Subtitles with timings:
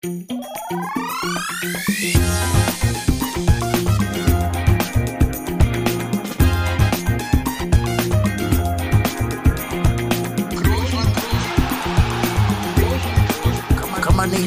[0.00, 0.30] Nicht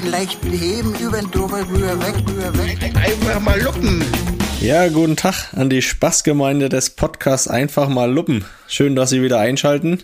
[0.05, 2.79] leicht heben, über den drüber, rüber, weg, rüber, weg.
[2.95, 4.05] Einfach mal luppen.
[4.61, 8.45] Ja, guten Tag an die Spaßgemeinde des Podcasts Einfach mal Luppen.
[8.67, 10.01] Schön, dass Sie wieder einschalten.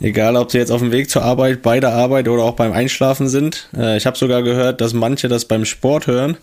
[0.00, 2.72] Egal, ob Sie jetzt auf dem Weg zur Arbeit, bei der Arbeit oder auch beim
[2.72, 3.68] Einschlafen sind.
[3.76, 6.36] Äh, ich habe sogar gehört, dass manche das beim Sport hören.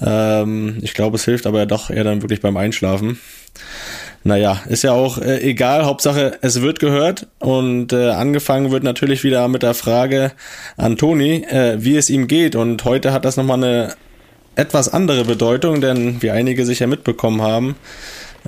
[0.00, 3.18] Ähm, ich glaube, es hilft aber ja doch eher dann wirklich beim Einschlafen.
[4.24, 9.24] Naja, ist ja auch äh, egal, Hauptsache es wird gehört und äh, angefangen wird natürlich
[9.24, 10.30] wieder mit der Frage
[10.76, 13.94] an Toni, äh, wie es ihm geht und heute hat das nochmal eine
[14.54, 17.74] etwas andere Bedeutung, denn wie einige sicher mitbekommen haben,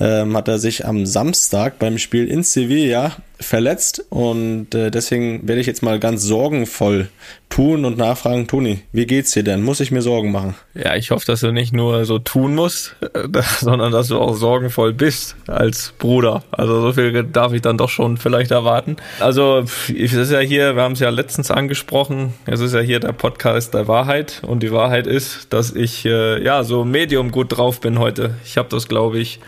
[0.00, 5.60] ähm, hat er sich am Samstag beim Spiel in Sevilla verletzt und äh, deswegen werde
[5.60, 7.08] ich jetzt mal ganz sorgenvoll
[7.50, 9.62] tun und nachfragen, Toni, wie geht's dir denn?
[9.62, 10.54] Muss ich mir Sorgen machen?
[10.74, 12.96] Ja, ich hoffe, dass du nicht nur so tun musst,
[13.60, 16.42] sondern dass du auch sorgenvoll bist als Bruder.
[16.50, 18.97] Also so viel darf ich dann doch schon vielleicht erwarten.
[19.20, 23.00] Also es ist ja hier, wir haben es ja letztens angesprochen, es ist ja hier
[23.00, 27.56] der Podcast der Wahrheit und die Wahrheit ist, dass ich äh, ja so medium gut
[27.56, 28.34] drauf bin heute.
[28.44, 29.41] Ich habe das, glaube ich,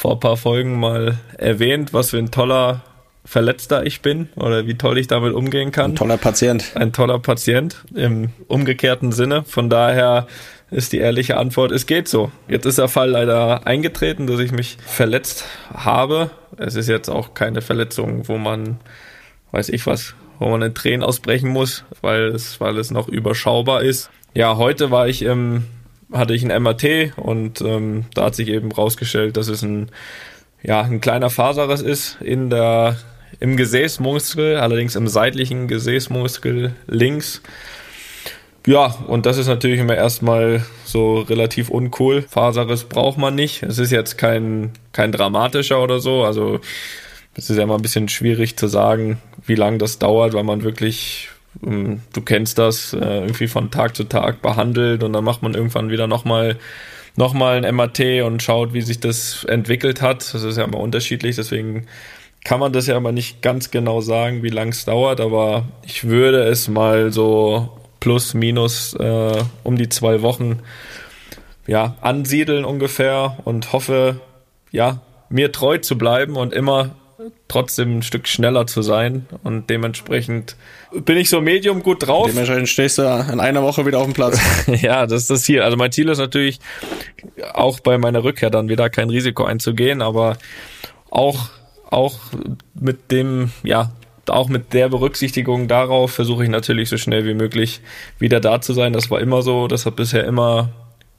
[0.00, 2.80] vor ein paar Folgen mal erwähnt, was für ein toller
[3.26, 5.90] Verletzter ich bin oder wie toll ich damit umgehen kann.
[5.90, 6.72] Ein toller Patient.
[6.74, 9.44] Ein toller Patient im umgekehrten Sinne.
[9.44, 10.26] Von daher
[10.70, 12.32] ist die ehrliche Antwort, es geht so.
[12.48, 16.30] Jetzt ist der Fall leider eingetreten, dass ich mich verletzt habe.
[16.56, 18.80] Es ist jetzt auch keine Verletzung, wo man,
[19.50, 23.82] weiß ich was, wo man in Tränen ausbrechen muss, weil es, weil es noch überschaubar
[23.82, 24.08] ist.
[24.32, 25.64] Ja, heute war ich im
[26.12, 29.90] hatte ich ein MRT und ähm, da hat sich eben rausgestellt, dass es ein,
[30.62, 32.96] ja, ein kleiner Faserriss ist in der,
[33.38, 37.42] im Gesäßmuskel, allerdings im seitlichen Gesäßmuskel links.
[38.66, 42.22] Ja, und das ist natürlich immer erstmal so relativ uncool.
[42.22, 43.62] Faserriss braucht man nicht.
[43.62, 46.24] Es ist jetzt kein, kein dramatischer oder so.
[46.24, 46.60] Also
[47.34, 50.62] es ist ja immer ein bisschen schwierig zu sagen, wie lange das dauert, weil man
[50.62, 51.29] wirklich
[51.62, 55.90] du kennst das, äh, irgendwie von Tag zu Tag behandelt und dann macht man irgendwann
[55.90, 56.56] wieder nochmal
[57.16, 60.32] noch mal ein MAT und schaut, wie sich das entwickelt hat.
[60.32, 61.86] Das ist ja immer unterschiedlich, deswegen
[62.44, 66.04] kann man das ja aber nicht ganz genau sagen, wie lang es dauert, aber ich
[66.04, 70.60] würde es mal so plus minus äh, um die zwei Wochen
[71.66, 74.20] ja, ansiedeln ungefähr und hoffe,
[74.70, 76.90] ja, mir treu zu bleiben und immer
[77.48, 80.56] trotzdem ein Stück schneller zu sein und dementsprechend
[80.92, 82.28] bin ich so medium gut drauf.
[82.28, 84.40] Dementsprechend stehst du in einer Woche wieder auf dem Platz.
[84.66, 85.62] ja, das ist das Ziel.
[85.62, 86.60] Also mein Ziel ist natürlich
[87.52, 90.36] auch bei meiner Rückkehr dann wieder kein Risiko einzugehen, aber
[91.10, 91.50] auch
[91.90, 92.18] auch
[92.74, 93.92] mit dem ja
[94.28, 97.80] auch mit der Berücksichtigung darauf versuche ich natürlich so schnell wie möglich
[98.18, 98.92] wieder da zu sein.
[98.92, 100.70] Das war immer so, das hat bisher immer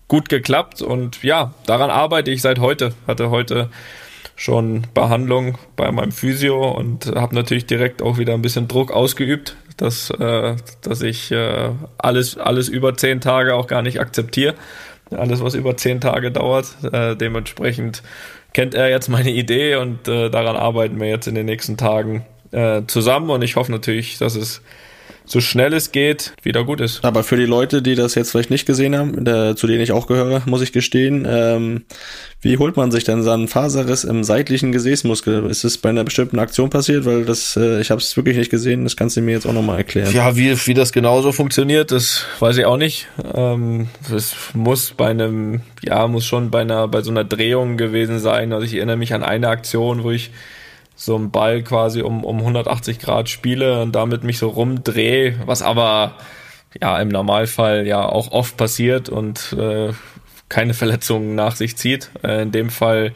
[0.07, 2.93] gut geklappt und ja, daran arbeite ich seit heute.
[3.07, 3.69] Hatte heute
[4.41, 9.55] schon Behandlung bei meinem Physio und habe natürlich direkt auch wieder ein bisschen Druck ausgeübt,
[9.77, 11.69] dass, äh, dass ich äh,
[11.99, 14.55] alles, alles über zehn Tage auch gar nicht akzeptiere.
[15.11, 16.75] Alles, was über zehn Tage dauert.
[16.91, 18.01] Äh, dementsprechend
[18.53, 22.25] kennt er jetzt meine Idee und äh, daran arbeiten wir jetzt in den nächsten Tagen
[22.51, 24.63] äh, zusammen und ich hoffe natürlich, dass es
[25.31, 27.05] so schnell es geht, wieder gut ist.
[27.05, 29.93] Aber für die Leute, die das jetzt vielleicht nicht gesehen haben, der, zu denen ich
[29.93, 31.83] auch gehöre, muss ich gestehen, ähm,
[32.41, 35.49] wie holt man sich denn so einen Faserriss im seitlichen Gesäßmuskel?
[35.49, 37.05] Ist es bei einer bestimmten Aktion passiert?
[37.05, 39.53] Weil das, äh, ich habe es wirklich nicht gesehen, das kannst du mir jetzt auch
[39.53, 40.13] nochmal erklären.
[40.13, 43.07] Ja, wie, wie das genauso funktioniert, das weiß ich auch nicht.
[43.33, 48.19] Ähm, das muss bei einem, ja, muss schon bei einer, bei so einer Drehung gewesen
[48.19, 48.51] sein.
[48.51, 50.31] Also ich erinnere mich an eine Aktion, wo ich
[51.01, 55.63] so einen Ball quasi um, um 180 Grad spiele und damit mich so rumdrehe, was
[55.63, 56.15] aber
[56.79, 59.93] ja im Normalfall ja auch oft passiert und äh,
[60.47, 62.11] keine Verletzungen nach sich zieht.
[62.23, 63.13] Äh, in dem Fall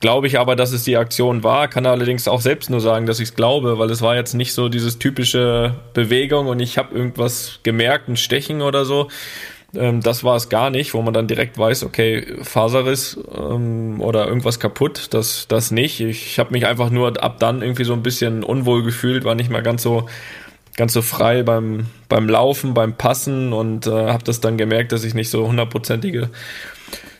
[0.00, 3.18] glaube ich aber, dass es die Aktion war, kann allerdings auch selbst nur sagen, dass
[3.18, 6.94] ich es glaube, weil es war jetzt nicht so dieses typische Bewegung und ich habe
[6.94, 9.08] irgendwas gemerkt, ein Stechen oder so,
[9.74, 14.26] ähm, das war es gar nicht, wo man dann direkt weiß, okay, Faserriss ähm, oder
[14.26, 16.00] irgendwas kaputt, das, das nicht.
[16.00, 19.50] Ich habe mich einfach nur ab dann irgendwie so ein bisschen unwohl gefühlt, war nicht
[19.50, 20.06] mehr ganz so
[20.76, 25.04] ganz so frei beim, beim Laufen, beim Passen und äh, habe das dann gemerkt, dass
[25.04, 26.30] ich nicht so hundertprozentige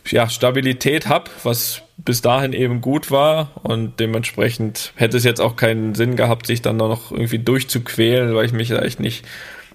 [0.09, 5.55] ja, Stabilität habe, was bis dahin eben gut war und dementsprechend hätte es jetzt auch
[5.55, 9.25] keinen Sinn gehabt, sich dann noch irgendwie durchzuquälen, weil ich mich da echt nicht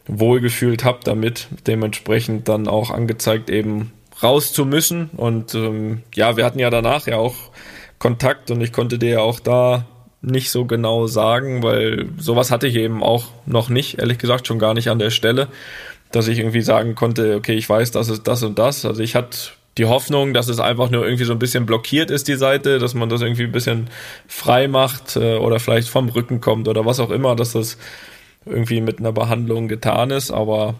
[0.08, 3.92] wohlgefühlt habe damit, dementsprechend dann auch angezeigt, eben
[4.22, 5.10] raus zu müssen.
[5.16, 7.34] Und ähm, ja, wir hatten ja danach ja auch
[7.98, 9.86] Kontakt und ich konnte dir ja auch da
[10.22, 14.58] nicht so genau sagen, weil sowas hatte ich eben auch noch nicht, ehrlich gesagt, schon
[14.58, 15.48] gar nicht an der Stelle.
[16.12, 18.84] dass ich irgendwie sagen konnte, okay, ich weiß, das ist das und das.
[18.84, 19.36] Also ich hatte
[19.76, 22.94] die Hoffnung, dass es einfach nur irgendwie so ein bisschen blockiert ist, die Seite, dass
[22.94, 23.88] man das irgendwie ein bisschen
[24.26, 27.76] frei macht äh, oder vielleicht vom Rücken kommt oder was auch immer, dass das
[28.46, 30.30] irgendwie mit einer Behandlung getan ist.
[30.30, 30.76] Aber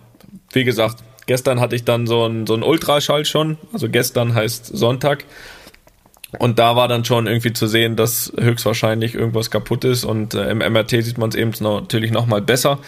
[0.53, 3.59] wie gesagt, gestern hatte ich dann so ein, so Ultraschall schon.
[3.73, 5.25] Also gestern heißt Sonntag.
[6.39, 10.05] Und da war dann schon irgendwie zu sehen, dass höchstwahrscheinlich irgendwas kaputt ist.
[10.05, 12.79] Und äh, im MRT sieht man es eben natürlich nochmal besser.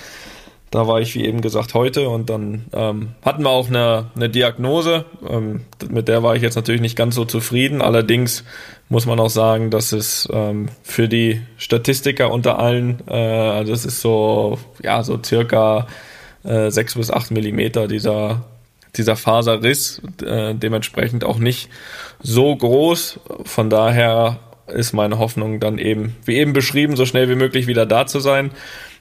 [0.70, 4.28] Da war ich, wie eben gesagt, heute und dann ähm, hatten wir auch eine, eine
[4.28, 5.06] Diagnose.
[5.26, 7.80] Ähm, mit der war ich jetzt natürlich nicht ganz so zufrieden.
[7.80, 8.44] Allerdings
[8.90, 14.00] muss man auch sagen, dass es ähm, für die Statistiker unter allen, äh, das ist
[14.02, 15.86] so, ja, so circa
[16.44, 18.44] äh, 6 bis 8 Millimeter dieser,
[18.96, 21.70] dieser Faserriss, äh, dementsprechend auch nicht
[22.20, 23.20] so groß.
[23.44, 27.86] Von daher ist meine Hoffnung dann eben, wie eben beschrieben, so schnell wie möglich wieder
[27.86, 28.50] da zu sein.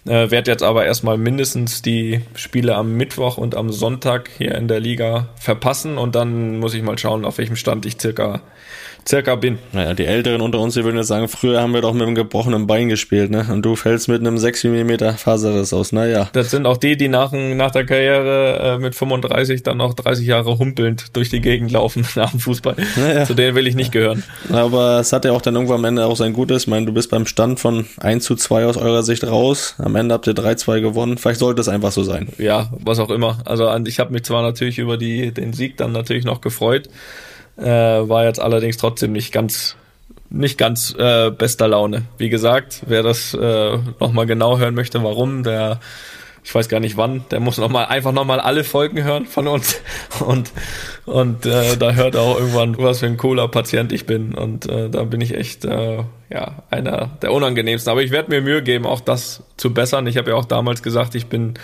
[0.07, 4.69] Äh, werde jetzt aber erstmal mindestens die Spiele am Mittwoch und am Sonntag hier in
[4.69, 8.41] der Liga verpassen und dann muss ich mal schauen, auf welchem Stand ich circa
[9.07, 9.57] circa bin.
[9.71, 12.15] Naja, die Älteren unter uns, die würden jetzt sagen, früher haben wir doch mit einem
[12.15, 13.45] gebrochenen Bein gespielt, ne?
[13.51, 16.29] Und du fällst mit einem 6 mm Faserriss aus, naja.
[16.33, 20.27] Das sind auch die, die nach, nach der Karriere äh, mit 35 dann noch 30
[20.27, 22.75] Jahre humpelnd durch die Gegend laufen nach dem Fußball.
[22.95, 23.25] Naja.
[23.25, 24.23] Zu denen will ich nicht gehören.
[24.51, 26.63] Aber es hat ja auch dann irgendwann am Ende auch sein Gutes.
[26.63, 29.75] Ich meine, du bist beim Stand von 1 zu 2 aus eurer Sicht raus.
[29.77, 31.17] Am Ende habt ihr 3-2 gewonnen.
[31.17, 32.29] Vielleicht sollte es einfach so sein.
[32.37, 33.39] Ja, was auch immer.
[33.45, 36.89] Also ich habe mich zwar natürlich über die, den Sieg dann natürlich noch gefreut,
[37.57, 39.75] äh, war jetzt allerdings trotzdem nicht ganz
[40.29, 42.03] nicht ganz äh, bester Laune.
[42.17, 45.79] Wie gesagt, wer das äh, nochmal genau hören möchte, warum, der
[46.43, 49.47] ich weiß gar nicht wann, der muss noch mal einfach nochmal alle Folgen hören von
[49.47, 49.81] uns
[50.25, 50.51] und
[51.05, 54.89] und äh, da hört auch irgendwann, was für ein cooler Patient ich bin und äh,
[54.89, 57.91] da bin ich echt äh, ja einer der unangenehmsten.
[57.91, 60.07] Aber ich werde mir Mühe geben, auch das zu bessern.
[60.07, 61.55] Ich habe ja auch damals gesagt, ich bin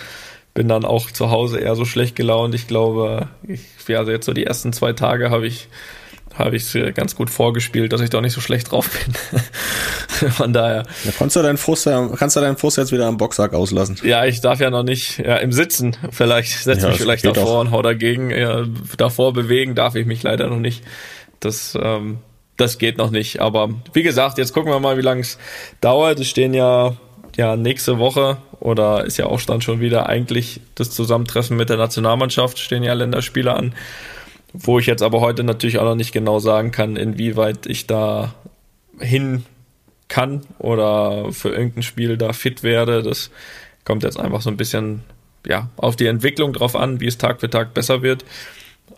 [0.54, 2.54] bin dann auch zu Hause eher so schlecht gelaunt.
[2.54, 5.68] Ich glaube, ich, ja, also jetzt so die ersten zwei Tage habe ich
[6.38, 10.32] habe ich es ganz gut vorgespielt, dass ich doch nicht so schlecht drauf bin.
[10.32, 10.84] Von daher.
[11.04, 13.98] Ja, kannst, du deinen Frust, kannst du deinen Frust jetzt wieder am Boxsack auslassen?
[14.04, 17.58] Ja, ich darf ja noch nicht, ja, im Sitzen vielleicht, setze ja, mich vielleicht davor
[17.58, 17.62] auch.
[17.62, 18.32] und hau dagegen.
[18.32, 18.66] Ja,
[18.98, 20.84] davor bewegen darf ich mich leider noch nicht.
[21.40, 22.18] Das, ähm,
[22.58, 23.40] das geht noch nicht.
[23.40, 25.38] Aber wie gesagt, jetzt gucken wir mal, wie lange es
[25.82, 26.20] dauert.
[26.20, 26.98] Es stehen ja,
[27.36, 31.78] ja nächste Woche oder ist ja auch dann schon wieder eigentlich das Zusammentreffen mit der
[31.78, 33.74] Nationalmannschaft, stehen ja Länderspiele an,
[34.54, 38.34] wo ich jetzt aber heute natürlich auch noch nicht genau sagen kann, inwieweit ich da
[39.00, 39.46] hin
[40.08, 43.02] kann oder für irgendein Spiel da fit werde.
[43.02, 43.32] Das
[43.84, 45.04] kommt jetzt einfach so ein bisschen
[45.46, 48.24] ja, auf die Entwicklung drauf an, wie es Tag für Tag besser wird.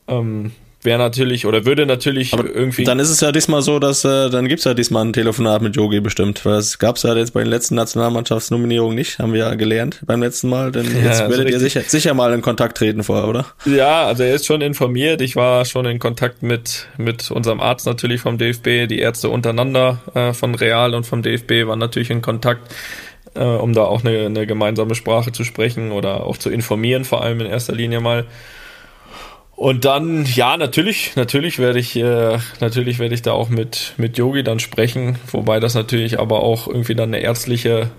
[0.07, 0.51] Ähm,
[0.85, 2.83] wäre natürlich oder würde natürlich Aber irgendwie.
[2.83, 5.75] Dann ist es ja diesmal so, dass äh, dann gibt's ja diesmal ein Telefonat mit
[5.75, 6.45] Yogi bestimmt.
[6.45, 10.21] Weil das gab's ja jetzt bei den letzten Nationalmannschaftsnominierungen nicht, haben wir ja gelernt beim
[10.21, 10.71] letzten Mal.
[10.71, 13.45] Denn ja, jetzt werdet ihr sicher, sicher mal in Kontakt treten vorher, oder?
[13.65, 15.21] Ja, also er ist schon informiert.
[15.21, 18.87] Ich war schon in Kontakt mit, mit unserem Arzt natürlich vom DFB.
[18.87, 22.73] Die Ärzte untereinander äh, von Real und vom DFB waren natürlich in Kontakt.
[23.35, 27.21] Äh, um da auch eine, eine gemeinsame Sprache zu sprechen oder auch zu informieren, vor
[27.21, 28.25] allem in erster Linie mal.
[29.55, 34.17] Und dann, ja, natürlich, natürlich werde ich, äh, natürlich werde ich da auch mit, mit
[34.17, 37.89] Yogi dann sprechen, wobei das natürlich aber auch irgendwie dann eine ärztliche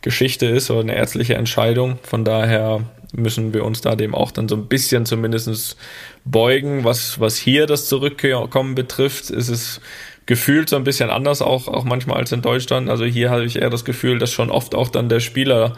[0.00, 1.98] Geschichte ist oder eine ärztliche Entscheidung.
[2.02, 5.76] Von daher müssen wir uns da dem auch dann so ein bisschen zumindestens
[6.24, 6.84] beugen.
[6.84, 9.80] Was, was hier das Zurückkommen betrifft, ist es
[10.26, 12.88] gefühlt so ein bisschen anders auch, auch manchmal als in Deutschland.
[12.88, 15.76] Also hier habe ich eher das Gefühl, dass schon oft auch dann der Spieler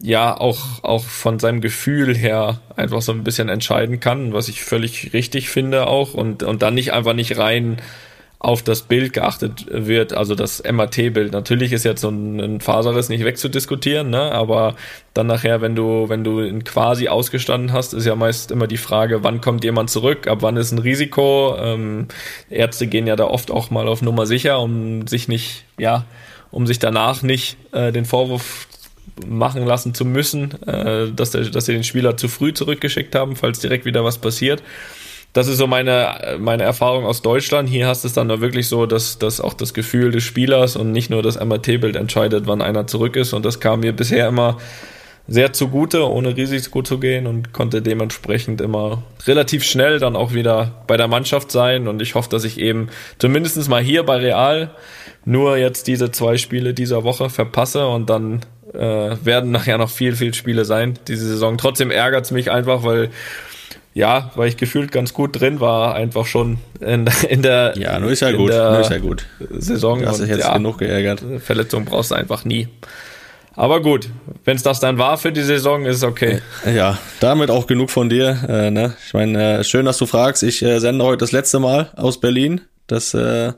[0.00, 4.62] ja auch, auch von seinem Gefühl her einfach so ein bisschen entscheiden kann, was ich
[4.62, 7.78] völlig richtig finde auch und, und dann nicht einfach nicht rein
[8.40, 11.32] auf das Bild geachtet wird, also das MAT-Bild.
[11.32, 14.30] Natürlich ist jetzt so ein, Faserriss nicht wegzudiskutieren, ne?
[14.30, 14.76] aber
[15.12, 18.76] dann nachher, wenn du, wenn du ihn quasi ausgestanden hast, ist ja meist immer die
[18.76, 21.56] Frage, wann kommt jemand zurück, ab wann ist ein Risiko.
[21.58, 22.06] Ähm,
[22.48, 26.04] Ärzte gehen ja da oft auch mal auf Nummer sicher, um sich nicht, ja,
[26.52, 28.67] um sich danach nicht äh, den Vorwurf
[29.26, 33.36] machen lassen zu müssen, äh, dass, der, dass sie den Spieler zu früh zurückgeschickt haben,
[33.36, 34.62] falls direkt wieder was passiert.
[35.34, 37.68] Das ist so meine, meine Erfahrung aus Deutschland.
[37.68, 41.10] Hier hast es dann wirklich so, dass, dass auch das Gefühl des Spielers und nicht
[41.10, 43.34] nur das MRT-Bild entscheidet, wann einer zurück ist.
[43.34, 44.56] Und das kam mir bisher immer
[45.28, 50.82] sehr zugute, ohne Risiko zu gehen und konnte dementsprechend immer relativ schnell dann auch wieder
[50.86, 51.86] bei der Mannschaft sein.
[51.86, 54.70] Und ich hoffe, dass ich eben zumindest mal hier bei Real
[55.26, 58.40] nur jetzt diese zwei Spiele dieser Woche verpasse und dann
[58.74, 61.58] äh, werden nachher noch viel, viel Spiele sein, diese Saison.
[61.58, 63.10] Trotzdem ärgert es mich einfach, weil
[63.94, 68.10] ja, weil ich gefühlt ganz gut drin war, einfach schon in, in der Ja, nur
[68.10, 69.26] ist ja gut, nur ist ja gut.
[69.58, 70.00] Saison.
[70.00, 71.22] Du hast dich jetzt ja, genug geärgert.
[71.40, 72.68] Verletzung brauchst du einfach nie.
[73.56, 74.08] Aber gut,
[74.44, 76.40] wenn es das dann war für die Saison, ist es okay.
[76.64, 78.38] Ja, damit auch genug von dir.
[78.48, 78.94] Äh, ne?
[79.04, 80.44] Ich meine, äh, schön, dass du fragst.
[80.44, 82.60] Ich äh, sende heute das letzte Mal aus Berlin.
[82.86, 83.52] Das äh,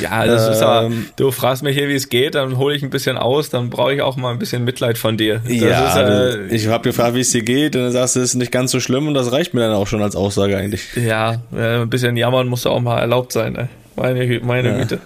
[0.00, 2.82] ja, das ist aber, ähm, du fragst mich hier, wie es geht, dann hole ich
[2.82, 5.40] ein bisschen aus, dann brauche ich auch mal ein bisschen Mitleid von dir.
[5.44, 8.20] Das ja, ist, äh, ich habe gefragt, wie es dir geht, und dann sagst du,
[8.20, 10.56] es ist nicht ganz so schlimm und das reicht mir dann auch schon als Aussage
[10.56, 10.96] eigentlich.
[10.96, 13.66] Ja, äh, ein bisschen jammern muss auch mal erlaubt sein, ey.
[13.96, 14.78] meine, meine ja.
[14.78, 15.00] Güte.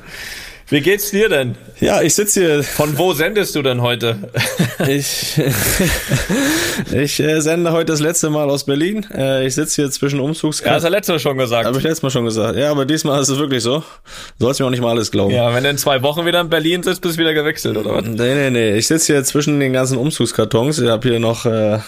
[0.73, 1.55] Wie geht's dir denn?
[1.81, 2.65] Ja, ich sitze hier.
[2.65, 4.17] Von wo sendest du denn heute?
[4.89, 5.39] ich
[6.95, 9.07] ich äh, sende heute das letzte Mal aus Berlin.
[9.15, 10.71] Äh, ich sitze hier zwischen Umzugskartons.
[10.71, 11.67] Ja, hast du letztes Mal schon gesagt.
[11.67, 12.57] Habe ich letztes Mal schon gesagt.
[12.57, 13.85] Ja, aber diesmal ist es wirklich so.
[14.39, 15.35] Sollst mir auch nicht mal alles glauben.
[15.35, 17.93] Ja, wenn du in zwei Wochen wieder in Berlin sitzt, bist du wieder gewechselt, oder
[17.95, 18.07] was?
[18.07, 18.75] Nee, nee, nee.
[18.75, 20.79] Ich sitze hier zwischen den ganzen Umzugskartons.
[20.79, 21.81] Ich habe hier noch äh,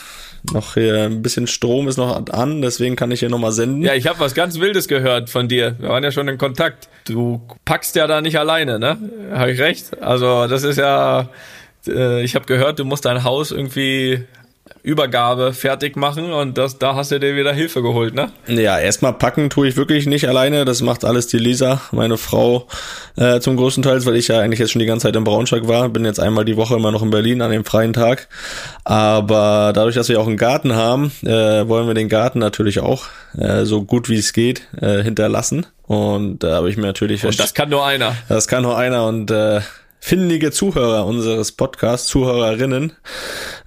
[0.53, 3.83] noch hier ein bisschen Strom ist noch an, deswegen kann ich hier nochmal senden.
[3.83, 5.77] Ja, ich habe was ganz Wildes gehört von dir.
[5.79, 6.89] Wir waren ja schon in Kontakt.
[7.07, 8.99] Du packst ja da nicht alleine, ne?
[9.33, 10.03] Habe ich recht?
[10.03, 11.29] Also das ist ja,
[11.87, 14.25] äh, ich habe gehört, du musst dein Haus irgendwie
[14.83, 18.33] Übergabe fertig machen und das, da hast du dir wieder Hilfe geholt, ne?
[18.47, 20.65] Ja, erstmal packen tue ich wirklich nicht alleine.
[20.65, 22.67] Das macht alles die Lisa, meine Frau,
[23.17, 25.69] äh, zum größten Teil, weil ich ja eigentlich jetzt schon die ganze Zeit in Braunschweig
[25.69, 25.89] war.
[25.91, 28.29] Bin jetzt einmal die Woche immer noch in Berlin an dem freien Tag.
[28.85, 33.05] Aber dadurch, dass wir auch einen Garten haben, äh, wollen wir den Garten natürlich auch
[33.37, 35.67] äh, so gut wie es geht äh, hinterlassen.
[35.87, 37.25] Und da habe ich mir natürlich.
[37.25, 38.17] Und das kann nur einer.
[38.31, 39.61] Das kann nur einer und äh,
[40.05, 42.93] findige Zuhörer unseres Podcasts, Zuhörerinnen,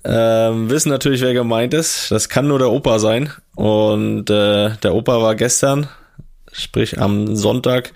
[0.04, 2.12] ähm, wissen natürlich, wer gemeint ist.
[2.12, 3.32] Das kann nur der Opa sein.
[3.56, 5.88] Und äh, der Opa war gestern,
[6.52, 7.92] sprich am Sonntag,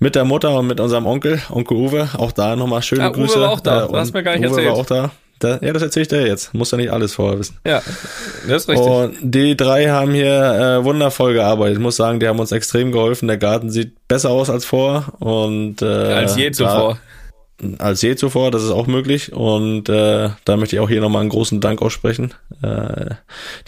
[0.00, 2.08] mit der Mutter und mit unserem Onkel, Onkel Uwe.
[2.18, 3.36] Auch da nochmal schöne ja, Grüße.
[3.36, 4.72] Uwe war auch da, äh, hast mir gar nicht Uwe erzählt.
[4.72, 5.10] war auch da.
[5.38, 6.52] Da, ja, das erzähle ich dir jetzt.
[6.54, 7.58] Muss ja nicht alles vorher wissen.
[7.64, 7.80] Ja,
[8.48, 8.88] das ist richtig.
[8.88, 11.76] Und die drei haben hier äh, wundervoll gearbeitet.
[11.76, 13.28] Ich muss sagen, die haben uns extrem geholfen.
[13.28, 16.98] Der Garten sieht besser aus als vor und äh, als je zuvor
[17.78, 19.32] als je zuvor, das ist auch möglich.
[19.32, 22.34] Und äh, da möchte ich auch hier nochmal einen großen Dank aussprechen.
[22.62, 23.14] Äh,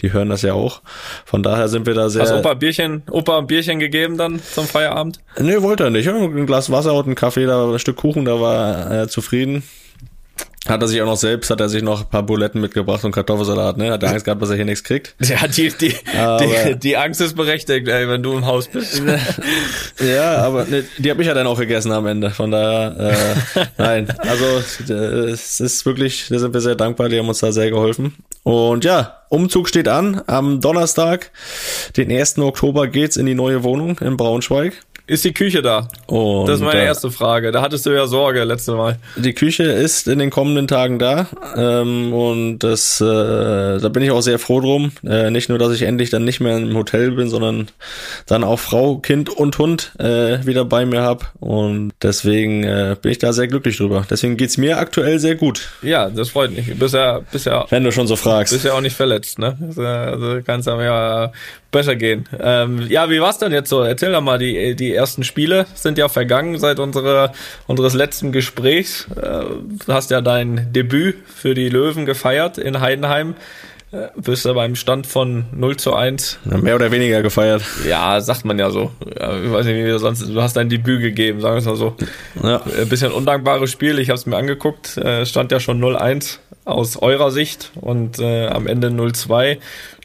[0.01, 0.81] die hören das ja auch.
[1.25, 2.23] Von daher sind wir da sehr.
[2.23, 5.19] Hast Opa Bierchen, Opa ein Bierchen gegeben dann zum Feierabend?
[5.39, 6.07] Nee, wollte er nicht.
[6.07, 9.63] Ein Glas Wasser und ein Kaffee, da ein Stück Kuchen, da war er zufrieden.
[10.67, 13.11] Hat er sich auch noch selbst, hat er sich noch ein paar Buletten mitgebracht und
[13.11, 13.91] Kartoffelsalat, ne?
[13.91, 15.15] Hat er Angst gehabt, dass er hier nichts kriegt.
[15.19, 19.01] Ja, die, die, die, die, Angst ist berechtigt, ey, wenn du im Haus bist.
[19.99, 22.29] ja, aber ne, die habe ich ja dann auch gegessen am Ende.
[22.29, 24.13] Von daher, äh, nein.
[24.19, 24.45] Also
[25.23, 28.13] es ist wirklich, da sind wir sehr dankbar, die haben uns da sehr geholfen.
[28.43, 30.21] Und ja, Umzug steht an.
[30.27, 31.31] Am Donnerstag,
[31.97, 32.37] den 1.
[32.37, 34.73] Oktober, geht's in die neue Wohnung in Braunschweig.
[35.11, 35.89] Ist die Küche da?
[36.07, 37.51] Und das ist meine erste Frage.
[37.51, 38.97] Da hattest du ja Sorge letzte Mal.
[39.17, 41.27] Die Küche ist in den kommenden Tagen da.
[41.57, 44.93] Ähm, und das, äh, da bin ich auch sehr froh drum.
[45.05, 47.67] Äh, nicht nur, dass ich endlich dann nicht mehr im Hotel bin, sondern
[48.25, 51.33] dann auch Frau, Kind und Hund äh, wieder bei mir hab.
[51.41, 54.07] Und deswegen äh, bin ich da sehr glücklich drüber.
[54.09, 55.71] Deswegen geht's mir aktuell sehr gut.
[55.81, 56.73] Ja, das freut mich.
[56.79, 57.65] Bisher, bisher.
[57.69, 58.53] Wenn du schon so fragst.
[58.53, 59.57] Bist ja auch nicht verletzt, ne?
[59.75, 61.33] Also kannst du ja
[61.71, 62.27] besser gehen.
[62.39, 63.81] Ähm, ja, wie war's denn jetzt so?
[63.81, 67.31] Erzähl doch mal, die, die ersten Spiele sind ja vergangen seit unserer,
[67.67, 69.07] unseres letzten Gesprächs.
[69.15, 69.45] Äh,
[69.85, 73.35] du hast ja dein Debüt für die Löwen gefeiert in Heidenheim.
[73.91, 76.39] Äh, bist du beim Stand von 0 zu 1.
[76.49, 77.61] Ja, mehr oder weniger gefeiert.
[77.85, 78.91] Ja, sagt man ja so.
[79.19, 80.21] Ja, ich weiß nicht, wie du sonst.
[80.21, 81.95] Du hast dein Debüt gegeben, sagen wir es mal so.
[82.41, 82.61] Ja.
[82.79, 83.99] Ein bisschen undankbares Spiel.
[83.99, 84.97] Ich habe es mir angeguckt.
[84.97, 89.57] Äh, stand ja schon 0-1 aus eurer Sicht und äh, am Ende 0-2.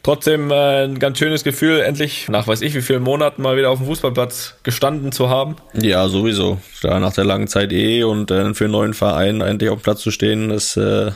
[0.07, 3.69] Trotzdem äh, ein ganz schönes Gefühl, endlich nach weiß ich wie vielen Monaten mal wieder
[3.69, 5.57] auf dem Fußballplatz gestanden zu haben.
[5.73, 6.59] Ja, sowieso.
[6.81, 9.83] Da nach der langen Zeit eh und äh, für einen neuen Verein endlich auf dem
[9.83, 11.11] Platz zu stehen, das, äh,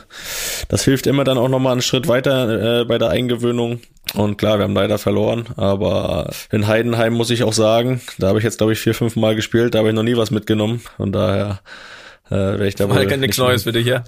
[0.68, 3.80] das hilft immer dann auch nochmal einen Schritt weiter äh, bei der Eingewöhnung.
[4.14, 8.40] Und klar, wir haben leider verloren, aber in Heidenheim muss ich auch sagen, da habe
[8.40, 10.82] ich jetzt glaube ich vier, fünf Mal gespielt, da habe ich noch nie was mitgenommen.
[10.98, 11.62] Von daher
[12.32, 14.04] äh, werde ich da war wohl nichts Neues für dich, ja?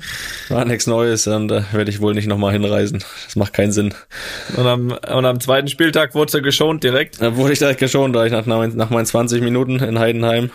[0.48, 3.04] War nichts Neues und da äh, werde ich wohl nicht nochmal hinreisen.
[3.26, 3.94] Das macht keinen Sinn.
[4.56, 7.22] Und am, und am zweiten Spieltag wurde du geschont direkt?
[7.22, 10.52] Da wurde ich direkt geschont, da ich nach, nach meinen 20 Minuten in Heidenheim.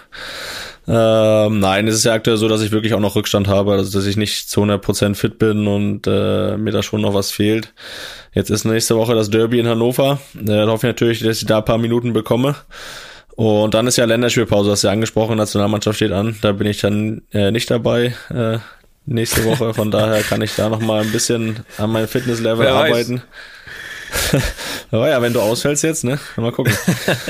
[0.86, 3.92] Ähm, nein, es ist ja aktuell so, dass ich wirklich auch noch Rückstand habe, also
[3.92, 7.74] dass ich nicht zu 100% fit bin und äh, mir da schon noch was fehlt.
[8.32, 10.18] Jetzt ist nächste Woche das Derby in Hannover.
[10.34, 12.56] Äh, da hoffe ich natürlich, dass ich da ein paar Minuten bekomme.
[13.38, 16.36] Und dann ist ja Länderspielpause, hast du ja angesprochen, Nationalmannschaft steht an.
[16.42, 18.58] Da bin ich dann äh, nicht dabei äh,
[19.06, 19.74] nächste Woche.
[19.74, 23.22] Von daher kann ich da noch mal ein bisschen an meinem Fitnesslevel Wer arbeiten.
[24.90, 26.18] Aber ja, wenn du ausfällst jetzt, ne?
[26.34, 26.72] Mal gucken.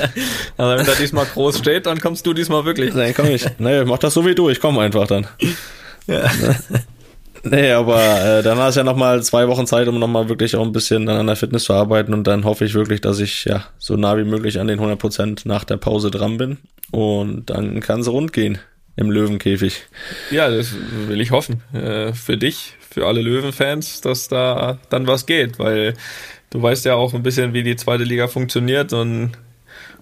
[0.57, 2.95] also wenn da diesmal groß steht, dann kommst du diesmal wirklich.
[2.95, 3.45] Nein, komm ich.
[3.59, 5.27] Nee, mach das so wie du, ich komme einfach dann.
[6.07, 6.31] Ja.
[7.50, 7.57] Ne?
[7.57, 10.64] Nee, aber äh, dann hast du ja nochmal zwei Wochen Zeit, um nochmal wirklich auch
[10.64, 13.64] ein bisschen an der Fitness zu arbeiten und dann hoffe ich wirklich, dass ich ja
[13.78, 16.59] so nah wie möglich an den 100% nach der Pause dran bin
[16.90, 18.59] und dann kann es rund gehen.
[18.97, 19.83] im Löwenkäfig.
[20.31, 20.75] Ja, das
[21.07, 21.62] will ich hoffen.
[21.73, 25.95] Äh, für dich, für alle Löwenfans, dass da dann was geht, weil
[26.50, 29.33] du weißt ja auch ein bisschen, wie die zweite Liga funktioniert und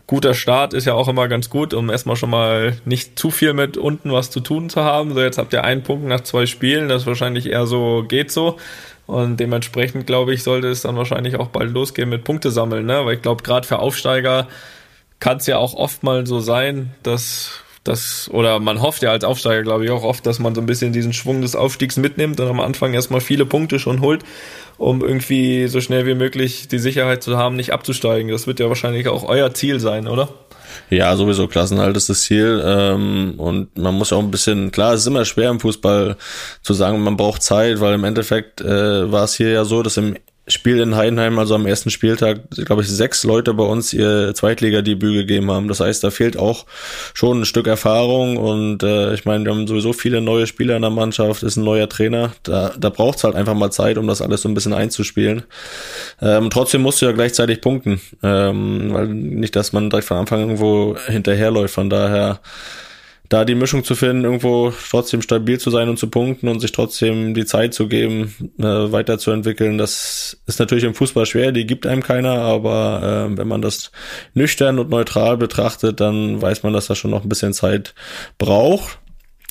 [0.07, 3.53] guter Start ist ja auch immer ganz gut, um erstmal schon mal nicht zu viel
[3.53, 5.15] mit unten was zu tun zu haben.
[5.15, 8.57] So, jetzt habt ihr einen Punkt nach zwei Spielen, das wahrscheinlich eher so geht so.
[9.07, 13.05] Und dementsprechend, glaube ich, sollte es dann wahrscheinlich auch bald losgehen mit Punkte sammeln, ne?
[13.05, 14.49] Weil ich glaube, gerade für Aufsteiger
[15.21, 19.25] kann es ja auch oft mal so sein, dass das, oder man hofft ja als
[19.25, 22.41] Aufsteiger, glaube ich, auch oft, dass man so ein bisschen diesen Schwung des Aufstiegs mitnimmt
[22.41, 24.23] und am Anfang erstmal viele Punkte schon holt,
[24.79, 28.31] um irgendwie so schnell wie möglich die Sicherheit zu haben, nicht abzusteigen.
[28.31, 30.29] Das wird ja wahrscheinlich auch euer Ziel sein, oder?
[30.91, 32.63] Ja, sowieso Klassenhalt ist das Ziel.
[32.65, 36.17] Ähm, und man muss auch ein bisschen, klar, es ist immer schwer im Fußball
[36.63, 39.97] zu sagen, man braucht Zeit, weil im Endeffekt äh, war es hier ja so, dass
[39.97, 40.17] im
[40.49, 45.15] Spiel in Heidenheim, also am ersten Spieltag, glaube ich, sechs Leute bei uns ihr Zweitliga-Debüt
[45.15, 45.67] gegeben haben.
[45.67, 46.67] Das heißt, da fehlt auch
[47.15, 50.83] schon ein Stück Erfahrung und äh, ich meine, wir haben sowieso viele neue Spieler in
[50.83, 52.33] der Mannschaft, ist ein neuer Trainer.
[52.45, 55.43] Da, da braucht es halt einfach mal Zeit, um das alles so ein bisschen einzuspielen.
[56.23, 60.41] Ähm, trotzdem musst du ja gleichzeitig punkten, ähm, weil nicht, dass man direkt von Anfang
[60.41, 61.75] irgendwo hinterherläuft.
[61.75, 62.41] Von daher
[63.29, 66.73] da die Mischung zu finden, irgendwo trotzdem stabil zu sein und zu punkten und sich
[66.73, 71.87] trotzdem die Zeit zu geben, äh, weiterzuentwickeln, das ist natürlich im Fußball schwer, die gibt
[71.87, 73.91] einem keiner, aber äh, wenn man das
[74.35, 77.95] nüchtern und neutral betrachtet, dann weiß man, dass das schon noch ein bisschen Zeit
[78.39, 78.99] braucht.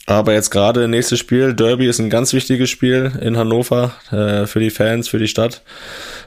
[0.08, 4.60] Aber jetzt gerade nächstes Spiel, Derby ist ein ganz wichtiges Spiel in Hannover äh, für
[4.60, 5.64] die Fans, für die Stadt.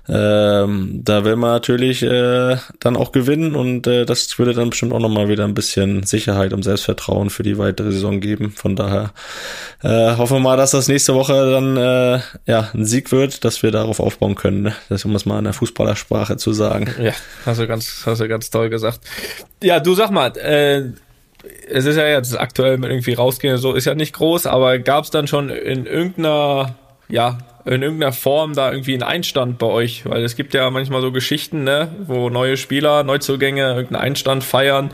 [0.08, 4.92] Ähm, da will man natürlich äh, dann auch gewinnen und äh, das würde dann bestimmt
[4.92, 8.50] auch nochmal wieder ein bisschen Sicherheit und Selbstvertrauen für die weitere Saison geben.
[8.52, 9.12] Von daher
[9.82, 13.62] äh, hoffen wir mal, dass das nächste Woche dann äh, ja ein Sieg wird, dass
[13.62, 14.62] wir darauf aufbauen können.
[14.62, 14.74] Ne?
[14.88, 16.88] Das um es mal in der Fußballersprache zu sagen.
[16.98, 17.12] Ja,
[17.44, 19.00] hast du ganz, hast du ganz toll gesagt.
[19.62, 20.84] Ja, du sag mal, äh,
[21.68, 25.04] es ist ja jetzt aktuell mit irgendwie rausgehen, so ist ja nicht groß, aber gab
[25.04, 26.76] es dann schon in irgendeiner,
[27.08, 27.38] ja,
[27.68, 30.04] in irgendeiner Form da irgendwie einen Einstand bei euch?
[30.04, 34.90] Weil es gibt ja manchmal so Geschichten, ne, wo neue Spieler, Neuzugänge irgendeinen Einstand feiern.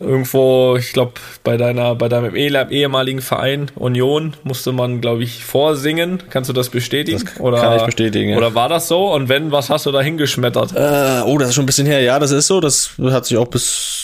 [0.00, 1.12] Irgendwo, ich glaube,
[1.44, 6.20] bei deiner, bei deinem ehemaligen Verein Union musste man, glaube ich, vorsingen.
[6.30, 7.22] Kannst du das bestätigen?
[7.24, 8.30] Das oder, kann ich bestätigen.
[8.30, 8.36] Ja.
[8.36, 9.12] Oder war das so?
[9.12, 10.72] Und wenn, was hast du da hingeschmettert?
[10.74, 12.00] Äh, oh, das ist schon ein bisschen her.
[12.00, 12.60] Ja, das ist so.
[12.60, 14.03] Das hat sich auch bis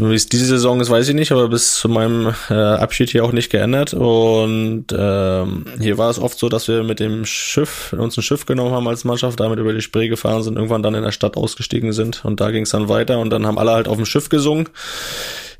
[0.00, 3.24] wie es diese Saison ist, weiß ich nicht, aber bis zu meinem äh, Abschied hier
[3.24, 3.94] auch nicht geändert.
[3.94, 8.46] Und ähm, hier war es oft so, dass wir mit dem Schiff, uns ein Schiff
[8.46, 11.36] genommen haben als Mannschaft, damit über die Spree gefahren sind, irgendwann dann in der Stadt
[11.36, 14.06] ausgestiegen sind und da ging es dann weiter und dann haben alle halt auf dem
[14.06, 14.68] Schiff gesungen.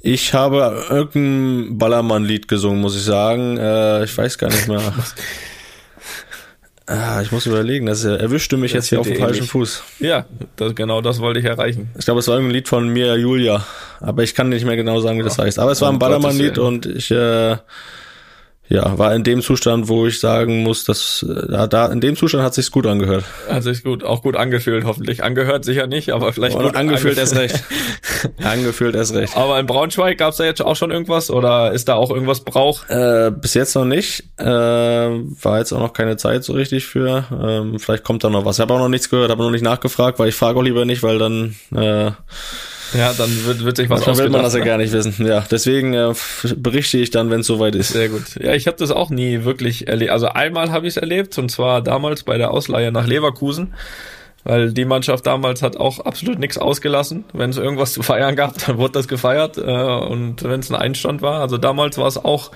[0.00, 3.56] Ich habe irgendein Ballermann-Lied gesungen, muss ich sagen.
[3.56, 4.80] Äh, ich weiß gar nicht mehr.
[6.86, 9.82] Ah, ich muss überlegen, das erwischte mich das jetzt hier auf dem falschen Fuß.
[10.00, 11.90] Ja, das, genau das wollte ich erreichen.
[11.96, 13.64] Ich glaube, es war ein Lied von Mia Julia,
[14.00, 15.58] aber ich kann nicht mehr genau sagen, wie das heißt.
[15.58, 17.56] Aber es war ein Ballermann-Lied und ich äh,
[18.72, 22.42] ja, war in dem Zustand, wo ich sagen muss, dass äh, da in dem Zustand
[22.42, 23.24] hat sich's gut angehört.
[23.46, 25.22] Hat sich gut, auch gut angefühlt, hoffentlich.
[25.22, 27.62] Angehört sicher nicht, aber vielleicht gut angefühlt erst recht.
[28.42, 29.36] angefühlt erst recht.
[29.36, 32.88] Aber in Braunschweig gab's da jetzt auch schon irgendwas oder ist da auch irgendwas Brauch?
[32.88, 34.24] Äh, bis jetzt noch nicht.
[34.38, 37.26] Äh, war jetzt auch noch keine Zeit so richtig für.
[37.30, 38.56] Ähm, vielleicht kommt da noch was.
[38.56, 40.86] Ich habe auch noch nichts gehört, habe noch nicht nachgefragt, weil ich frage auch lieber
[40.86, 42.12] nicht, weil dann äh,
[42.94, 45.14] ja, dann wird, wird sich was Dann will man das ja gar nicht wissen.
[45.26, 46.14] Ja, deswegen äh,
[46.56, 47.92] berichte ich dann, wenn es soweit ist.
[47.92, 48.36] Sehr gut.
[48.40, 50.10] Ja, ich habe das auch nie wirklich erlebt.
[50.10, 53.74] Also einmal habe ich es erlebt und zwar damals bei der Ausleihe nach Leverkusen.
[54.44, 57.24] Weil die Mannschaft damals hat auch absolut nichts ausgelassen.
[57.32, 59.56] Wenn es irgendwas zu feiern gab, dann wurde das gefeiert.
[59.58, 62.50] Äh, und wenn es ein Einstand war, also damals war es auch,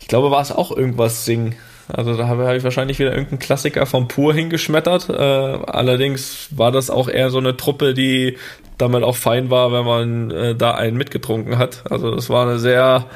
[0.00, 1.56] ich glaube, war es auch irgendwas singen.
[1.88, 5.08] Also da habe ich wahrscheinlich wieder irgendeinen Klassiker vom Pur hingeschmettert.
[5.08, 8.36] Äh, allerdings war das auch eher so eine Truppe, die
[8.76, 11.84] damit auch fein war, wenn man äh, da einen mitgetrunken hat.
[11.90, 13.06] Also das war eine sehr,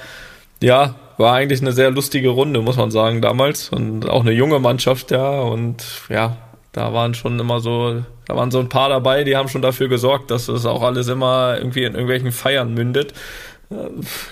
[0.62, 3.68] ja, war eigentlich eine sehr lustige Runde, muss man sagen, damals.
[3.68, 5.40] Und auch eine junge Mannschaft, ja.
[5.40, 6.38] Und ja,
[6.72, 9.88] da waren schon immer so, da waren so ein paar dabei, die haben schon dafür
[9.88, 13.12] gesorgt, dass es auch alles immer irgendwie in irgendwelchen Feiern mündet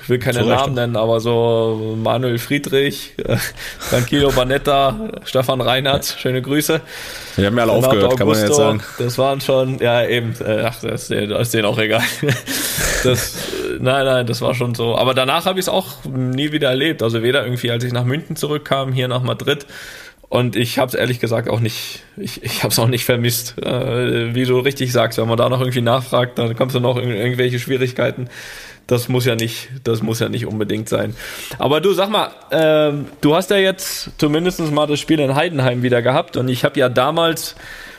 [0.02, 3.36] ich will keine Namen nennen, aber so Manuel Friedrich, äh,
[3.90, 6.80] Tranquilo Banetta, Stefan Reinhardt, schöne Grüße.
[7.36, 8.82] Die haben ja alle Renato aufgehört, Augusto, kann man jetzt sagen.
[8.98, 12.02] Das waren schon, ja eben, äh, ach, das, das ist denen auch egal.
[13.02, 13.34] Das,
[13.78, 14.94] nein, nein, das war schon so.
[14.94, 17.02] Aber danach habe ich es auch nie wieder erlebt.
[17.02, 19.64] Also weder irgendwie, als ich nach München zurückkam, hier nach Madrid,
[20.30, 23.58] und ich habe es ehrlich gesagt auch nicht, ich, ich habe es auch nicht vermisst.
[23.58, 26.98] Äh, wie du richtig sagst, wenn man da noch irgendwie nachfragt, dann kommst du noch
[26.98, 28.28] in irgendwelche Schwierigkeiten
[28.86, 31.14] das muss ja nicht, das muss ja nicht unbedingt sein.
[31.58, 35.82] Aber du sag mal, ähm, du hast ja jetzt zumindest mal das Spiel in Heidenheim
[35.82, 37.54] wieder gehabt und ich habe ja damals,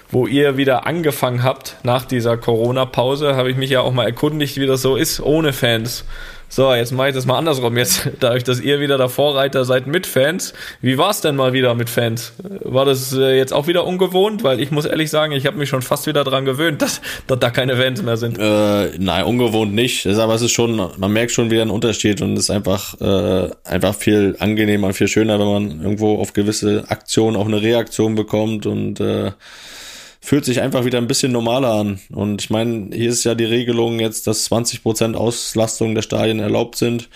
[0.10, 4.58] wo ihr wieder angefangen habt nach dieser Corona-Pause, habe ich mich ja auch mal erkundigt,
[4.58, 6.06] wie das so ist ohne Fans.
[6.54, 7.78] So, jetzt mache ich das mal andersrum.
[7.78, 11.54] Jetzt, dadurch, dass ihr wieder der Vorreiter seid mit Fans, wie war es denn mal
[11.54, 12.34] wieder mit Fans?
[12.66, 14.44] War das äh, jetzt auch wieder ungewohnt?
[14.44, 17.40] Weil ich muss ehrlich sagen, ich habe mich schon fast wieder dran gewöhnt, dass, dass
[17.40, 18.38] da keine Fans mehr sind.
[18.38, 20.06] Äh, nein, ungewohnt nicht.
[20.06, 23.50] Aber es ist schon, man merkt schon wieder einen Unterschied und es ist einfach, äh,
[23.64, 28.66] einfach viel angenehmer, viel schöner, wenn man irgendwo auf gewisse Aktionen auch eine Reaktion bekommt
[28.66, 29.32] und äh,
[30.21, 31.99] fühlt sich einfach wieder ein bisschen normaler an.
[32.13, 36.39] Und ich meine, hier ist ja die Regelung jetzt, dass 20 Prozent Auslastung der Stadien
[36.39, 37.10] erlaubt sind.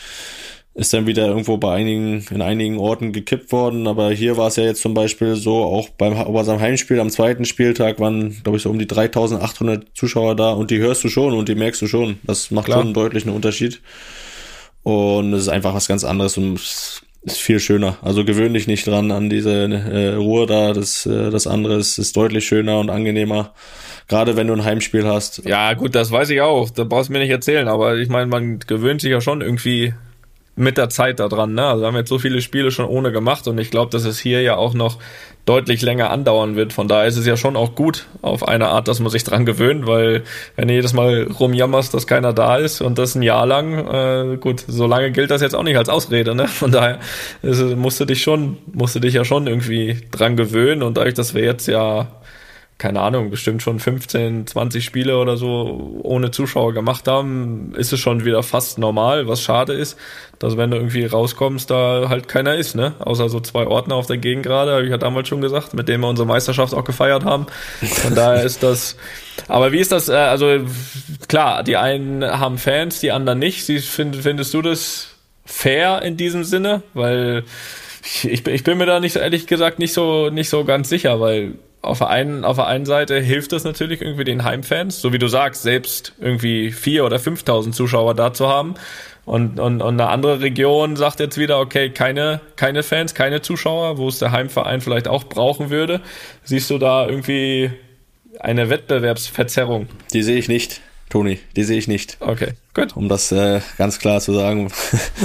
[0.73, 3.87] Ist dann wieder irgendwo bei einigen, in einigen Orten gekippt worden.
[3.87, 7.11] Aber hier war es ja jetzt zum Beispiel so, auch beim, bei seinem Heimspiel am
[7.11, 11.07] zweiten Spieltag waren, glaube ich, so um die 3800 Zuschauer da und die hörst du
[11.07, 12.17] schon und die merkst du schon.
[12.23, 12.81] Das macht Klar.
[12.81, 13.79] schon deutlich einen Unterschied.
[14.83, 16.59] Und es ist einfach was ganz anderes und
[17.25, 17.97] ist viel schöner.
[18.01, 20.73] Also gewöhn dich nicht dran an diese äh, Ruhe da.
[20.73, 23.53] Das, äh, das andere ist, ist deutlich schöner und angenehmer.
[24.07, 25.43] Gerade wenn du ein Heimspiel hast.
[25.45, 26.69] Ja, gut, das weiß ich auch.
[26.69, 27.67] Da brauchst du mir nicht erzählen.
[27.67, 29.93] Aber ich meine, man gewöhnt sich ja schon irgendwie
[30.55, 31.53] mit der Zeit daran.
[31.53, 31.65] Ne?
[31.65, 34.19] Also wir haben jetzt so viele Spiele schon ohne gemacht und ich glaube, dass es
[34.19, 34.97] hier ja auch noch
[35.45, 36.73] deutlich länger andauern wird.
[36.73, 39.45] Von daher ist es ja schon auch gut auf eine Art, dass man sich dran
[39.45, 40.23] gewöhnt, weil
[40.55, 44.37] wenn du jedes Mal rumjammerst, dass keiner da ist und das ein Jahr lang, äh,
[44.37, 46.33] gut, so lange gilt das jetzt auch nicht als Ausrede.
[46.33, 46.47] Ne?
[46.47, 46.99] Von daher
[47.41, 51.13] ist, musst du dich schon, musst du dich ja schon irgendwie dran gewöhnen und dadurch,
[51.13, 52.07] dass wir jetzt ja
[52.77, 58.01] keine Ahnung, bestimmt schon 15, 20 Spiele oder so ohne Zuschauer gemacht haben, ist es
[58.01, 59.97] schon wieder fast normal, was schade ist,
[60.39, 62.93] dass wenn du irgendwie rauskommst, da halt keiner ist, ne?
[62.99, 65.87] Außer so zwei Ordner auf der Gegend gerade, habe ich ja damals schon gesagt, mit
[65.87, 67.47] denen wir unsere Meisterschaft auch gefeiert haben.
[67.81, 68.97] Von daher ist das.
[69.47, 70.09] Aber wie ist das?
[70.09, 70.59] Äh, also
[71.29, 73.63] klar, die einen haben Fans, die anderen nicht.
[73.85, 76.83] Find, findest du das fair in diesem Sinne?
[76.93, 77.45] Weil
[78.03, 81.53] ich, ich bin mir da nicht ehrlich gesagt nicht so nicht so ganz sicher, weil
[81.85, 85.19] auf der einen, auf der einen Seite hilft das natürlich irgendwie den Heimfans, so wie
[85.19, 88.75] du sagst, selbst irgendwie vier oder 5.000 Zuschauer da zu haben.
[89.25, 93.97] Und, und, und eine andere Region sagt jetzt wieder, okay, keine, keine Fans, keine Zuschauer,
[93.97, 96.01] wo es der Heimverein vielleicht auch brauchen würde.
[96.43, 97.71] Siehst du da irgendwie
[98.39, 99.87] eine Wettbewerbsverzerrung?
[100.13, 100.81] Die sehe ich nicht.
[101.09, 102.17] Toni, die sehe ich nicht.
[102.19, 102.95] Okay, gut.
[102.95, 104.71] Um das äh, ganz klar zu sagen.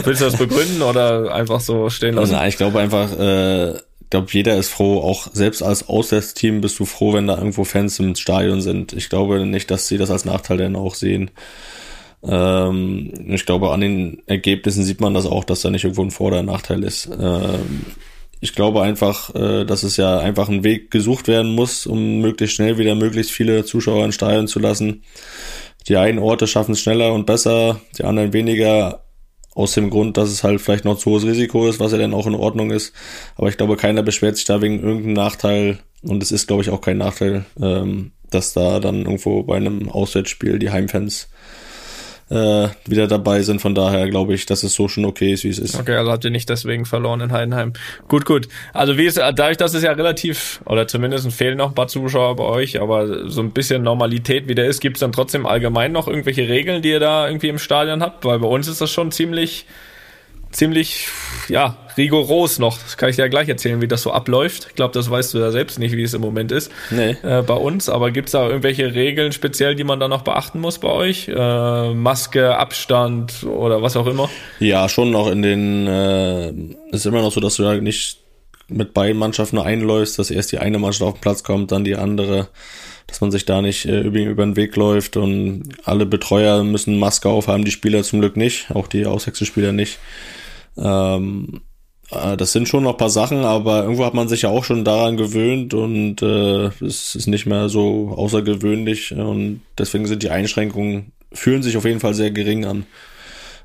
[0.04, 2.32] Willst du das begründen oder einfach so stehen lassen?
[2.32, 3.74] Nein, ich glaube einfach, äh,
[4.10, 7.98] glaube, jeder ist froh, auch selbst als Auswärtsteam bist du froh, wenn da irgendwo Fans
[8.00, 8.92] im Stadion sind.
[8.92, 11.30] Ich glaube nicht, dass sie das als Nachteil dann auch sehen.
[12.22, 16.10] Ähm, ich glaube, an den Ergebnissen sieht man das auch, dass da nicht irgendwo ein
[16.10, 17.08] Vor- oder Nachteil ist.
[17.18, 17.86] Ähm,
[18.40, 22.56] ich glaube einfach, äh, dass es ja einfach ein Weg gesucht werden muss, um möglichst
[22.56, 25.02] schnell wieder möglichst viele Zuschauer in Stadion zu lassen.
[25.88, 29.04] Die einen Orte schaffen es schneller und besser, die anderen weniger
[29.54, 32.14] aus dem Grund, dass es halt vielleicht noch zu hohes Risiko ist, was ja dann
[32.14, 32.94] auch in Ordnung ist.
[33.36, 35.78] Aber ich glaube, keiner beschwert sich da wegen irgendeinem Nachteil.
[36.02, 39.90] Und es ist, glaube ich, auch kein Nachteil, ähm, dass da dann irgendwo bei einem
[39.90, 41.28] Auswärtsspiel die Heimfans
[42.30, 43.60] äh, wieder dabei sind.
[43.60, 45.78] Von daher glaube ich, dass es so schon okay ist, wie es ist.
[45.78, 47.72] Okay, also habt ihr nicht deswegen verloren in Heidenheim.
[48.08, 48.48] Gut, gut.
[48.72, 52.36] Also wie ist, dadurch, dass es ja relativ, oder zumindest fehlen noch ein paar Zuschauer
[52.36, 56.06] bei euch, aber so ein bisschen Normalität wieder ist, gibt es dann trotzdem allgemein noch
[56.06, 58.24] irgendwelche Regeln, die ihr da irgendwie im Stadion habt?
[58.24, 59.66] Weil bei uns ist das schon ziemlich
[60.52, 61.08] ziemlich,
[61.48, 62.78] ja, rigoros noch.
[62.78, 64.66] Das kann ich dir ja gleich erzählen, wie das so abläuft.
[64.70, 67.16] Ich glaube, das weißt du ja selbst nicht, wie es im Moment ist nee.
[67.22, 67.88] äh, bei uns.
[67.88, 71.28] Aber gibt es da irgendwelche Regeln speziell, die man da noch beachten muss bei euch?
[71.28, 74.30] Äh, Maske, Abstand oder was auch immer?
[74.58, 76.52] Ja, schon noch in den, äh,
[76.92, 78.18] ist immer noch so, dass du ja nicht
[78.68, 81.96] mit beiden Mannschaften einläufst, dass erst die eine Mannschaft auf den Platz kommt, dann die
[81.96, 82.48] andere
[83.06, 86.96] dass man sich da nicht äh, über, über den Weg läuft und alle Betreuer müssen
[86.96, 89.98] Maske aufhaben, die Spieler zum Glück nicht, auch die Auswechselspieler nicht.
[90.76, 91.69] Ähm, äh,
[92.10, 95.16] das sind schon noch paar Sachen, aber irgendwo hat man sich ja auch schon daran
[95.16, 101.62] gewöhnt und äh, es ist nicht mehr so außergewöhnlich und deswegen sind die Einschränkungen, fühlen
[101.62, 102.86] sich auf jeden Fall sehr gering an.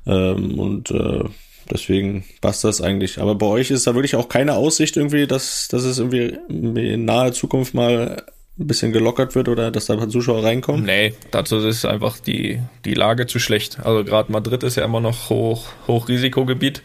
[0.06, 1.24] Ähm, und äh,
[1.70, 3.20] deswegen passt das eigentlich.
[3.20, 7.04] Aber bei euch ist da wirklich auch keine Aussicht irgendwie, dass, dass es irgendwie in
[7.04, 8.22] naher Zukunft mal
[8.58, 10.84] ein bisschen gelockert wird oder dass da ein paar Zuschauer reinkommen?
[10.84, 13.78] Nee, dazu ist einfach die, die Lage zu schlecht.
[13.84, 16.82] Also gerade Madrid ist ja immer noch hoch, Hochrisikogebiet.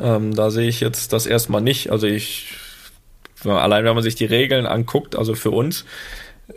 [0.00, 1.90] Ähm, da sehe ich jetzt das erstmal nicht.
[1.90, 2.54] Also ich,
[3.44, 5.84] allein wenn man sich die Regeln anguckt, also für uns,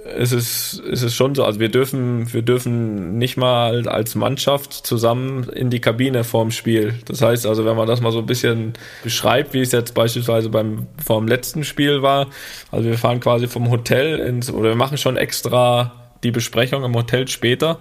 [0.06, 4.74] es ist, es ist schon so, also wir dürfen, wir dürfen nicht mal als Mannschaft
[4.74, 6.96] zusammen in die Kabine vorm Spiel.
[7.06, 8.74] Das heißt also, wenn man das mal so ein bisschen
[9.04, 12.28] beschreibt, wie es jetzt beispielsweise beim, vorm letzten Spiel war,
[12.72, 15.92] also wir fahren quasi vom Hotel ins, oder wir machen schon extra
[16.24, 17.80] die Besprechung im Hotel später,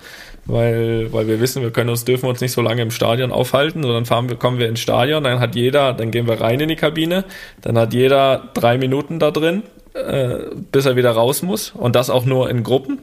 [0.53, 3.83] weil, weil wir wissen, wir können uns, dürfen uns nicht so lange im Stadion aufhalten,
[3.83, 6.69] sondern fahren wir, kommen wir ins Stadion, dann hat jeder, dann gehen wir rein in
[6.69, 7.25] die Kabine,
[7.63, 9.63] dann hat jeder drei Minuten da drin,
[9.95, 10.39] äh,
[10.73, 13.01] bis er wieder raus muss und das auch nur in Gruppen.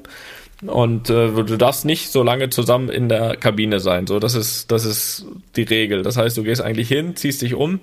[0.65, 4.07] Und äh, du darfst nicht so lange zusammen in der Kabine sein.
[4.07, 6.01] So, das ist, das ist die Regel.
[6.01, 7.79] Das heißt, du gehst eigentlich hin, ziehst dich um,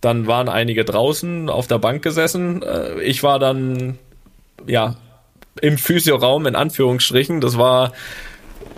[0.00, 2.62] dann waren einige draußen auf der Bank gesessen.
[2.62, 3.98] Äh, ich war dann
[4.66, 4.96] ja
[5.60, 7.40] im Physioraum in Anführungsstrichen.
[7.40, 7.92] Das war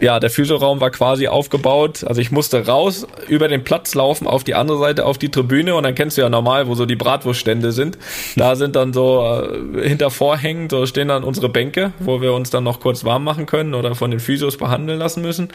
[0.01, 2.05] ja, der Physioraum war quasi aufgebaut.
[2.05, 5.75] Also ich musste raus, über den Platz laufen, auf die andere Seite, auf die Tribüne
[5.75, 7.99] und dann kennst du ja normal, wo so die Bratwurststände sind.
[8.37, 12.51] Da sind dann so äh, hinter Vorhängen, so stehen dann unsere Bänke, wo wir uns
[12.51, 15.49] dann noch kurz warm machen können oder von den Physios behandeln lassen müssen.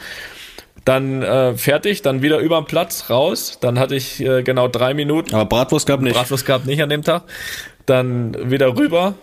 [0.86, 3.60] Dann äh, fertig, dann wieder über den Platz raus.
[3.62, 5.36] Dann hatte ich äh, genau drei Minuten.
[5.36, 6.16] Aber Bratwurst gab nicht.
[6.16, 7.24] Bratwurst gab nicht an dem Tag.
[7.86, 9.16] Dann wieder rüber.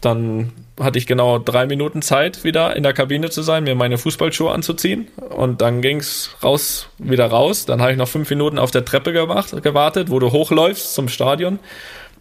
[0.00, 3.98] Dann hatte ich genau drei Minuten Zeit, wieder in der Kabine zu sein, mir meine
[3.98, 5.08] Fußballschuhe anzuziehen.
[5.30, 7.66] Und dann ging's raus, wieder raus.
[7.66, 11.08] Dann habe ich noch fünf Minuten auf der Treppe gemacht, gewartet, wo du hochläufst zum
[11.08, 11.58] Stadion.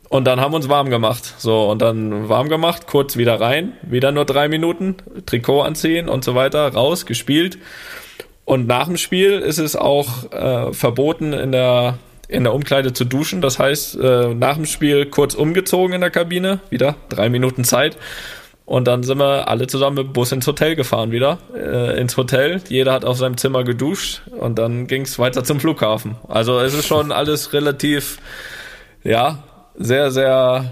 [0.09, 1.35] Und dann haben wir uns warm gemacht.
[1.37, 6.25] So, und dann warm gemacht, kurz wieder rein, wieder nur drei Minuten, Trikot anziehen und
[6.25, 7.57] so weiter, raus, gespielt.
[8.43, 11.97] Und nach dem Spiel ist es auch äh, verboten, in der,
[12.31, 13.41] in der Umkleide zu duschen.
[13.41, 17.97] Das heißt, äh, nach dem Spiel kurz umgezogen in der Kabine, wieder drei Minuten Zeit.
[18.65, 21.39] Und dann sind wir alle zusammen mit dem Bus ins Hotel gefahren wieder.
[21.53, 22.61] Äh, ins Hotel.
[22.69, 26.15] Jeder hat auf seinem Zimmer geduscht und dann ging es weiter zum Flughafen.
[26.29, 28.19] Also es ist schon alles relativ,
[29.03, 29.43] ja,
[29.75, 30.71] sehr, sehr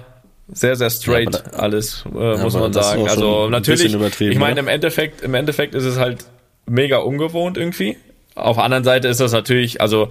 [0.52, 3.08] sehr, sehr straight ja, da, alles, äh, ja, muss man sagen.
[3.08, 6.26] Also natürlich, ich meine, im Endeffekt, im Endeffekt ist es halt
[6.66, 7.98] mega ungewohnt irgendwie.
[8.34, 10.10] Auf der anderen Seite ist das natürlich, also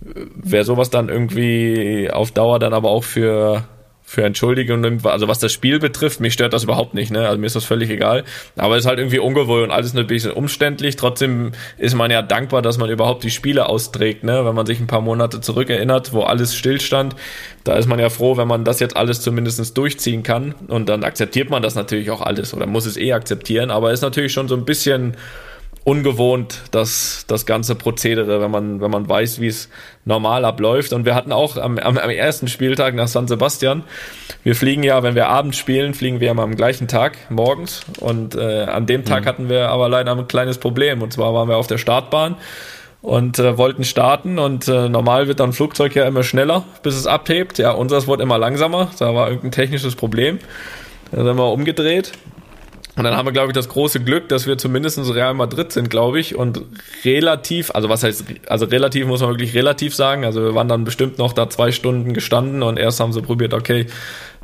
[0.00, 3.64] wer sowas dann irgendwie auf Dauer dann aber auch für
[4.10, 7.28] für Entschuldigung also was das Spiel betrifft, mich stört das überhaupt nicht, ne?
[7.28, 8.24] Also mir ist das völlig egal.
[8.56, 10.96] Aber es ist halt irgendwie ungewohnt und alles ein bisschen umständlich.
[10.96, 14.44] Trotzdem ist man ja dankbar, dass man überhaupt die Spiele austrägt, ne?
[14.44, 17.14] Wenn man sich ein paar Monate zurückerinnert, wo alles stillstand,
[17.62, 20.56] da ist man ja froh, wenn man das jetzt alles zumindest durchziehen kann.
[20.66, 23.70] Und dann akzeptiert man das natürlich auch alles oder muss es eh akzeptieren.
[23.70, 25.16] Aber ist natürlich schon so ein bisschen
[25.90, 29.68] ungewohnt, das, das ganze Prozedere, wenn man, wenn man weiß, wie es
[30.04, 30.92] normal abläuft.
[30.92, 33.82] Und wir hatten auch am, am, am ersten Spieltag nach San Sebastian,
[34.44, 37.82] wir fliegen ja, wenn wir abends spielen, fliegen wir immer am gleichen Tag, morgens.
[37.98, 39.26] Und äh, an dem Tag mhm.
[39.26, 41.02] hatten wir aber leider ein kleines Problem.
[41.02, 42.36] Und zwar waren wir auf der Startbahn
[43.02, 47.08] und äh, wollten starten und äh, normal wird dann Flugzeug ja immer schneller, bis es
[47.08, 47.58] abhebt.
[47.58, 50.38] Ja, unseres wurde immer langsamer, da war irgendein technisches Problem.
[51.10, 52.12] Da sind wir umgedreht
[53.00, 55.88] und dann haben wir, glaube ich, das große Glück, dass wir zumindest Real Madrid sind,
[55.88, 56.60] glaube ich, und
[57.02, 60.26] relativ, also was heißt, also relativ muss man wirklich relativ sagen.
[60.26, 63.54] Also wir waren dann bestimmt noch da zwei Stunden gestanden und erst haben sie probiert,
[63.54, 63.86] okay,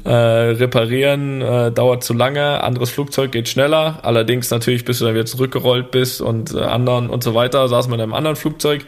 [0.05, 3.99] äh, reparieren äh, dauert zu lange, anderes Flugzeug geht schneller.
[4.05, 7.93] Allerdings natürlich, bis du dann wieder zurückgerollt bist und äh, anderen und so weiter, saßen
[7.93, 8.87] wir in einem anderen Flugzeug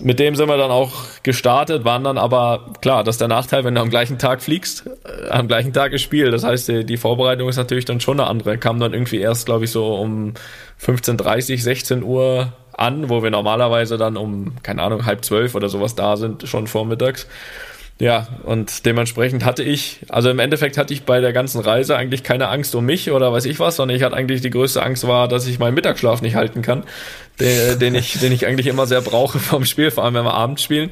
[0.00, 3.64] mit dem sind wir dann auch gestartet, waren dann aber, klar, das ist der Nachteil,
[3.64, 6.32] wenn du am gleichen Tag fliegst, äh, am gleichen Tag gespielt.
[6.32, 8.58] Das heißt, die, die, Vorbereitung ist natürlich dann schon eine andere.
[8.58, 10.34] Kam dann irgendwie erst, glaube ich, so um
[10.82, 15.94] 15.30, 16 Uhr an, wo wir normalerweise dann um, keine Ahnung, halb zwölf oder sowas
[15.94, 17.28] da sind, schon vormittags.
[18.00, 22.24] Ja, und dementsprechend hatte ich, also im Endeffekt hatte ich bei der ganzen Reise eigentlich
[22.24, 25.06] keine Angst um mich oder weiß ich was, sondern ich hatte eigentlich die größte Angst
[25.06, 26.82] war, dass ich meinen Mittagsschlaf nicht halten kann,
[27.40, 30.34] den, den ich, den ich eigentlich immer sehr brauche vom Spiel, vor allem wenn wir
[30.34, 30.90] abends spielen.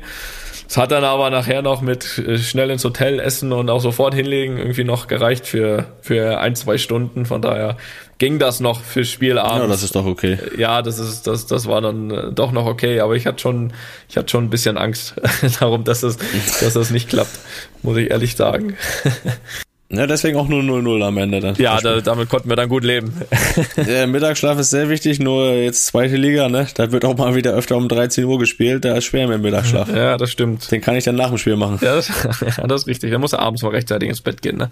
[0.73, 4.15] Es hat dann aber nachher noch mit äh, schnell ins Hotel essen und auch sofort
[4.15, 7.27] hinlegen irgendwie noch gereicht für, für ein, zwei Stunden.
[7.27, 7.77] Von daher
[8.17, 9.65] ging das noch fürs Spiel abends.
[9.65, 10.39] Ja, das ist doch okay.
[10.57, 13.75] Ja, das ist, das, das war dann äh, doch noch okay, aber ich hatte schon,
[14.09, 15.15] ich hatte schon ein bisschen Angst
[15.61, 16.17] darum, dass das,
[16.61, 17.39] dass das nicht klappt,
[17.83, 18.77] muss ich ehrlich sagen.
[19.93, 21.55] Ja, deswegen auch nur 0-0 am Ende dann.
[21.57, 23.13] Ja, da, damit konnten wir dann gut leben.
[23.77, 26.67] Der Mittagsschlaf ist sehr wichtig, nur jetzt zweite Liga, ne?
[26.75, 29.43] Da wird auch mal wieder öfter um 13 Uhr gespielt, da ist schwer mit dem
[29.43, 29.95] Mittagsschlaf.
[29.95, 30.71] Ja, das stimmt.
[30.73, 31.79] Den kann ich dann nach dem Spiel machen.
[31.83, 32.09] Ja, das,
[32.57, 33.11] ja, das ist richtig.
[33.11, 34.71] Da muss er abends mal rechtzeitig ins Bett gehen, ne?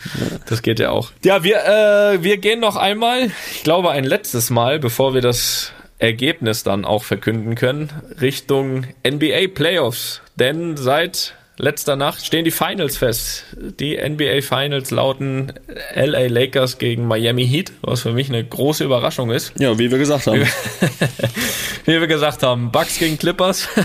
[0.49, 1.11] Das geht ja auch.
[1.23, 5.73] Ja, wir, äh, wir gehen noch einmal, ich glaube ein letztes Mal, bevor wir das
[5.99, 7.91] Ergebnis dann auch verkünden können,
[8.23, 10.23] Richtung NBA Playoffs.
[10.37, 13.45] Denn seit letzter Nacht stehen die Finals fest.
[13.57, 15.53] Die NBA Finals lauten
[15.95, 19.53] LA Lakers gegen Miami Heat, was für mich eine große Überraschung ist.
[19.59, 20.43] Ja, wie wir gesagt haben.
[21.85, 23.69] wie wir gesagt haben, Bucks gegen Clippers.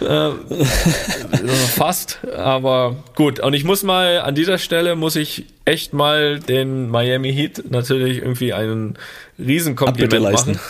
[0.00, 0.30] Äh,
[1.74, 3.40] fast, aber gut.
[3.40, 8.18] Und ich muss mal, an dieser Stelle muss ich echt mal den Miami Heat natürlich
[8.18, 8.96] irgendwie einen
[9.40, 10.60] Riesenkompliment machen.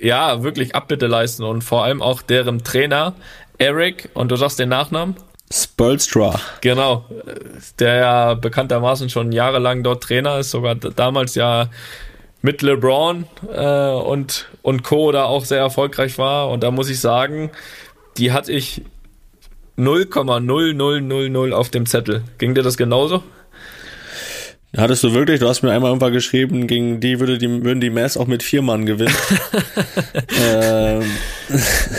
[0.00, 3.14] Ja, wirklich Abbitte leisten und vor allem auch deren Trainer,
[3.58, 5.16] Eric, und du sagst den Nachnamen?
[5.52, 6.40] Spolstra.
[6.62, 7.04] Genau,
[7.78, 11.68] der ja bekanntermaßen schon jahrelang dort Trainer ist, sogar damals ja
[12.40, 15.12] mit LeBron äh, und, und Co.
[15.12, 16.48] da auch sehr erfolgreich war.
[16.48, 17.50] Und da muss ich sagen,
[18.16, 18.82] die hatte ich
[19.78, 22.24] 0,0000 auf dem Zettel.
[22.38, 23.22] Ging dir das genauso?
[24.74, 25.38] Hattest du wirklich?
[25.38, 28.42] Du hast mir einmal irgendwann geschrieben, gegen die würde die würden die Mavs auch mit
[28.42, 29.14] vier Mann gewinnen.
[30.42, 31.02] ähm,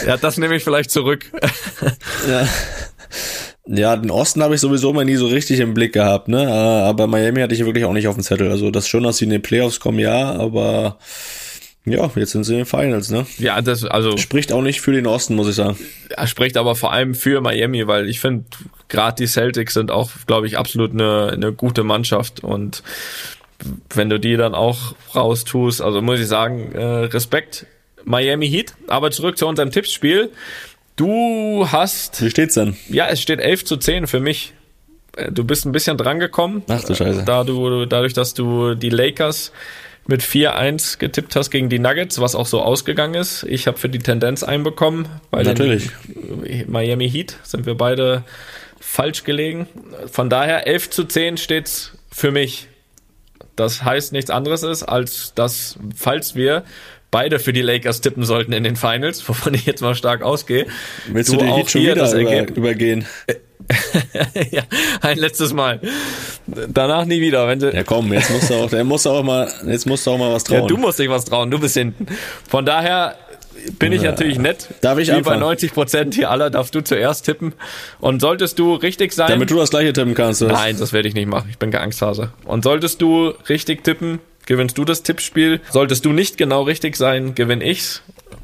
[0.07, 1.31] ja, das nehme ich vielleicht zurück.
[2.27, 2.47] ja.
[3.65, 6.51] Ja, den Osten habe ich sowieso mal nie so richtig im Blick gehabt, ne?
[6.51, 8.49] Aber Miami hatte ich wirklich auch nicht auf dem Zettel.
[8.49, 10.97] Also das schon, dass sie in die Playoffs kommen, ja, aber
[11.85, 13.25] ja, jetzt sind sie in den Finals, ne?
[13.37, 15.77] Ja, das also spricht auch nicht für den Osten, muss ich sagen.
[16.09, 18.45] Er spricht aber vor allem für Miami, weil ich finde,
[18.89, 22.83] gerade die Celtics sind auch, glaube ich, absolut eine, eine gute Mannschaft und
[23.93, 27.65] wenn du die dann auch raustust, also muss ich sagen, äh, Respekt
[28.05, 28.73] Miami Heat.
[28.87, 30.29] Aber zurück zu unserem Tippspiel.
[30.95, 32.21] Du hast.
[32.21, 32.75] Wie steht's denn?
[32.89, 34.53] Ja, es steht 11 zu 10 für mich.
[35.15, 36.63] Äh, du bist ein bisschen drangekommen.
[36.67, 37.23] Ach du Scheiße.
[37.25, 39.51] Da du, dadurch, dass du die Lakers
[40.05, 43.43] mit 4-1 getippt hast gegen die Nuggets, was auch so ausgegangen ist.
[43.43, 45.07] Ich habe für die Tendenz einbekommen.
[45.31, 45.89] Bei Natürlich.
[46.67, 48.23] Miami Heat sind wir beide
[48.79, 49.67] falsch gelegen.
[50.11, 52.67] Von daher 11 zu 10 steht's für mich.
[53.55, 56.63] Das heißt nichts anderes ist, als dass, falls wir
[57.13, 60.65] beide für die Lakers tippen sollten in den Finals, wovon ich jetzt mal stark ausgehe.
[61.07, 63.05] Willst du, du auch schon wieder das über, übergehen?
[64.51, 64.63] ja,
[64.99, 65.79] ein letztes Mal.
[66.67, 67.47] Danach nie wieder.
[67.47, 70.17] Wenn ja komm, jetzt musst du auch, der muss auch mal, jetzt musst du auch
[70.17, 70.61] mal was trauen.
[70.61, 72.07] Ja, du musst dich was trauen, du bist hinten.
[72.49, 73.15] Von daher
[73.79, 74.67] bin ich natürlich nett.
[74.81, 75.39] Darf ich Wie anfangen?
[75.39, 77.53] bei 90 Prozent hier aller darfst du zuerst tippen.
[77.99, 79.29] Und solltest du richtig sein.
[79.29, 80.41] Damit du das gleiche tippen kannst.
[80.41, 81.47] Nein, das werde ich nicht machen.
[81.51, 82.31] Ich bin kein Angsthase.
[82.45, 85.61] Und solltest du richtig tippen, gewinnst du das Tippspiel.
[85.69, 88.01] Solltest du nicht genau richtig sein, gewinne ich's.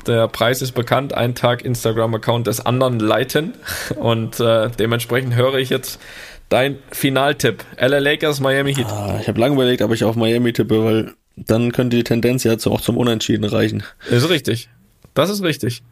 [0.08, 3.54] Der Preis ist bekannt, ein Tag Instagram-Account des anderen leiten.
[3.96, 6.00] Und äh, dementsprechend höre ich jetzt
[6.48, 7.64] dein Finaltipp.
[7.80, 8.88] LA Lakers, Miami Heat.
[8.88, 12.44] Ah, ich habe lange überlegt, ob ich auf Miami tippe, weil dann könnte die Tendenz
[12.44, 13.84] ja auch zum Unentschieden reichen.
[14.10, 14.70] Ist richtig.
[15.14, 15.84] Das ist richtig.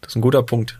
[0.00, 0.78] Das ist ein guter Punkt.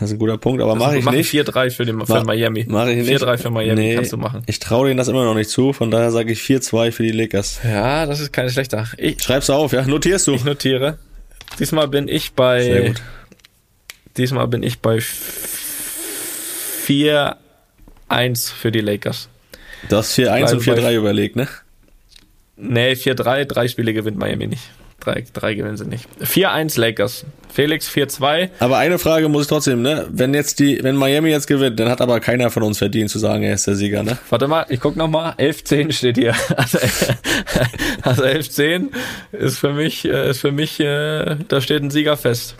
[0.00, 1.32] Das ist ein guter Punkt, aber mache ich nicht.
[1.32, 2.66] 4-3 für, den, für Miami.
[2.68, 3.22] Mache ich nicht.
[3.22, 4.42] 4-3 für Miami nee, kannst du machen.
[4.46, 7.10] Ich traue denen das immer noch nicht zu, von daher sage ich 4-2 für die
[7.10, 7.60] Lakers.
[7.64, 8.86] Ja, das ist keine schlechter.
[8.96, 9.82] Ich, Schreib's auf, ja?
[9.86, 10.34] Notierst du?
[10.34, 10.98] Ich notiere.
[11.58, 12.62] Diesmal bin ich bei.
[12.62, 13.02] Sehr gut.
[14.16, 15.00] Diesmal bin ich bei
[16.86, 19.28] 4-1 für die Lakers.
[19.88, 21.48] Du hast 4-1 und 4-3 überlegt, ne?
[22.56, 24.70] Nee, 4-3, drei Spiele gewinnt Miami nicht.
[25.00, 26.08] Drei, drei gewinnen sie nicht.
[26.20, 27.24] 4-1 Lakers.
[27.52, 28.50] Felix 4-2.
[28.58, 30.06] Aber eine Frage muss ich trotzdem, ne?
[30.10, 33.18] Wenn jetzt die, wenn Miami jetzt gewinnt, dann hat aber keiner von uns verdient zu
[33.18, 34.18] sagen, er ist der Sieger, ne?
[34.28, 35.34] Warte mal, ich guck noch mal.
[35.38, 36.34] 11-10 steht hier.
[36.56, 36.78] Also,
[38.02, 38.88] also 11-10
[39.32, 42.56] ist für mich, äh, ist für mich, äh, da steht ein Sieger fest.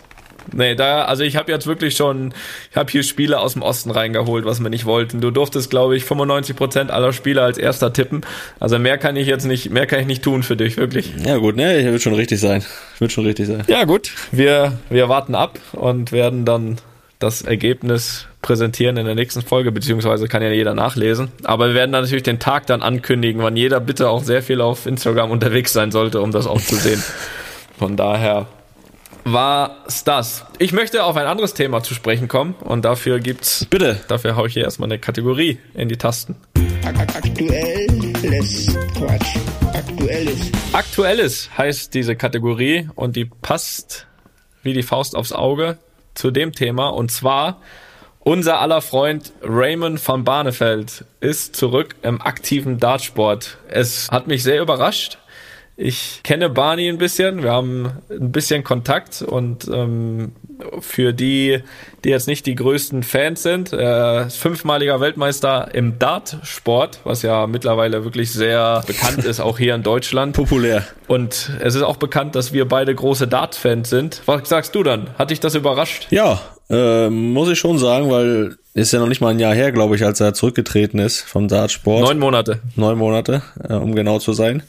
[0.53, 2.33] Nee, da, also ich habe jetzt wirklich schon,
[2.71, 5.21] ich habe hier Spiele aus dem Osten reingeholt, was wir nicht wollten.
[5.21, 8.21] Du durftest, glaube ich, 95 Prozent aller Spiele als erster tippen.
[8.59, 11.13] Also mehr kann ich jetzt nicht, mehr kann ich nicht tun für dich, wirklich.
[11.25, 12.63] Ja gut, ne, wird schon richtig sein.
[12.99, 13.63] Wird schon richtig sein.
[13.67, 16.77] Ja gut, wir, wir warten ab und werden dann
[17.19, 21.29] das Ergebnis präsentieren in der nächsten Folge, beziehungsweise kann ja jeder nachlesen.
[21.43, 24.61] Aber wir werden dann natürlich den Tag dann ankündigen, wann jeder bitte auch sehr viel
[24.61, 27.03] auf Instagram unterwegs sein sollte, um das auch zu sehen.
[27.77, 28.47] Von daher
[29.31, 30.45] war's das.
[30.57, 33.65] Ich möchte auf ein anderes Thema zu sprechen kommen und dafür gibt's.
[33.69, 33.99] Bitte.
[34.07, 36.35] Dafür haue ich hier erstmal eine Kategorie in die Tasten.
[36.83, 39.37] Aktuelles Quatsch.
[39.73, 40.51] Aktuelles.
[40.73, 44.07] Aktuelles heißt diese Kategorie und die passt
[44.63, 45.77] wie die Faust aufs Auge
[46.15, 47.61] zu dem Thema und zwar
[48.19, 53.57] unser aller Freund Raymond van Barneveld ist zurück im aktiven Dartsport.
[53.69, 55.17] Es hat mich sehr überrascht.
[55.81, 60.33] Ich kenne Barney ein bisschen, wir haben ein bisschen Kontakt und ähm,
[60.81, 61.59] für die,
[62.03, 67.47] die jetzt nicht die größten Fans sind, er ist fünfmaliger Weltmeister im Dart-Sport, was ja
[67.47, 70.35] mittlerweile wirklich sehr bekannt ist, auch hier in Deutschland.
[70.35, 70.85] Populär.
[71.07, 74.21] Und es ist auch bekannt, dass wir beide große Dart-Fans sind.
[74.25, 75.11] Was sagst du dann?
[75.17, 76.07] Hat dich das überrascht?
[76.09, 79.71] Ja, äh, muss ich schon sagen, weil ist ja noch nicht mal ein Jahr her,
[79.71, 82.03] glaube ich, als er zurückgetreten ist vom Dartsport.
[82.03, 82.59] Neun Monate.
[82.75, 84.63] Neun Monate, äh, um genau zu sein.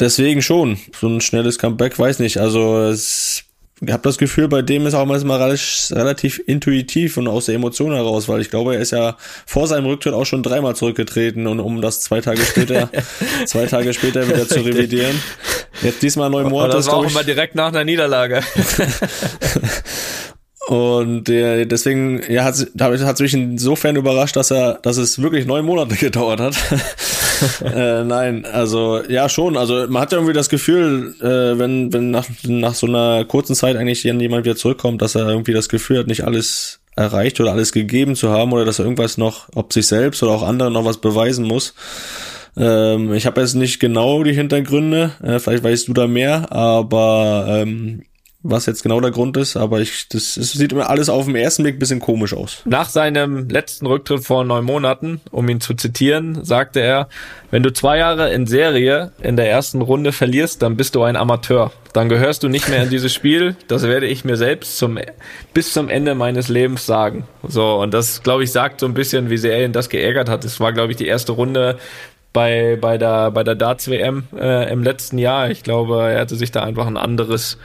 [0.00, 0.78] Deswegen schon.
[0.98, 2.38] So ein schnelles Comeback, weiß nicht.
[2.38, 3.44] Also es,
[3.80, 7.54] ich habe das Gefühl, bei dem ist auch manchmal relativ, relativ intuitiv und aus der
[7.54, 11.46] Emotion heraus, weil ich glaube, er ist ja vor seinem Rücktritt auch schon dreimal zurückgetreten
[11.46, 12.90] und um das zwei Tage später,
[13.46, 15.20] zwei Tage später wieder zu revidieren.
[15.82, 16.76] Jetzt diesmal neun Monate.
[16.76, 18.42] das war auch immer direkt nach einer Niederlage.
[20.68, 25.64] Und äh, deswegen ja, hat es mich insofern überrascht, dass er, dass es wirklich neun
[25.64, 26.56] Monate gedauert hat.
[27.64, 29.56] äh, nein, also ja schon.
[29.56, 33.54] Also man hat ja irgendwie das Gefühl, äh, wenn wenn nach nach so einer kurzen
[33.54, 37.52] Zeit eigentlich jemand wieder zurückkommt, dass er irgendwie das Gefühl hat, nicht alles erreicht oder
[37.52, 40.72] alles gegeben zu haben oder dass er irgendwas noch, ob sich selbst oder auch anderen
[40.72, 41.74] noch was beweisen muss.
[42.56, 47.46] Ähm, ich habe jetzt nicht genau die Hintergründe, äh, vielleicht weißt du da mehr, aber
[47.48, 48.02] ähm,
[48.42, 51.34] was jetzt genau der Grund ist, aber ich, das, das sieht immer alles auf den
[51.34, 52.62] ersten Blick bisschen komisch aus.
[52.66, 57.08] Nach seinem letzten Rücktritt vor neun Monaten, um ihn zu zitieren, sagte er,
[57.50, 61.16] wenn du zwei Jahre in Serie in der ersten Runde verlierst, dann bist du ein
[61.16, 61.72] Amateur.
[61.92, 63.56] Dann gehörst du nicht mehr in dieses Spiel.
[63.66, 64.98] Das werde ich mir selbst zum,
[65.52, 67.24] bis zum Ende meines Lebens sagen.
[67.42, 70.44] So, und das, glaube ich, sagt so ein bisschen, wie sehr ihn das geärgert hat.
[70.44, 71.78] Es war, glaube ich, die erste Runde,
[72.32, 75.50] bei, bei der, bei der Darts WM äh, im letzten Jahr.
[75.50, 77.58] Ich glaube, er hatte sich da einfach ein anderes,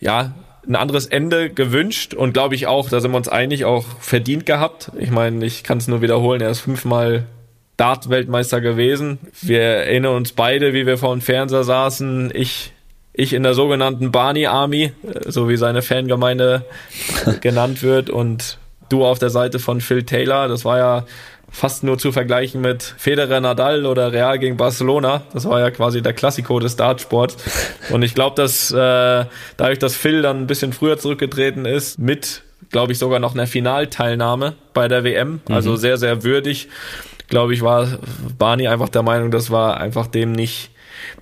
[0.00, 0.34] ja,
[0.66, 4.44] ein anderes Ende gewünscht und glaube ich auch, da sind wir uns einig, auch verdient
[4.46, 4.92] gehabt.
[4.98, 7.24] Ich meine, ich kann es nur wiederholen, er ist fünfmal
[7.78, 9.18] Dart-Weltmeister gewesen.
[9.40, 12.32] Wir erinnern uns beide, wie wir vor dem Fernseher saßen.
[12.34, 12.72] Ich,
[13.12, 16.64] ich in der sogenannten Barney Army, äh, so wie seine Fangemeinde
[17.40, 20.48] genannt wird, und du auf der Seite von Phil Taylor.
[20.48, 21.06] Das war ja
[21.50, 25.22] fast nur zu vergleichen mit Federer Nadal oder Real gegen Barcelona.
[25.32, 27.36] Das war ja quasi der Klassiko des Dartsports.
[27.90, 29.24] Und ich glaube, dass äh,
[29.56, 33.46] dadurch, dass Phil dann ein bisschen früher zurückgetreten ist, mit, glaube ich, sogar noch einer
[33.46, 35.76] Finalteilnahme bei der WM, also mhm.
[35.76, 36.68] sehr, sehr würdig,
[37.28, 37.98] glaube ich, war
[38.38, 40.70] Barney einfach der Meinung, das war einfach dem nicht,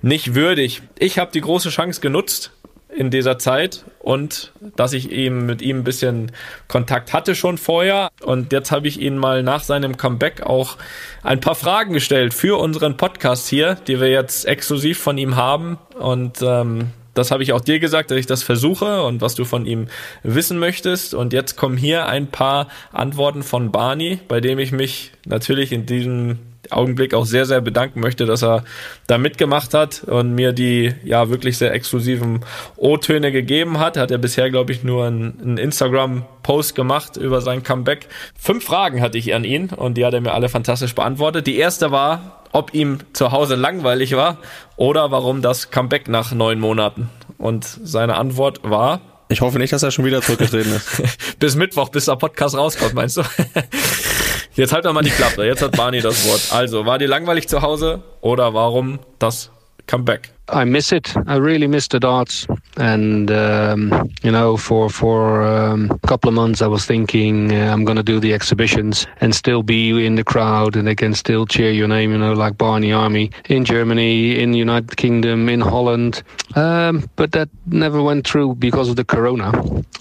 [0.01, 0.81] nicht würdig.
[0.97, 2.51] Ich habe die große Chance genutzt,
[2.97, 6.31] in dieser Zeit und dass ich ihm mit ihm ein bisschen
[6.67, 10.77] Kontakt hatte schon vorher und jetzt habe ich ihn mal nach seinem Comeback auch
[11.21, 15.77] ein paar Fragen gestellt für unseren Podcast hier, die wir jetzt exklusiv von ihm haben
[15.99, 19.43] und ähm, das habe ich auch dir gesagt, dass ich das versuche und was du
[19.43, 19.87] von ihm
[20.21, 21.15] wissen möchtest.
[21.15, 25.87] Und jetzt kommen hier ein paar Antworten von Barney, bei dem ich mich natürlich in
[25.87, 26.37] diesem
[26.71, 28.63] Augenblick auch sehr, sehr bedanken möchte, dass er
[29.07, 32.41] da mitgemacht hat und mir die ja wirklich sehr exklusiven
[32.75, 33.97] O-Töne gegeben hat.
[33.97, 38.07] Hat er bisher, glaube ich, nur einen, Instagram-Post gemacht über sein Comeback.
[38.37, 41.47] Fünf Fragen hatte ich an ihn und die hat er mir alle fantastisch beantwortet.
[41.47, 44.37] Die erste war, ob ihm zu Hause langweilig war
[44.75, 47.09] oder warum das Comeback nach neun Monaten.
[47.37, 51.03] Und seine Antwort war, ich hoffe nicht, dass er schon wieder zurückgetreten ist.
[51.39, 53.23] bis Mittwoch, bis der Podcast rauskommt, meinst du?
[54.57, 55.45] Jetzt halt doch mal die Klappe.
[55.45, 56.41] Jetzt hat Barney das Wort.
[56.51, 59.51] Also, war dir langweilig zu Hause oder warum das
[59.85, 60.31] Comeback?
[60.51, 61.15] I miss it.
[61.27, 62.47] I really miss the darts.
[62.77, 67.71] And um, you know, for for um, a couple of months, I was thinking uh,
[67.73, 71.13] I'm going to do the exhibitions and still be in the crowd, and they can
[71.13, 72.11] still cheer your name.
[72.11, 76.23] You know, like Barney Army in Germany, in the United Kingdom, in Holland.
[76.55, 79.51] Um, but that never went through because of the Corona.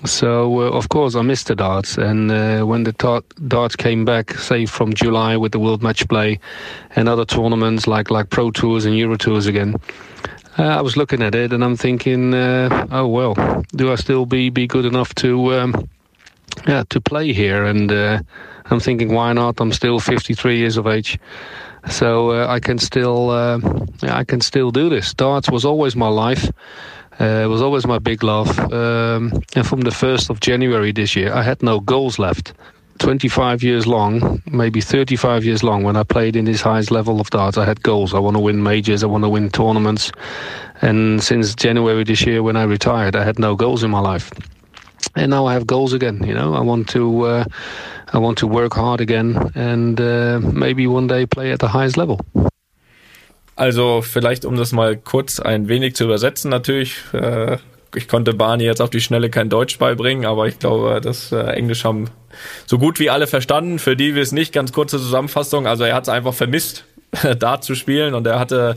[0.04, 1.96] So uh, of course, I missed the darts.
[1.96, 6.38] And uh, when the darts came back, say from July with the World Match Play
[6.94, 9.76] and other tournaments like like Pro Tours and Euro Tours again.
[10.58, 13.34] Uh, I was looking at it and I'm thinking, uh, oh well,
[13.72, 15.88] do I still be be good enough to um,
[16.66, 17.64] yeah to play here?
[17.64, 18.20] And uh,
[18.70, 19.60] I'm thinking, why not?
[19.60, 21.18] I'm still 53 years of age,
[21.90, 23.60] so uh, I can still uh,
[24.02, 25.12] I can still do this.
[25.12, 26.50] Darts was always my life.
[27.20, 28.58] Uh, it was always my big love.
[28.72, 32.52] Um, and from the 1st of January this year, I had no goals left.
[32.98, 37.30] 25 years long, maybe 35 years long, when I played in this highest level of
[37.30, 38.14] darts, I had goals.
[38.14, 40.12] I want to win majors, I want to win tournaments.
[40.82, 44.30] And since January this year, when I retired, I had no goals in my life.
[45.14, 46.22] And now I have goals again.
[46.24, 47.44] You know, I want to, uh,
[48.12, 51.96] I want to work hard again, and uh, maybe one day play at the highest
[51.96, 52.18] level.
[53.56, 57.56] Also vielleicht, um das mal kurz ein wenig zu übersetzen, natürlich äh,
[57.96, 61.38] ich konnte Barney jetzt auf die Schnelle kein Deutsch beibringen, aber ich glaube, das äh,
[61.38, 62.10] Englisch haben
[62.66, 63.78] so gut wie alle verstanden.
[63.78, 65.66] Für die wir es nicht, ganz kurze Zusammenfassung.
[65.66, 66.84] Also er hat es einfach vermisst,
[67.38, 68.76] da zu spielen und er hatte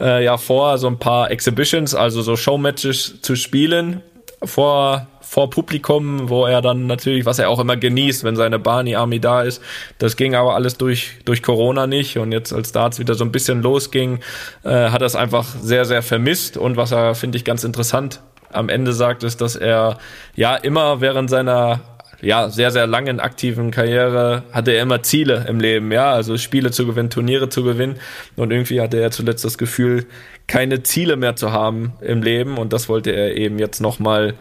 [0.00, 4.02] äh, ja vor, so ein paar Exhibitions, also so Showmatches zu spielen
[4.42, 8.94] vor vor Publikum, wo er dann natürlich, was er auch immer genießt, wenn seine Barney
[8.94, 9.60] Army da ist.
[9.98, 12.16] Das ging aber alles durch, durch Corona nicht.
[12.16, 14.20] Und jetzt, als Darts wieder so ein bisschen losging,
[14.62, 16.56] äh, hat er es einfach sehr, sehr vermisst.
[16.56, 18.20] Und was er, finde ich, ganz interessant
[18.52, 19.98] am Ende sagt, ist, dass er
[20.36, 21.80] ja immer während seiner
[22.26, 26.72] ja, sehr, sehr langen aktiven Karriere hatte er immer Ziele im Leben, ja, also Spiele
[26.72, 27.98] zu gewinnen, Turniere zu gewinnen.
[28.34, 30.06] Und irgendwie hatte er zuletzt das Gefühl,
[30.48, 32.58] keine Ziele mehr zu haben im Leben.
[32.58, 34.34] Und das wollte er eben jetzt nochmal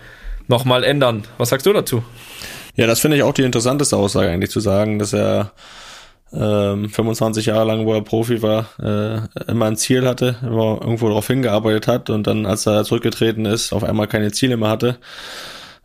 [0.48, 1.24] noch mal ändern.
[1.38, 2.04] Was sagst du dazu?
[2.76, 5.52] Ja, das finde ich auch die interessanteste Aussage eigentlich zu sagen, dass er
[6.34, 11.08] ähm, 25 Jahre lang, wo er Profi war, äh, immer ein Ziel hatte, immer irgendwo
[11.08, 14.98] darauf hingearbeitet hat und dann, als er zurückgetreten ist, auf einmal keine Ziele mehr hatte.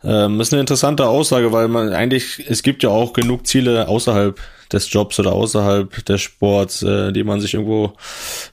[0.03, 4.39] Ähm, ist eine interessante Aussage, weil man eigentlich, es gibt ja auch genug Ziele außerhalb
[4.71, 7.93] des Jobs oder außerhalb des Sports, äh, die man sich irgendwo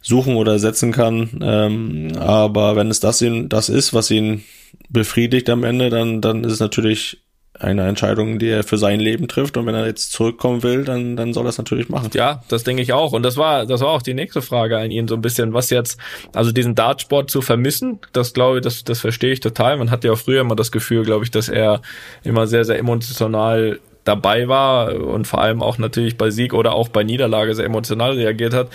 [0.02, 1.38] suchen oder setzen kann.
[1.42, 4.44] Ähm, aber wenn es das, ihn, das ist, was ihn
[4.90, 7.22] befriedigt am Ende, dann, dann ist es natürlich
[7.60, 9.56] eine Entscheidung, die er für sein Leben trifft.
[9.56, 12.10] Und wenn er jetzt zurückkommen will, dann, dann soll er es natürlich machen.
[12.14, 13.12] Ja, das denke ich auch.
[13.12, 15.70] Und das war, das war auch die nächste Frage an ihn so ein bisschen, was
[15.70, 15.98] jetzt,
[16.34, 19.76] also diesen Dartsport zu vermissen, das glaube ich, das, das verstehe ich total.
[19.76, 21.82] Man hat ja auch früher immer das Gefühl, glaube ich, dass er
[22.22, 26.88] immer sehr, sehr emotional dabei war und vor allem auch natürlich bei Sieg oder auch
[26.88, 28.68] bei Niederlage sehr emotional reagiert hat.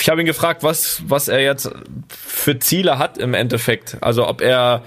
[0.00, 1.70] Ich habe ihn gefragt, was, was er jetzt
[2.08, 3.98] für Ziele hat im Endeffekt.
[4.00, 4.82] Also ob er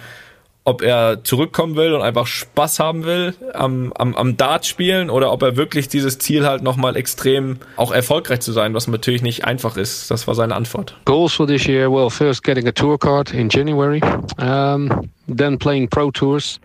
[0.70, 5.32] ob er zurückkommen will und einfach Spaß haben will am, am, am Dart spielen oder
[5.32, 9.45] ob er wirklich dieses Ziel halt nochmal extrem auch erfolgreich zu sein, was natürlich nicht
[9.45, 10.11] einfach ist.
[10.11, 10.95] Das war seine Antwort.
[11.05, 13.99] Goals for this year, well, first getting a tour card in January,
[14.38, 16.59] um, then playing pro tours.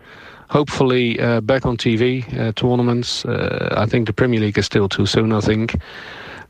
[0.51, 3.25] Hopefully uh, back on TV uh, tournaments.
[3.25, 5.33] Uh, I think the Premier League is still too soon.
[5.33, 5.77] I think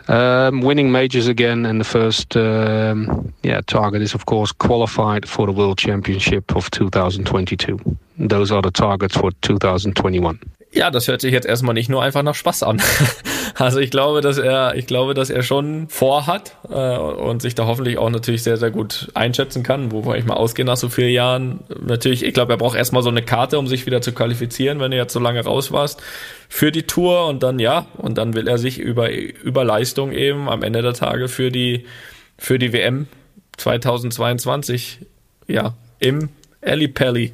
[0.08, 5.46] Um, winning majors again, and the first um, yeah target is of course qualified for
[5.46, 7.78] the World Championship of 2022.
[8.18, 10.38] Those are the targets for 2021.
[10.74, 12.82] Ja, das hört sich jetzt erstmal nicht nur einfach nach Spaß an.
[13.56, 17.66] Also ich glaube, dass er, ich glaube, dass er schon vorhat äh, und sich da
[17.66, 21.12] hoffentlich auch natürlich sehr, sehr gut einschätzen kann, wovon ich mal ausgehe nach so vielen
[21.12, 21.60] Jahren.
[21.86, 24.90] Natürlich, ich glaube, er braucht erstmal so eine Karte, um sich wieder zu qualifizieren, wenn
[24.90, 26.02] du jetzt so lange raus warst
[26.48, 30.48] für die Tour und dann ja, und dann will er sich über, über Leistung eben
[30.48, 31.84] am Ende der Tage für die,
[32.36, 33.06] für die WM
[33.58, 34.98] 2022
[35.46, 36.28] ja im
[36.60, 37.32] Ali Pelli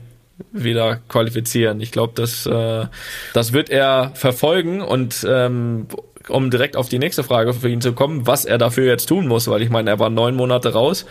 [0.53, 1.81] wieder qualifizieren.
[1.81, 2.87] Ich glaube, das, äh,
[3.35, 5.87] das wird er verfolgen und ähm,
[6.29, 9.27] um direkt auf die nächste Frage für ihn zu kommen, was er dafür jetzt tun
[9.27, 11.07] muss, weil ich meine, er war neun Monate raus.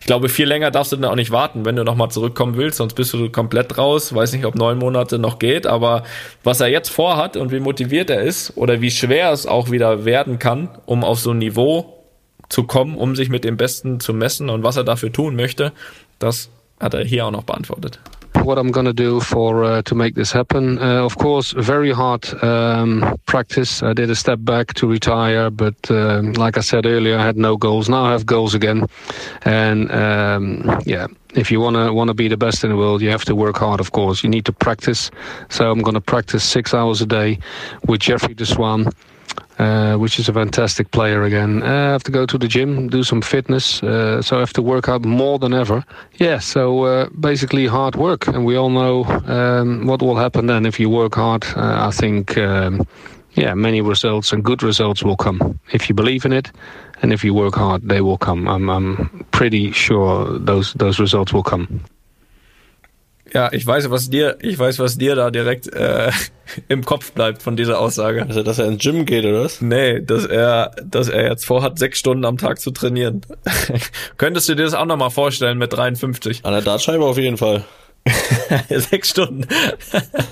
[0.00, 2.78] Ich glaube, viel länger darfst du dann auch nicht warten, wenn du nochmal zurückkommen willst,
[2.78, 4.14] sonst bist du komplett raus.
[4.14, 6.04] Weiß nicht, ob neun Monate noch geht, aber
[6.42, 10.04] was er jetzt vorhat und wie motiviert er ist oder wie schwer es auch wieder
[10.04, 12.04] werden kann, um auf so ein Niveau
[12.48, 15.72] zu kommen, um sich mit dem Besten zu messen und was er dafür tun möchte,
[16.18, 18.00] das hat er hier auch noch beantwortet.
[18.42, 20.78] What I'm going to do for uh, to make this happen.
[20.78, 23.82] Uh, of course, very hard um, practice.
[23.82, 27.36] I did a step back to retire, but um, like I said earlier, I had
[27.36, 27.88] no goals.
[27.88, 28.86] Now I have goals again,
[29.42, 31.06] and um, yeah.
[31.34, 33.80] If you want to be the best in the world, you have to work hard.
[33.80, 35.10] Of course, you need to practice.
[35.48, 37.40] So I'm going to practice six hours a day
[37.88, 38.94] with Jeffrey Deswan
[39.58, 41.62] uh, which is a fantastic player again.
[41.62, 44.52] Uh, I have to go to the gym, do some fitness, uh, so I have
[44.54, 45.84] to work out more than ever.
[46.18, 50.66] Yeah, so uh, basically hard work, and we all know um, what will happen then
[50.66, 51.44] if you work hard.
[51.56, 52.86] Uh, I think, um,
[53.34, 56.50] yeah, many results and good results will come if you believe in it,
[57.02, 58.48] and if you work hard, they will come.
[58.48, 61.84] I'm, I'm pretty sure those those results will come.
[63.34, 66.12] Ja, ich weiß, was dir, ich weiß, was dir da direkt äh,
[66.68, 68.22] im Kopf bleibt von dieser Aussage.
[68.22, 69.60] Also, dass er ins Gym geht, oder was?
[69.60, 73.22] Nee, dass er, dass er jetzt vorhat, sechs Stunden am Tag zu trainieren.
[74.18, 76.44] Könntest du dir das auch nochmal vorstellen mit 53?
[76.44, 77.64] An der Dartscheibe auf jeden Fall.
[78.68, 79.46] sechs Stunden.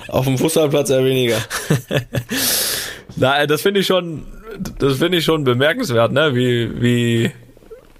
[0.06, 1.38] auf dem Fußballplatz eher weniger.
[3.16, 4.26] Na, das finde ich schon,
[4.78, 6.36] das finde ich schon bemerkenswert, ne?
[6.36, 7.32] Wie, wie,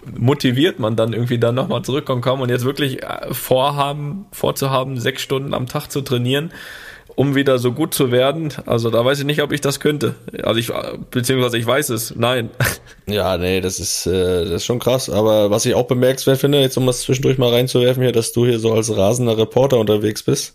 [0.05, 5.23] motiviert man dann irgendwie dann nochmal zurückkommen kann und jetzt wirklich äh, vorhaben, vorzuhaben, sechs
[5.23, 6.53] Stunden am Tag zu trainieren,
[7.15, 8.53] um wieder so gut zu werden.
[8.67, 10.15] Also da weiß ich nicht, ob ich das könnte.
[10.43, 10.71] Also ich,
[11.11, 12.51] beziehungsweise ich weiß es, nein.
[13.07, 15.11] Ja, nee, das ist, äh, das ist schon krass.
[15.11, 18.47] Aber was ich auch bemerkenswert finde, jetzt um das zwischendurch mal reinzuwerfen hier, dass du
[18.47, 20.55] hier so als rasender Reporter unterwegs bist.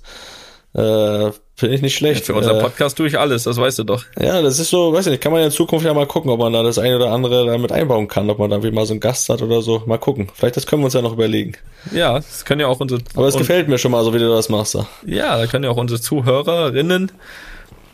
[0.74, 2.20] Äh, Finde ich nicht schlecht.
[2.20, 4.06] Ja, für unseren äh, Podcast tue ich alles, das weißt du doch.
[4.20, 6.40] Ja, das ist so, weiß ich nicht, kann man in Zukunft ja mal gucken, ob
[6.40, 8.94] man da das eine oder andere damit einbauen kann, ob man da wie mal so
[8.94, 9.82] einen Gast hat oder so.
[9.88, 10.28] Mal gucken.
[10.36, 11.54] Vielleicht das können wir uns ja noch überlegen.
[11.92, 13.02] Ja, das können ja auch unsere.
[13.16, 14.76] Aber es gefällt mir schon mal so, wie du das machst.
[14.76, 14.88] Da.
[15.04, 17.12] Ja, da können ja auch unsere Zuhörerinnen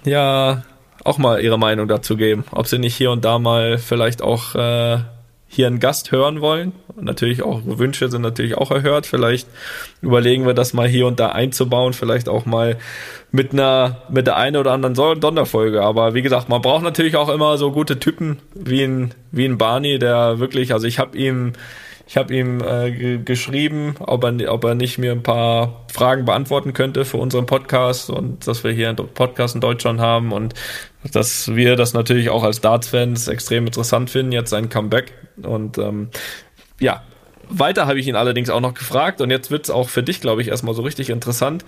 [0.04, 0.64] ja
[1.06, 4.56] auch mal ihre Meinung dazu geben, ob sie nicht hier und da mal vielleicht auch
[4.56, 4.98] äh,
[5.54, 6.74] hier einen Gast hören wollen.
[7.00, 9.06] natürlich auch Wünsche sind natürlich auch erhört.
[9.06, 9.48] Vielleicht
[10.02, 12.78] überlegen wir das mal hier und da einzubauen, vielleicht auch mal
[13.32, 15.84] mit einer mit der einen oder anderen Sonderfolge.
[15.84, 19.60] Aber wie gesagt, man braucht natürlich auch immer so gute Typen wie ein wie ein
[19.60, 21.54] Barney, der wirklich, also ich habe ihm
[22.06, 26.74] ich habe ihm äh, geschrieben, ob er, ob er nicht mir ein paar Fragen beantworten
[26.74, 30.54] könnte für unseren Podcast und dass wir hier einen Podcast in Deutschland haben und
[31.12, 35.14] dass wir das natürlich auch als Darts-Fans extrem interessant finden, jetzt sein Comeback.
[35.42, 36.10] Und ähm,
[36.80, 37.04] ja,
[37.50, 40.22] weiter habe ich ihn allerdings auch noch gefragt und jetzt wird es auch für dich,
[40.22, 41.66] glaube ich, erstmal so richtig interessant,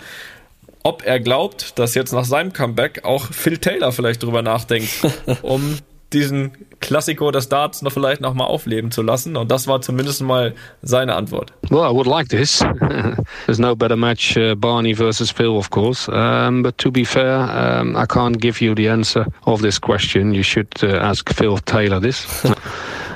[0.84, 4.90] ob er glaubt, dass jetzt nach seinem Comeback auch Phil Taylor vielleicht drüber nachdenkt,
[5.42, 5.78] um
[6.16, 9.36] diesen Klassiko des Darts noch vielleicht noch mal aufleben zu lassen.
[9.36, 11.54] Und das war zumindest mal seine Antwort.
[11.70, 12.60] Well, I would like this.
[13.46, 16.10] There's no better match, uh, Barney versus Phil, of course.
[16.12, 20.34] Um, but to be fair, um, I can't give you the answer of this question.
[20.34, 22.26] You should uh, ask Phil Taylor this.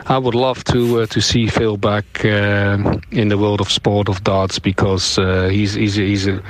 [0.09, 4.09] I would love to uh, to see Phil back uh, in the world of sport
[4.09, 6.41] of darts because uh, he's he's he's a,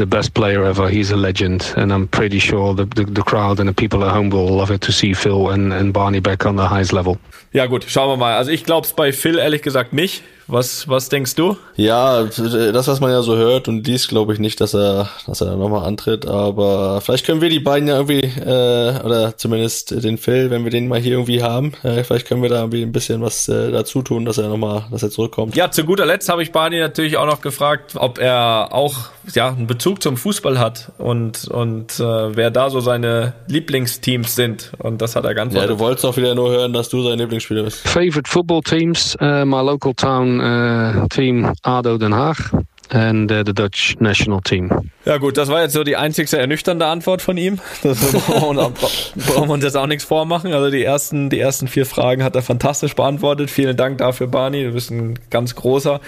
[0.00, 0.88] the best player ever.
[0.88, 4.12] He's a legend, and I'm pretty sure the, the, the crowd and the people at
[4.12, 7.18] home will love it to see Phil and, and Barney back on the highest level.
[7.52, 8.36] Ja gut, schauen wir mal.
[8.36, 10.22] Also ich glaube es bei Phil ehrlich gesagt nicht.
[10.46, 11.56] Was, was denkst du?
[11.76, 15.40] Ja, das, was man ja so hört und dies glaube ich nicht, dass er, dass
[15.40, 20.02] er da nochmal antritt, aber vielleicht können wir die beiden ja irgendwie, äh, oder zumindest
[20.02, 22.82] den Phil, wenn wir den mal hier irgendwie haben, äh, vielleicht können wir da irgendwie
[22.82, 25.54] ein bisschen was äh, dazu tun, dass er nochmal, dass er zurückkommt.
[25.54, 29.48] Ja, zu guter Letzt habe ich Barney natürlich auch noch gefragt, ob er auch ja,
[29.48, 34.72] einen Bezug zum Fußball hat und, und äh, wer da so seine Lieblingsteams sind.
[34.78, 37.18] Und das hat er ganz Ja, du wolltest auch wieder nur hören, dass du sein
[37.18, 37.86] Lieblingsspieler bist.
[37.88, 42.52] Favorite football teams, uh, my local town uh, team ADO Den Haag
[42.90, 44.90] and uh, the Dutch national team.
[45.04, 47.58] Ja gut, das war jetzt so die einzigste ernüchternde Antwort von ihm.
[47.82, 50.52] Das brauchen wir, brauchen wir uns jetzt auch nichts vormachen.
[50.52, 53.50] Also die ersten, die ersten vier Fragen hat er fantastisch beantwortet.
[53.50, 54.64] Vielen Dank dafür, Barney.
[54.64, 56.00] Du bist ein ganz großer.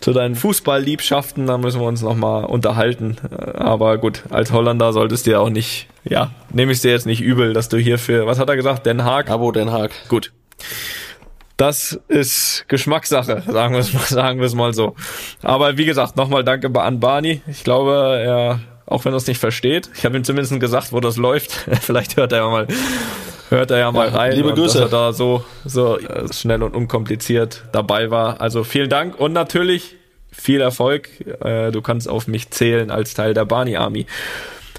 [0.00, 3.16] Zu deinen Fußballliebschaften, da müssen wir uns nochmal unterhalten.
[3.54, 7.22] Aber gut, als Holländer solltest du ja auch nicht, ja, nehme ich dir jetzt nicht
[7.22, 9.30] übel, dass du hier für, was hat er gesagt, Den Haag?
[9.30, 9.92] Abo Den Haag.
[10.08, 10.32] Gut.
[11.56, 14.96] Das ist Geschmackssache, sagen wir es mal, sagen wir es mal so.
[15.42, 17.42] Aber wie gesagt, nochmal danke an Barney.
[17.46, 17.92] Ich glaube,
[18.24, 21.52] er, auch wenn er es nicht versteht, ich habe ihm zumindest gesagt, wo das läuft.
[21.80, 22.66] Vielleicht hört er ja mal,
[23.50, 24.80] hört er ja mal Ja, rein, liebe Grüße.
[24.80, 28.40] dass er da so, so äh, schnell und unkompliziert dabei war.
[28.40, 29.94] Also vielen Dank und natürlich
[30.32, 31.08] viel Erfolg.
[31.44, 34.06] Äh, Du kannst auf mich zählen als Teil der Barney Army.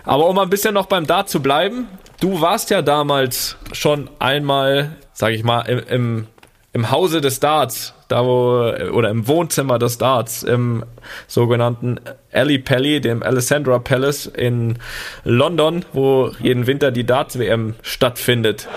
[0.04, 1.88] Aber um ein bisschen noch beim Dart zu bleiben,
[2.20, 6.28] du warst ja damals schon einmal, sag ich mal, im, im,
[6.76, 10.84] im Hause des Darts, da wo, oder im Wohnzimmer des Darts, im
[11.26, 12.02] sogenannten
[12.34, 14.78] Ali Pally, dem Alessandra Palace in
[15.24, 18.68] London, wo jeden Winter die Darts-WM stattfindet.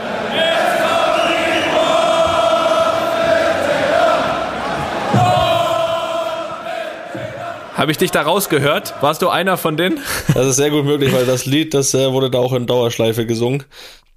[7.79, 8.95] Habe ich dich da rausgehört?
[9.03, 10.01] Warst du einer von denen?
[10.35, 13.25] Das ist sehr gut möglich, weil das Lied, das äh, wurde da auch in Dauerschleife
[13.25, 13.63] gesungen.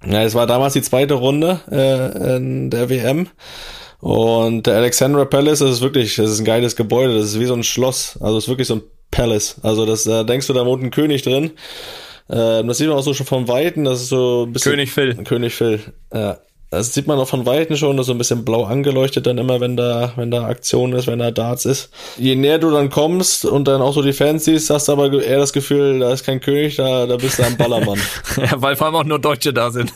[0.06, 3.28] Ja, es war damals die zweite Runde äh, in der WM.
[4.00, 7.46] Und der Alexandra Palace, das ist wirklich, das ist ein geiles Gebäude, das ist wie
[7.46, 8.18] so ein Schloss.
[8.20, 8.82] Also es ist wirklich so ein
[9.12, 9.56] Palace.
[9.62, 11.52] Also das, da denkst du, da wohnt ein König drin.
[12.28, 14.72] Äh, das sieht man auch so schon vom Weiten, das ist so ein bisschen.
[14.72, 15.14] König Phil.
[15.22, 15.80] König Phil,
[16.12, 16.38] ja.
[16.72, 19.36] Das sieht man auch von Weitem schon, das ist so ein bisschen blau angeleuchtet dann
[19.36, 21.90] immer, wenn da, wenn da Aktion ist, wenn da Darts ist.
[22.16, 25.22] Je näher du dann kommst und dann auch so die Fans siehst, hast du aber
[25.22, 27.98] eher das Gefühl, da ist kein König, da, da bist du am Ballermann.
[28.38, 29.92] Ja, weil vor allem auch nur Deutsche da sind.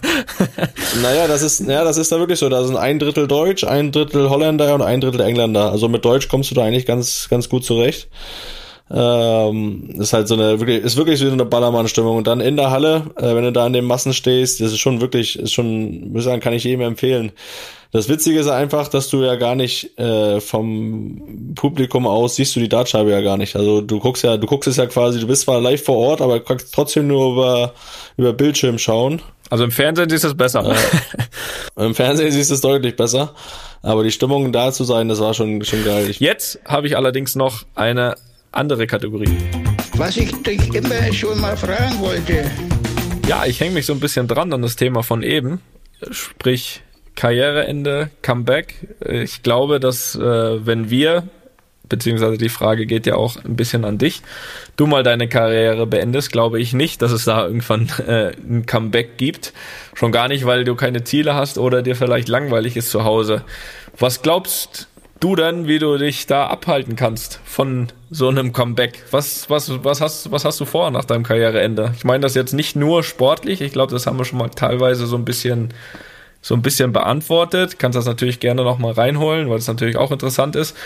[1.02, 2.50] naja, das ist, ja, das ist da wirklich so.
[2.50, 5.72] Da sind ein Drittel Deutsch, ein Drittel Holländer und ein Drittel Engländer.
[5.72, 8.08] Also mit Deutsch kommst du da eigentlich ganz, ganz gut zurecht.
[8.88, 12.16] Ähm, ist halt so eine wirklich, ist wirklich wie so eine Ballermann-Stimmung.
[12.16, 14.78] Und dann in der Halle, äh, wenn du da in den Massen stehst, das ist
[14.78, 17.32] schon wirklich, ist schon, muss ich sagen, kann ich jedem empfehlen.
[17.92, 22.60] Das Witzige ist einfach, dass du ja gar nicht äh, vom Publikum aus siehst du
[22.60, 23.56] die Dartscheibe ja gar nicht.
[23.56, 26.20] Also du guckst ja, du guckst es ja quasi, du bist zwar live vor Ort,
[26.20, 27.74] aber kannst trotzdem nur über
[28.16, 29.22] über Bildschirm schauen.
[29.48, 30.74] Also im Fernsehen ist es besser.
[31.76, 33.34] Im Fernsehen siehst du es deutlich besser,
[33.82, 36.10] aber die Stimmung da zu sein, das war schon schon geil.
[36.10, 38.16] Ich, Jetzt habe ich allerdings noch eine
[38.56, 39.36] andere Kategorie.
[39.96, 42.50] Was ich dich immer schon mal fragen wollte.
[43.28, 45.60] Ja, ich hänge mich so ein bisschen dran an das Thema von eben,
[46.10, 46.82] sprich
[47.16, 48.74] Karriereende, Comeback.
[49.00, 51.28] Ich glaube, dass äh, wenn wir,
[51.88, 54.22] beziehungsweise die Frage geht ja auch ein bisschen an dich,
[54.76, 59.16] du mal deine Karriere beendest, glaube ich nicht, dass es da irgendwann äh, ein Comeback
[59.16, 59.52] gibt.
[59.94, 63.42] Schon gar nicht, weil du keine Ziele hast oder dir vielleicht langweilig ist zu Hause.
[63.98, 64.88] Was glaubst
[65.20, 69.04] du denn, wie du dich da abhalten kannst von so einem Comeback?
[69.10, 71.92] Was, was, was, hast, was hast du vor nach deinem Karriereende?
[71.96, 75.06] Ich meine das jetzt nicht nur sportlich, ich glaube, das haben wir schon mal teilweise
[75.06, 75.72] so ein bisschen
[76.42, 77.80] so ein bisschen beantwortet.
[77.80, 80.76] Kannst das natürlich gerne noch mal reinholen, weil es natürlich auch interessant ist,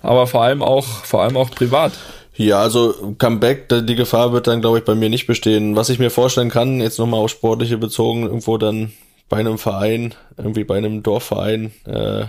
[0.00, 1.92] aber vor allem auch vor allem auch privat.
[2.36, 5.74] ja, also Comeback, die Gefahr wird dann, glaube ich, bei mir nicht bestehen.
[5.74, 8.92] Was ich mir vorstellen kann, jetzt nochmal auf Sportliche bezogen, irgendwo dann
[9.28, 12.26] bei einem Verein, irgendwie bei einem Dorfverein, äh,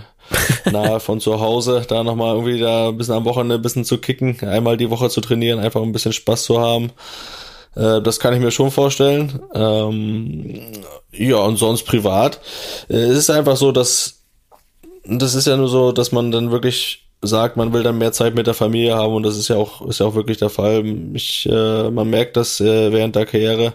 [0.70, 3.98] nahe von zu Hause, da nochmal irgendwie da ein bisschen am Wochenende ein bisschen zu
[3.98, 6.92] kicken, einmal die Woche zu trainieren, einfach ein bisschen Spaß zu haben.
[7.76, 9.40] Äh, das kann ich mir schon vorstellen.
[9.54, 10.60] Ähm,
[11.12, 12.40] ja, und sonst privat.
[12.88, 14.20] Äh, es ist einfach so, dass
[15.04, 18.34] das ist ja nur so, dass man dann wirklich sagt, man will dann mehr Zeit
[18.34, 20.84] mit der Familie haben und das ist ja auch ist ja auch wirklich der Fall.
[21.14, 23.74] Ich, äh, man merkt das äh, während der Karriere,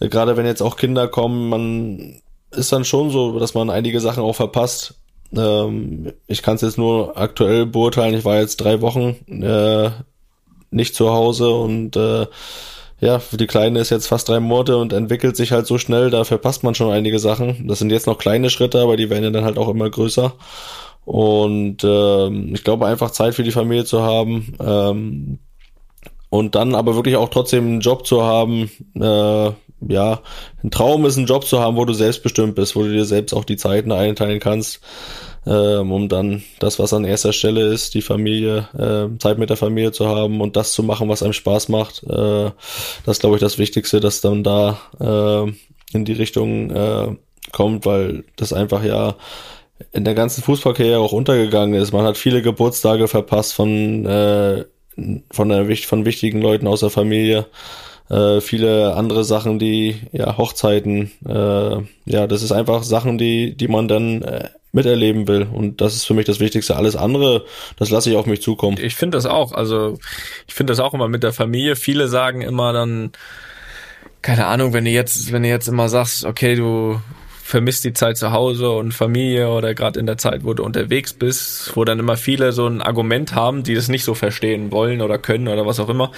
[0.00, 4.00] äh, gerade wenn jetzt auch Kinder kommen, man ist dann schon so, dass man einige
[4.00, 4.94] Sachen auch verpasst.
[5.36, 8.14] Ähm, ich kann es jetzt nur aktuell beurteilen.
[8.14, 9.90] Ich war jetzt drei Wochen äh,
[10.70, 12.26] nicht zu Hause und äh,
[13.00, 16.24] ja, die Kleine ist jetzt fast drei Monate und entwickelt sich halt so schnell, da
[16.24, 17.66] verpasst man schon einige Sachen.
[17.68, 20.32] Das sind jetzt noch kleine Schritte, aber die werden ja dann halt auch immer größer.
[21.04, 25.38] Und ähm, ich glaube einfach Zeit für die Familie zu haben ähm,
[26.30, 28.70] und dann aber wirklich auch trotzdem einen Job zu haben.
[28.94, 29.52] Äh,
[29.88, 30.20] ja,
[30.62, 33.32] ein Traum ist ein Job zu haben, wo du selbstbestimmt bist, wo du dir selbst
[33.32, 34.80] auch die Zeiten einteilen kannst
[35.46, 39.56] ähm, um dann das, was an erster Stelle ist, die Familie, äh, Zeit mit der
[39.56, 42.02] Familie zu haben und das zu machen, was einem Spaß macht.
[42.04, 42.50] Äh,
[43.04, 47.16] das glaube ich, das Wichtigste, dass dann da äh, in die Richtung äh,
[47.52, 49.16] kommt, weil das einfach ja
[49.92, 51.92] in der ganzen Fußballkarriere auch untergegangen ist.
[51.92, 54.64] Man hat viele Geburtstage verpasst von, äh,
[55.30, 57.46] von, der, von wichtigen Leuten aus der Familie.
[58.10, 63.68] Äh, viele andere Sachen, die, ja, Hochzeiten, äh, ja, das ist einfach Sachen, die, die
[63.68, 65.46] man dann äh, miterleben will.
[65.50, 66.76] Und das ist für mich das Wichtigste.
[66.76, 67.44] Alles andere,
[67.76, 68.76] das lasse ich auf mich zukommen.
[68.80, 69.52] Ich finde das auch.
[69.52, 69.98] Also
[70.46, 71.76] ich finde das auch immer mit der Familie.
[71.76, 73.12] Viele sagen immer dann,
[74.20, 77.00] keine Ahnung, wenn du jetzt, wenn du jetzt immer sagst, okay, du
[77.42, 81.12] vermisst die Zeit zu Hause und Familie oder gerade in der Zeit, wo du unterwegs
[81.12, 85.02] bist, wo dann immer viele so ein Argument haben, die das nicht so verstehen wollen
[85.02, 86.10] oder können oder was auch immer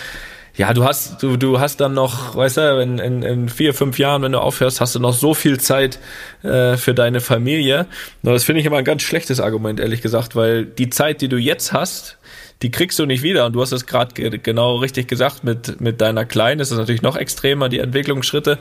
[0.57, 3.99] ja, du hast, du, du hast dann noch, weißt du, in, in, in vier, fünf
[3.99, 5.99] Jahren, wenn du aufhörst, hast du noch so viel Zeit
[6.43, 7.87] äh, für deine Familie.
[8.23, 11.29] Und das finde ich immer ein ganz schlechtes Argument, ehrlich gesagt, weil die Zeit, die
[11.29, 12.17] du jetzt hast,
[12.63, 13.45] die kriegst du nicht wieder.
[13.45, 17.03] Und du hast es gerade genau richtig gesagt, mit, mit deiner Kleinen ist es natürlich
[17.03, 18.59] noch extremer, die Entwicklungsschritte.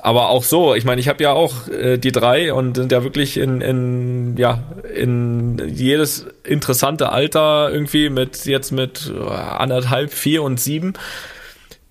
[0.00, 3.04] Aber auch so, ich meine, ich habe ja auch äh, die drei und sind ja
[3.04, 4.62] wirklich in, in, ja,
[4.94, 10.94] in jedes interessante Alter irgendwie mit jetzt mit anderthalb, vier und sieben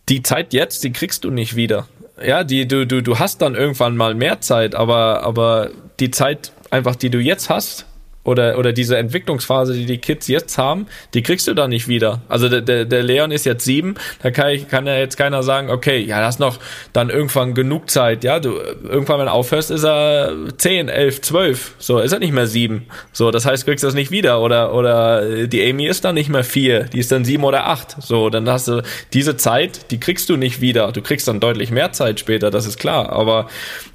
[0.10, 1.88] die Zeit jetzt, die kriegst du nicht wieder.
[2.24, 6.52] Ja, die, du, du, du hast dann irgendwann mal mehr Zeit, aber, aber die Zeit
[6.70, 7.86] einfach, die du jetzt hast,
[8.24, 12.22] oder, oder diese Entwicklungsphase, die die Kids jetzt haben, die kriegst du da nicht wieder.
[12.30, 15.44] Also der, der, der Leon ist jetzt sieben, da kann, ich, kann ja jetzt keiner
[15.44, 16.60] sagen, okay, ja, das noch
[16.94, 21.76] dann irgendwann genug Zeit, ja, du, irgendwann, wenn du aufhörst, ist er zehn, elf, zwölf,
[21.80, 24.74] so, ist er nicht mehr sieben, so, das heißt, du kriegst das nicht wieder, oder,
[24.74, 28.30] oder die Amy ist dann nicht mehr vier, die ist dann sieben oder acht, so,
[28.30, 31.92] dann hast du diese Zeit, die kriegst du nicht wieder, du kriegst dann deutlich mehr
[31.92, 33.48] Zeit später, das ist klar, aber,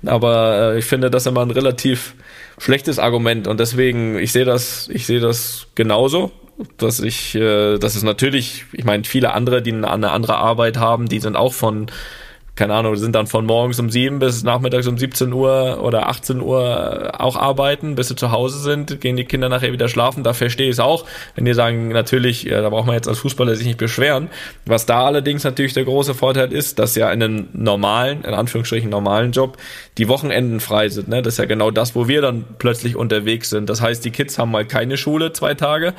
[0.05, 2.14] aber äh, ich finde das immer ein relativ
[2.59, 3.46] schlechtes Argument.
[3.46, 6.32] Und deswegen ich sehe das ich sehe das genauso
[6.76, 11.09] dass ich äh, dass es natürlich ich meine viele andere die eine andere Arbeit haben
[11.09, 11.86] die sind auch von
[12.59, 16.40] keine Ahnung, sind dann von morgens um sieben bis nachmittags um 17 Uhr oder 18
[16.40, 20.24] Uhr auch arbeiten, bis sie zu Hause sind, gehen die Kinder nachher wieder schlafen.
[20.24, 21.04] Da verstehe ich es auch.
[21.36, 24.28] Wenn die sagen, natürlich, da braucht man jetzt als Fußballer sich nicht beschweren.
[24.66, 28.90] Was da allerdings natürlich der große Vorteil ist, dass ja in einem normalen, in Anführungsstrichen
[28.90, 29.56] normalen Job,
[29.96, 31.06] die Wochenenden frei sind.
[31.06, 31.22] Ne?
[31.22, 33.70] Das ist ja genau das, wo wir dann plötzlich unterwegs sind.
[33.70, 35.94] Das heißt, die Kids haben mal keine Schule zwei Tage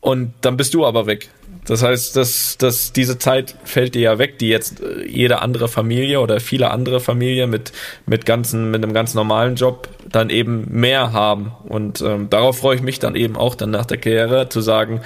[0.00, 1.28] und dann bist du aber weg.
[1.64, 5.68] Das heißt, dass, dass diese Zeit fällt dir ja weg, die jetzt äh, jede andere
[5.68, 7.72] Familie oder viele andere Familien mit,
[8.06, 11.52] mit, ganzen, mit einem ganz normalen Job dann eben mehr haben.
[11.68, 15.02] Und ähm, darauf freue ich mich dann eben auch dann nach der Karriere zu sagen,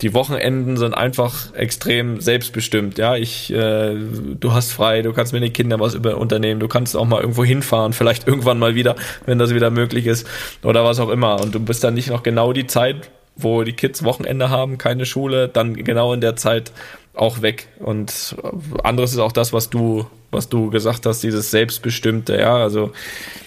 [0.00, 2.96] die Wochenenden sind einfach extrem selbstbestimmt.
[2.96, 6.68] Ja, ich, äh, du hast frei, du kannst mit den Kindern was über unternehmen, du
[6.68, 10.26] kannst auch mal irgendwo hinfahren, vielleicht irgendwann mal wieder, wenn das wieder möglich ist
[10.62, 11.40] oder was auch immer.
[11.40, 13.10] Und du bist dann nicht noch genau die Zeit
[13.42, 16.72] wo die Kids Wochenende haben, keine Schule, dann genau in der Zeit
[17.14, 17.68] auch weg.
[17.78, 18.36] Und
[18.82, 22.92] anderes ist auch das, was du, was du gesagt hast, dieses Selbstbestimmte, ja, also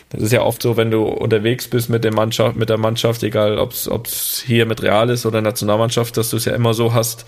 [0.09, 3.23] das ist ja oft so, wenn du unterwegs bist mit der Mannschaft, mit der Mannschaft,
[3.23, 6.93] egal ob es hier mit Real ist oder Nationalmannschaft, dass du es ja immer so
[6.93, 7.25] hast,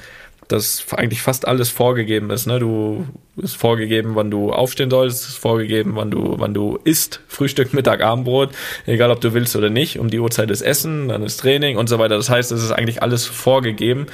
[0.48, 2.46] dass eigentlich fast alles vorgegeben ist.
[2.46, 2.60] Ne?
[2.60, 3.06] Du
[3.38, 8.02] ist vorgegeben, wann du aufstehen sollst, ist vorgegeben, wann du, wann du isst, Frühstück, Mittag,
[8.02, 8.52] Abendbrot,
[8.86, 10.00] egal ob du willst oder nicht.
[10.00, 12.16] Um die Uhrzeit ist Essen, dann ist Training und so weiter.
[12.18, 14.08] Das heißt, es ist eigentlich alles vorgegeben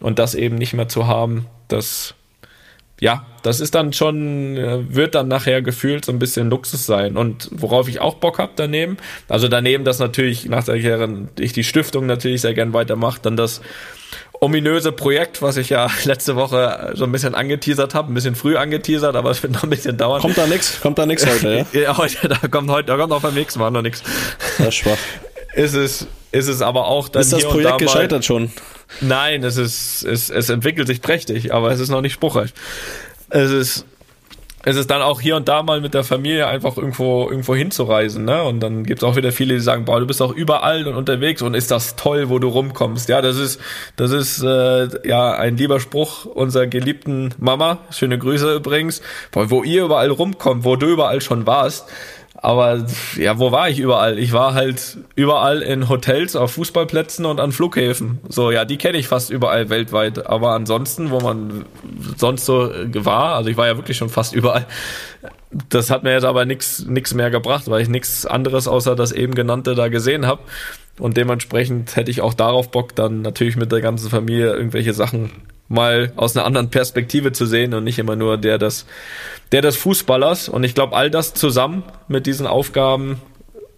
[0.00, 2.14] und das eben nicht mehr zu haben, das
[3.00, 7.16] ja, das ist dann schon, äh, wird dann nachher gefühlt so ein bisschen Luxus sein.
[7.16, 8.96] Und worauf ich auch Bock hab daneben,
[9.28, 13.36] also daneben, dass natürlich nach der Karriere ich die Stiftung natürlich sehr gern weitermache, dann
[13.36, 13.60] das
[14.40, 18.56] ominöse Projekt, was ich ja letzte Woche so ein bisschen angeteasert habe, ein bisschen früh
[18.56, 20.20] angeteasert, aber es wird noch ein bisschen dauern.
[20.20, 20.80] Kommt da nix?
[20.80, 21.80] Kommt da nix heute, ja?
[21.80, 24.02] ja, heute, da kommt heute, da kommt auch beim nächsten Mal noch nix.
[24.58, 24.98] Das ist schwach.
[25.54, 28.52] Ist es, ist es aber auch dann Ist das Projekt gescheitert schon?
[29.00, 32.52] Nein, es ist, es, es entwickelt sich prächtig, aber es ist noch nicht spruchreif.
[33.30, 33.86] Es ist,
[34.66, 38.24] es ist dann auch hier und da mal mit der Familie einfach irgendwo irgendwo hinzureisen,
[38.24, 38.42] ne?
[38.42, 41.40] Und dann gibt's auch wieder viele, die sagen, boah, du bist auch überall und unterwegs
[41.40, 43.08] und ist das toll, wo du rumkommst.
[43.08, 43.60] Ja, das ist
[43.94, 47.78] das ist äh, ja ein lieber Spruch unserer geliebten Mama.
[47.92, 49.02] Schöne Grüße übrigens.
[49.30, 51.88] Boah, wo ihr überall rumkommt, wo du überall schon warst.
[52.46, 52.86] Aber
[53.16, 54.20] ja, wo war ich überall?
[54.20, 58.20] Ich war halt überall in Hotels, auf Fußballplätzen und an Flughäfen.
[58.28, 60.28] So, ja, die kenne ich fast überall weltweit.
[60.28, 61.64] Aber ansonsten, wo man
[62.16, 64.64] sonst so war, also ich war ja wirklich schon fast überall.
[65.70, 69.34] Das hat mir jetzt aber nichts mehr gebracht, weil ich nichts anderes außer das eben
[69.34, 70.42] genannte da gesehen habe.
[71.00, 75.32] Und dementsprechend hätte ich auch darauf Bock, dann natürlich mit der ganzen Familie irgendwelche Sachen
[75.68, 78.86] mal aus einer anderen Perspektive zu sehen und nicht immer nur der des,
[79.52, 80.48] der des Fußballers.
[80.48, 83.20] Und ich glaube, all das zusammen mit diesen Aufgaben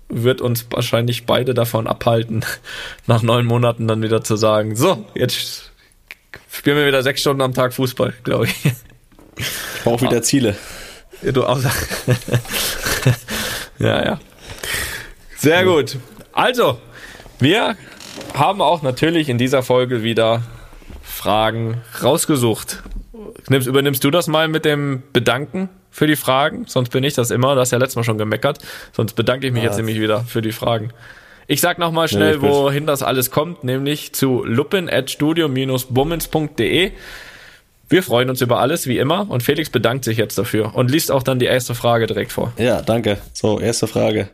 [0.09, 2.45] wird uns wahrscheinlich beide davon abhalten,
[3.07, 5.73] nach neun Monaten dann wieder zu sagen, so, jetzt
[6.51, 8.73] spielen wir wieder sechs Stunden am Tag Fußball, glaube ich.
[9.37, 10.57] Ich brauche wieder Ziele.
[11.23, 11.59] Ja, du auch.
[13.79, 14.21] ja, ja.
[15.37, 15.97] Sehr gut.
[16.33, 16.81] Also,
[17.39, 17.77] wir
[18.35, 20.43] haben auch natürlich in dieser Folge wieder
[21.19, 22.85] Fragen rausgesucht.
[23.49, 26.67] Nimmst, übernimmst du das mal mit dem Bedanken für die Fragen?
[26.69, 27.57] Sonst bin ich das immer.
[27.57, 28.61] Du hast ja letztes Mal schon gemeckert.
[28.93, 30.93] Sonst bedanke ich mich ja, jetzt nämlich wieder für die Fragen.
[31.49, 36.93] Ich sag nochmal schnell, nee, wohin das alles kommt, nämlich zu lupin.studio-bummens.de.
[37.89, 39.29] Wir freuen uns über alles, wie immer.
[39.29, 42.53] Und Felix bedankt sich jetzt dafür und liest auch dann die erste Frage direkt vor.
[42.59, 43.19] Ja, danke.
[43.33, 44.29] So, erste Frage.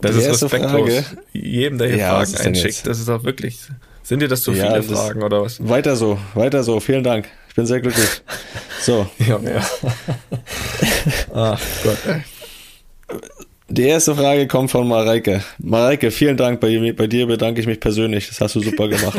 [0.00, 0.70] Das die ist respektlos.
[0.70, 1.04] Frage.
[1.32, 2.86] Jedem, der hier ja, Fragen einschickt.
[2.86, 3.58] Das ist auch wirklich
[4.08, 5.68] sind dir das zu ja, viele Fragen oder was?
[5.68, 6.80] Weiter so, weiter so.
[6.80, 7.28] Vielen Dank.
[7.50, 8.08] Ich bin sehr glücklich.
[8.80, 9.06] So.
[9.18, 9.70] ja, ja.
[11.34, 11.98] Ach Gott.
[13.68, 15.44] Die erste Frage kommt von Mareike.
[15.58, 16.58] Mareike, vielen Dank.
[16.58, 18.28] Bei, bei dir bedanke ich mich persönlich.
[18.28, 19.18] Das hast du super gemacht.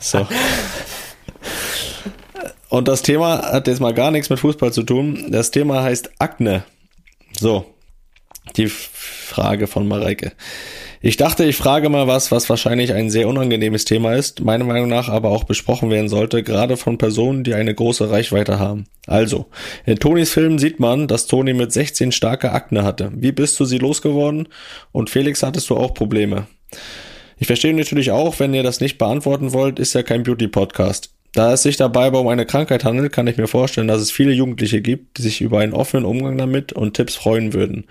[0.00, 0.26] So.
[2.68, 5.28] Und das Thema hat jetzt mal gar nichts mit Fußball zu tun.
[5.30, 6.64] Das Thema heißt Akne.
[7.38, 7.64] So.
[8.58, 10.32] Die Frage von Mareike.
[11.02, 14.90] Ich dachte, ich frage mal was, was wahrscheinlich ein sehr unangenehmes Thema ist, meiner Meinung
[14.90, 18.84] nach aber auch besprochen werden sollte, gerade von Personen, die eine große Reichweite haben.
[19.06, 19.46] Also,
[19.86, 23.12] in Tonis Film sieht man, dass Toni mit 16 starke Akne hatte.
[23.14, 24.48] Wie bist du sie losgeworden?
[24.92, 26.48] Und Felix, hattest du auch Probleme?
[27.38, 31.14] Ich verstehe natürlich auch, wenn ihr das nicht beantworten wollt, ist ja kein Beauty-Podcast.
[31.32, 34.10] Da es sich dabei aber um eine Krankheit handelt, kann ich mir vorstellen, dass es
[34.10, 37.86] viele Jugendliche gibt, die sich über einen offenen Umgang damit und Tipps freuen würden.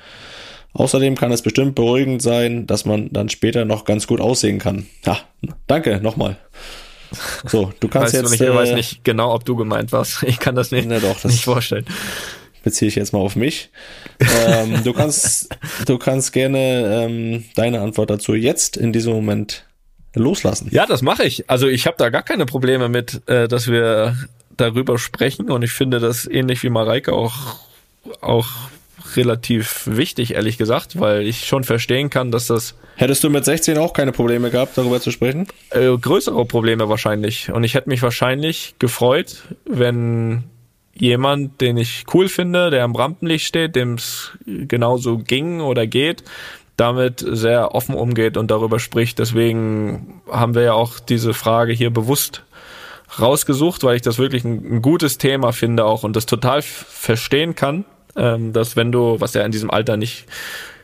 [0.74, 4.86] Außerdem kann es bestimmt beruhigend sein, dass man dann später noch ganz gut aussehen kann.
[5.06, 5.20] Ja,
[5.68, 6.38] danke nochmal.
[7.48, 8.26] So, du kannst weißt jetzt.
[8.26, 10.24] Du nicht, ich weiß äh, nicht genau, ob du gemeint warst.
[10.28, 11.86] Ich kann das nicht, na doch, das nicht vorstellen.
[12.64, 13.72] Beziehe ich jetzt mal auf mich.
[14.20, 15.50] ähm, du kannst,
[15.86, 19.66] du kannst gerne ähm, deine Antwort dazu jetzt in diesem Moment
[20.14, 20.68] loslassen.
[20.72, 21.50] Ja, das mache ich.
[21.50, 24.16] Also ich habe da gar keine Probleme mit, äh, dass wir
[24.58, 27.60] darüber sprechen und ich finde das ähnlich wie Mareike auch
[28.22, 28.48] auch
[29.18, 32.76] relativ wichtig, ehrlich gesagt, weil ich schon verstehen kann, dass das.
[32.96, 35.48] Hättest du mit 16 auch keine Probleme gehabt, darüber zu sprechen?
[35.72, 37.52] Äh, größere Probleme wahrscheinlich.
[37.52, 40.44] Und ich hätte mich wahrscheinlich gefreut, wenn
[40.94, 46.24] jemand, den ich cool finde, der am Rampenlicht steht, dem es genauso ging oder geht,
[46.76, 49.20] damit sehr offen umgeht und darüber spricht.
[49.20, 52.44] Deswegen haben wir ja auch diese Frage hier bewusst
[53.20, 57.56] rausgesucht, weil ich das wirklich ein, ein gutes Thema finde auch und das total verstehen
[57.56, 57.86] kann,
[58.16, 60.26] ähm, dass wenn du, was ja in diesem Alter nicht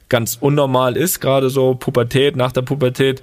[0.10, 3.22] ganz unnormal ist, gerade so Pubertät, nach der Pubertät,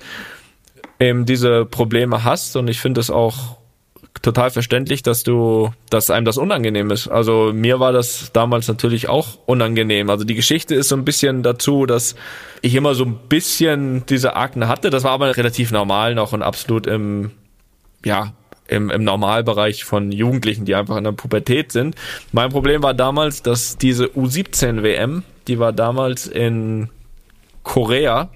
[0.99, 3.57] eben diese Probleme hast und ich finde es auch
[4.21, 7.09] total verständlich, dass du, dass einem das unangenehm ist.
[7.09, 10.11] Also mir war das damals natürlich auch unangenehm.
[10.11, 12.15] Also die Geschichte ist so ein bisschen dazu, dass
[12.61, 14.91] ich immer so ein bisschen diese Akne hatte.
[14.91, 17.33] Das war aber relativ normal noch und absolut im,
[18.05, 18.33] ja,
[18.73, 21.95] im, im Normalbereich von Jugendlichen, die einfach in der Pubertät sind.
[22.33, 26.89] Mein Problem war damals, dass diese U17 WM, die war damals in
[27.63, 28.31] Korea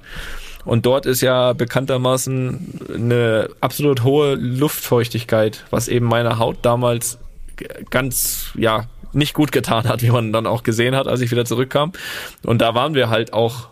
[0.64, 7.18] und dort ist ja bekanntermaßen eine absolut hohe Luftfeuchtigkeit, was eben meiner Haut damals
[7.90, 11.44] ganz, ja, nicht gut getan hat, wie man dann auch gesehen hat, als ich wieder
[11.44, 11.92] zurückkam.
[12.42, 13.68] Und da waren wir halt auch,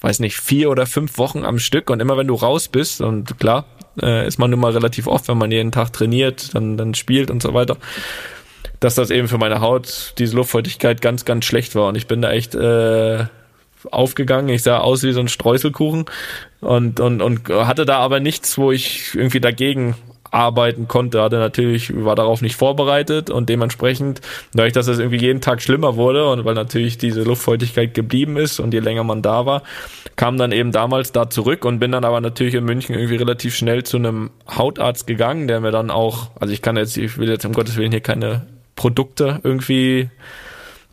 [0.00, 3.38] weiß nicht, vier oder fünf Wochen am Stück und immer wenn du raus bist und
[3.38, 3.64] klar,
[4.00, 7.30] äh, ist man nun mal relativ oft, wenn man jeden Tag trainiert, dann, dann spielt
[7.30, 7.76] und so weiter,
[8.80, 11.88] dass das eben für meine Haut, diese Luftfeuchtigkeit ganz, ganz schlecht war.
[11.88, 13.26] Und ich bin da echt äh,
[13.90, 14.48] aufgegangen.
[14.48, 16.06] Ich sah aus wie so ein Streuselkuchen
[16.60, 19.96] und, und, und hatte da aber nichts, wo ich irgendwie dagegen
[20.32, 24.20] arbeiten konnte, hatte natürlich, war darauf nicht vorbereitet und dementsprechend,
[24.54, 28.58] dadurch, dass es irgendwie jeden Tag schlimmer wurde und weil natürlich diese Luftfeuchtigkeit geblieben ist
[28.58, 29.62] und je länger man da war,
[30.16, 33.54] kam dann eben damals da zurück und bin dann aber natürlich in München irgendwie relativ
[33.54, 37.28] schnell zu einem Hautarzt gegangen, der mir dann auch, also ich kann jetzt, ich will
[37.28, 40.08] jetzt um Gottes Willen hier keine Produkte irgendwie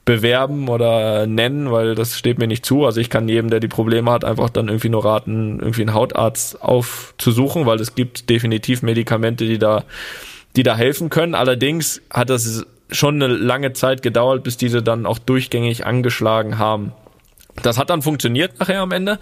[0.09, 2.83] bewerben oder nennen, weil das steht mir nicht zu.
[2.83, 5.93] Also ich kann jedem, der die Probleme hat, einfach dann irgendwie nur raten, irgendwie einen
[5.93, 9.83] Hautarzt aufzusuchen, weil es gibt definitiv Medikamente, die da,
[10.55, 11.35] die da helfen können.
[11.35, 16.91] Allerdings hat das schon eine lange Zeit gedauert, bis diese dann auch durchgängig angeschlagen haben.
[17.61, 19.19] Das hat dann funktioniert nachher am Ende.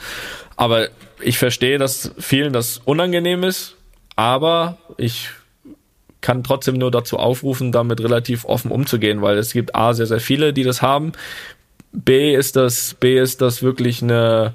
[0.56, 0.88] Aber
[1.20, 3.76] ich verstehe, dass vielen das unangenehm ist.
[4.16, 5.32] Aber ich
[6.22, 10.20] kann trotzdem nur dazu aufrufen, damit relativ offen umzugehen, weil es gibt A, sehr, sehr
[10.20, 11.12] viele, die das haben.
[11.92, 14.54] B ist das, B ist das wirklich eine,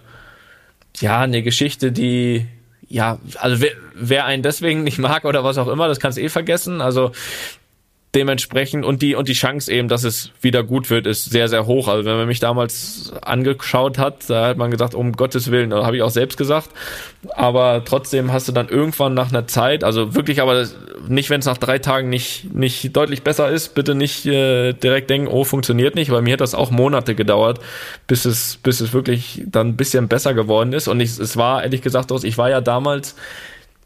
[1.01, 2.47] ja, eine Geschichte, die,
[2.89, 6.29] ja, also wer, wer einen deswegen nicht mag oder was auch immer, das kannst eh
[6.29, 6.81] vergessen.
[6.81, 7.13] Also
[8.15, 11.67] dementsprechend und die und die Chance eben, dass es wieder gut wird, ist sehr sehr
[11.67, 11.89] hoch.
[11.89, 15.87] Also wenn man mich damals angeschaut hat, da hat man gesagt, um Gottes Willen, da
[15.87, 16.69] habe ich auch selbst gesagt.
[17.35, 20.67] Aber trotzdem hast du dann irgendwann nach einer Zeit, also wirklich, aber
[21.09, 25.09] nicht, wenn es nach drei Tagen nicht nicht deutlich besser ist, bitte nicht äh, direkt
[25.09, 27.61] denken, oh funktioniert nicht, weil mir hat das auch Monate gedauert,
[28.07, 30.87] bis es bis es wirklich dann ein bisschen besser geworden ist.
[30.87, 33.17] Und ich, es war ehrlich gesagt, ich war ja damals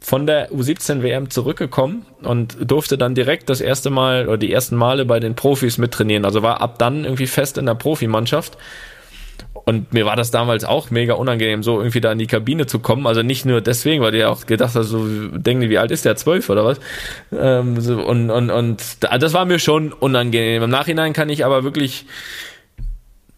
[0.07, 4.77] von der U17 WM zurückgekommen und durfte dann direkt das erste Mal oder die ersten
[4.77, 6.25] Male bei den Profis mittrainieren.
[6.25, 8.57] Also war ab dann irgendwie fest in der Profimannschaft.
[9.65, 12.79] Und mir war das damals auch mega unangenehm, so irgendwie da in die Kabine zu
[12.79, 13.05] kommen.
[13.05, 16.05] Also nicht nur deswegen, weil die auch gedacht hast, so denken die, wie alt ist
[16.05, 16.15] der?
[16.15, 16.79] Zwölf oder was?
[17.37, 20.63] Ähm, so, und, und, und das war mir schon unangenehm.
[20.63, 22.07] Im Nachhinein kann ich aber wirklich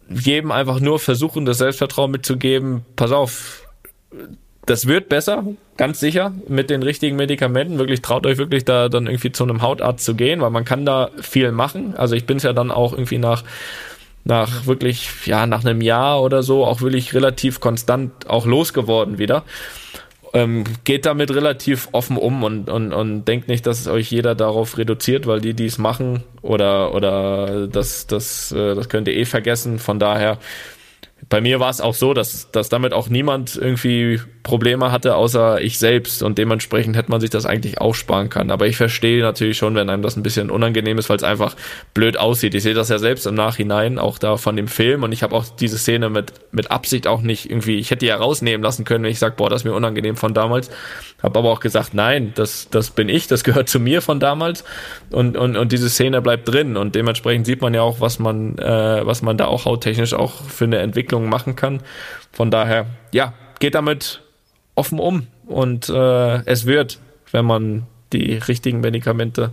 [0.07, 2.85] jedem einfach nur versuchen, das Selbstvertrauen mitzugeben.
[2.95, 3.63] Pass auf,
[4.69, 5.43] das wird besser,
[5.77, 7.79] ganz sicher, mit den richtigen Medikamenten.
[7.79, 10.85] Wirklich traut euch wirklich da dann irgendwie zu einem Hautarzt zu gehen, weil man kann
[10.85, 11.95] da viel machen.
[11.97, 13.43] Also ich bin es ja dann auch irgendwie nach
[14.25, 19.43] nach wirklich, ja, nach einem Jahr oder so auch wirklich relativ konstant auch losgeworden wieder.
[20.33, 24.77] Ähm, geht damit relativ offen um und, und, und denkt nicht, dass euch jeder darauf
[24.77, 29.25] reduziert, weil die, die es machen oder, oder das, das, äh, das könnt ihr eh
[29.25, 29.79] vergessen.
[29.79, 30.37] Von daher
[31.29, 35.61] bei mir war es auch so, dass, dass damit auch niemand irgendwie Probleme hatte, außer
[35.61, 36.23] ich selbst.
[36.23, 38.49] Und dementsprechend hätte man sich das eigentlich auch sparen können.
[38.49, 41.55] Aber ich verstehe natürlich schon, wenn einem das ein bisschen unangenehm ist, weil es einfach
[41.93, 42.55] blöd aussieht.
[42.55, 45.03] Ich sehe das ja selbst im Nachhinein, auch da von dem Film.
[45.03, 48.07] Und ich habe auch diese Szene mit, mit Absicht auch nicht irgendwie, ich hätte die
[48.07, 50.71] ja rausnehmen lassen können, wenn ich sage, boah, das ist mir unangenehm von damals.
[51.21, 54.63] Habe aber auch gesagt, nein, das, das bin ich, das gehört zu mir von damals.
[55.11, 56.75] Und, und, und diese Szene bleibt drin.
[56.75, 60.41] Und dementsprechend sieht man ja auch, was man, äh, was man da auch hauttechnisch auch
[60.47, 61.81] für eine Entwicklung machen kann.
[62.31, 64.21] Von daher, ja, geht damit
[64.75, 66.99] offen um und äh, es wird,
[67.31, 69.51] wenn man die richtigen Medikamente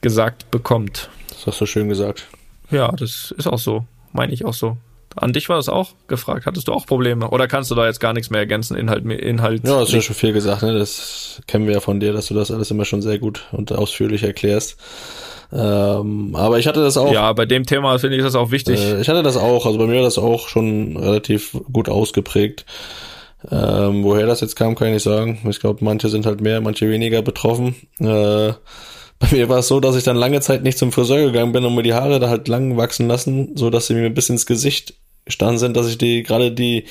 [0.00, 1.10] gesagt bekommt.
[1.28, 2.26] Das hast du schön gesagt.
[2.70, 3.86] Ja, das ist auch so.
[4.12, 4.76] Meine ich auch so.
[5.16, 6.46] An dich war das auch gefragt.
[6.46, 7.30] Hattest du auch Probleme?
[7.30, 8.76] Oder kannst du da jetzt gar nichts mehr ergänzen?
[8.76, 9.64] Inhalt, Inhalt.
[9.64, 10.62] Ja, das ist ja schon viel gesagt.
[10.62, 10.76] Ne?
[10.76, 13.72] Das kennen wir ja von dir, dass du das alles immer schon sehr gut und
[13.72, 14.76] ausführlich erklärst.
[15.52, 17.12] Ähm, aber ich hatte das auch.
[17.12, 18.80] Ja, bei dem Thema finde ich das auch wichtig.
[18.80, 19.66] Äh, ich hatte das auch.
[19.66, 22.64] Also bei mir war das auch schon relativ gut ausgeprägt.
[23.50, 25.40] Ähm, woher das jetzt kam, kann ich nicht sagen.
[25.48, 27.74] Ich glaube, manche sind halt mehr, manche weniger betroffen.
[28.00, 28.52] Äh,
[29.18, 31.64] bei mir war es so, dass ich dann lange Zeit nicht zum Friseur gegangen bin
[31.64, 34.34] und mir die Haare da halt lang wachsen lassen, so dass sie mir ein bisschen
[34.34, 36.84] ins Gesicht gestanden sind, dass ich die, gerade die,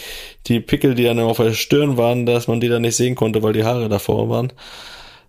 [0.48, 3.44] die Pickel, die dann auf der Stirn waren, dass man die dann nicht sehen konnte,
[3.44, 4.52] weil die Haare davor waren.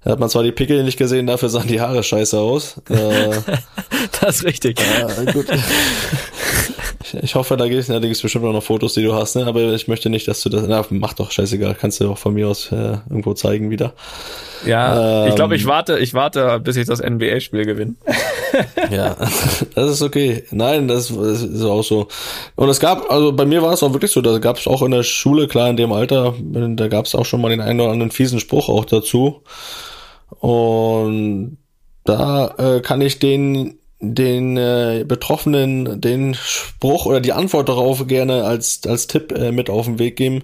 [0.05, 2.76] Da hat man zwar die Pickel nicht gesehen, dafür sahen die Haare scheiße aus.
[2.90, 3.30] Äh,
[4.20, 4.78] das ist richtig.
[4.80, 5.46] Ja, gut.
[7.22, 9.46] Ich hoffe, da gibt es bestimmt auch noch Fotos, die du hast, ne?
[9.46, 10.64] aber ich möchte nicht, dass du das.
[10.66, 13.92] Na, mach doch scheißegal, kannst du auch von mir aus äh, irgendwo zeigen wieder.
[14.66, 17.94] Ja, ähm, ich glaube, ich warte, ich warte, bis ich das NBA-Spiel gewinne.
[18.90, 19.16] ja,
[19.74, 20.44] das ist okay.
[20.50, 22.09] Nein, das, das, ist auch so.
[22.57, 24.82] Und es gab, also bei mir war es auch wirklich so, da gab es auch
[24.82, 27.80] in der Schule, klar, in dem Alter, da gab es auch schon mal den einen
[27.80, 29.42] oder anderen fiesen Spruch auch dazu.
[30.41, 31.59] Und
[32.05, 33.78] da äh, kann ich den
[34.12, 39.70] den äh, Betroffenen den Spruch oder die Antwort darauf gerne als, als Tipp äh, mit
[39.70, 40.43] auf den Weg geben.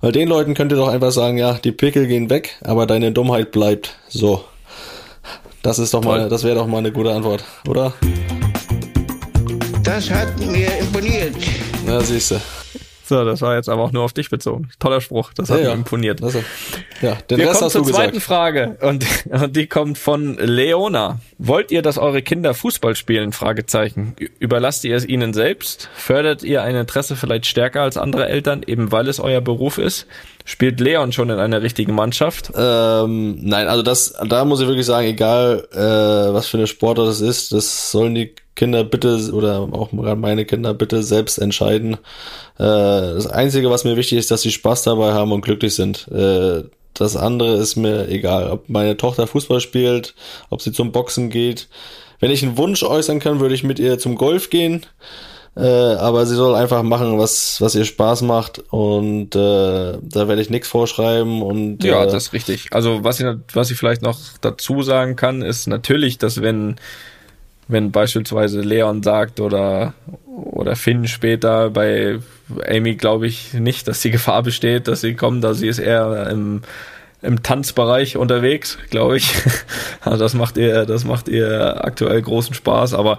[0.00, 3.12] Weil den Leuten könnt ihr doch einfach sagen, ja, die Pickel gehen weg, aber deine
[3.12, 3.96] Dummheit bleibt.
[4.08, 4.44] So.
[5.62, 6.20] Das ist doch Toll.
[6.20, 7.92] mal, das wäre doch mal eine gute Antwort, oder?
[9.82, 11.34] Das hat mir imponiert.
[11.86, 12.40] Ja, siehst du.
[13.08, 14.68] So, das war jetzt aber auch nur auf dich bezogen.
[14.80, 16.24] Toller Spruch, das hat ja, mir imponiert.
[16.24, 16.42] Also,
[17.00, 21.20] ja, den Wir Rest kommen zur zweiten Frage und, und die kommt von Leona.
[21.38, 23.30] Wollt ihr, dass eure Kinder Fußball spielen?
[23.30, 24.16] Fragezeichen.
[24.40, 25.88] Überlasst ihr es ihnen selbst?
[25.94, 30.08] Fördert ihr ein Interesse vielleicht stärker als andere Eltern, eben weil es euer Beruf ist?
[30.44, 32.50] Spielt Leon schon in einer richtigen Mannschaft?
[32.56, 37.06] Ähm, nein, also das, da muss ich wirklich sagen, egal äh, was für eine Sportart
[37.06, 41.94] das ist, das sollen die Kinder bitte oder auch meine Kinder bitte selbst entscheiden.
[42.58, 46.08] Äh, das Einzige, was mir wichtig ist, dass sie Spaß dabei haben und glücklich sind.
[46.08, 50.14] Äh, das andere ist mir egal, ob meine Tochter Fußball spielt,
[50.50, 51.68] ob sie zum Boxen geht.
[52.18, 54.86] Wenn ich einen Wunsch äußern kann, würde ich mit ihr zum Golf gehen.
[55.54, 60.42] Äh, aber sie soll einfach machen, was, was ihr Spaß macht und äh, da werde
[60.42, 62.68] ich nichts vorschreiben und ja, äh, das ist richtig.
[62.72, 66.76] Also was ich, was ich vielleicht noch dazu sagen kann, ist natürlich, dass wenn
[67.68, 69.94] wenn beispielsweise Leon sagt oder
[70.36, 71.70] oder Finn später.
[71.70, 72.18] Bei
[72.68, 75.44] Amy glaube ich nicht, dass die Gefahr besteht, dass sie kommt.
[75.44, 76.62] Also sie ist eher im,
[77.22, 79.34] im Tanzbereich unterwegs, glaube ich.
[80.02, 82.94] Also das macht ihr, das macht ihr aktuell großen Spaß.
[82.94, 83.18] Aber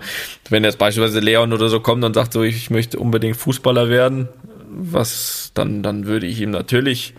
[0.49, 4.29] wenn jetzt beispielsweise Leon oder so kommt und sagt so, ich möchte unbedingt Fußballer werden,
[4.69, 7.13] was dann, dann würde ich ihm natürlich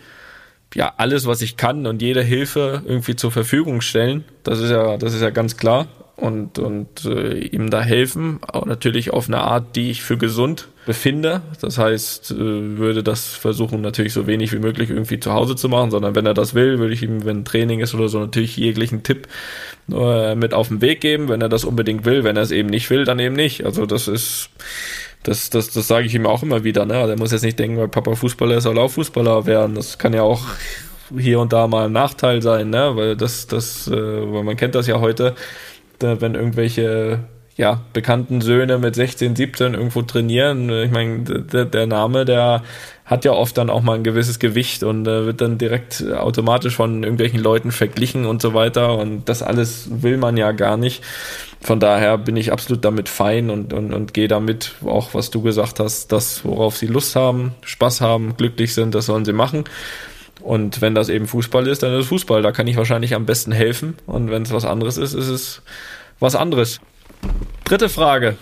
[0.73, 4.23] ja alles, was ich kann und jede Hilfe irgendwie zur Verfügung stellen.
[4.41, 5.87] Das ist ja, das ist ja ganz klar
[6.19, 10.67] und, und äh, ihm da helfen, auch natürlich auf eine Art, die ich für gesund
[10.85, 11.41] befinde.
[11.61, 15.69] Das heißt, äh, würde das versuchen, natürlich so wenig wie möglich irgendwie zu Hause zu
[15.69, 18.57] machen, sondern wenn er das will, würde ich ihm, wenn Training ist oder so, natürlich
[18.57, 19.27] jeglichen Tipp
[19.91, 22.23] äh, mit auf den Weg geben, wenn er das unbedingt will.
[22.23, 23.65] Wenn er es eben nicht will, dann eben nicht.
[23.65, 24.49] Also das ist
[25.23, 26.85] das, das, das sage ich ihm auch immer wieder.
[26.85, 27.05] Ne?
[27.07, 29.75] Der muss jetzt nicht denken, weil Papa Fußballer ist, soll auch Fußballer werden.
[29.75, 30.41] Das kann ja auch
[31.17, 32.91] hier und da mal ein Nachteil sein, ne?
[32.95, 35.35] weil das, das, äh, weil man kennt das ja heute,
[36.01, 37.19] wenn irgendwelche
[37.59, 40.69] ja, bekannten Söhne mit 16, 17 irgendwo trainieren.
[40.69, 42.63] Ich meine, der, der Name, der
[43.03, 46.75] hat ja oft dann auch mal ein gewisses Gewicht und äh, wird dann direkt automatisch
[46.77, 48.97] von irgendwelchen Leuten verglichen und so weiter.
[48.97, 51.03] Und das alles will man ja gar nicht.
[51.59, 55.41] Von daher bin ich absolut damit fein und, und, und gehe damit, auch was du
[55.41, 59.65] gesagt hast, das, worauf sie Lust haben, Spaß haben, glücklich sind, das sollen sie machen.
[60.41, 62.41] Und wenn das eben Fußball ist, dann ist es Fußball.
[62.41, 63.97] Da kann ich wahrscheinlich am besten helfen.
[64.05, 65.61] Und wenn es was anderes ist, ist es
[66.19, 66.79] was anderes.
[67.65, 68.37] Dritte Frage.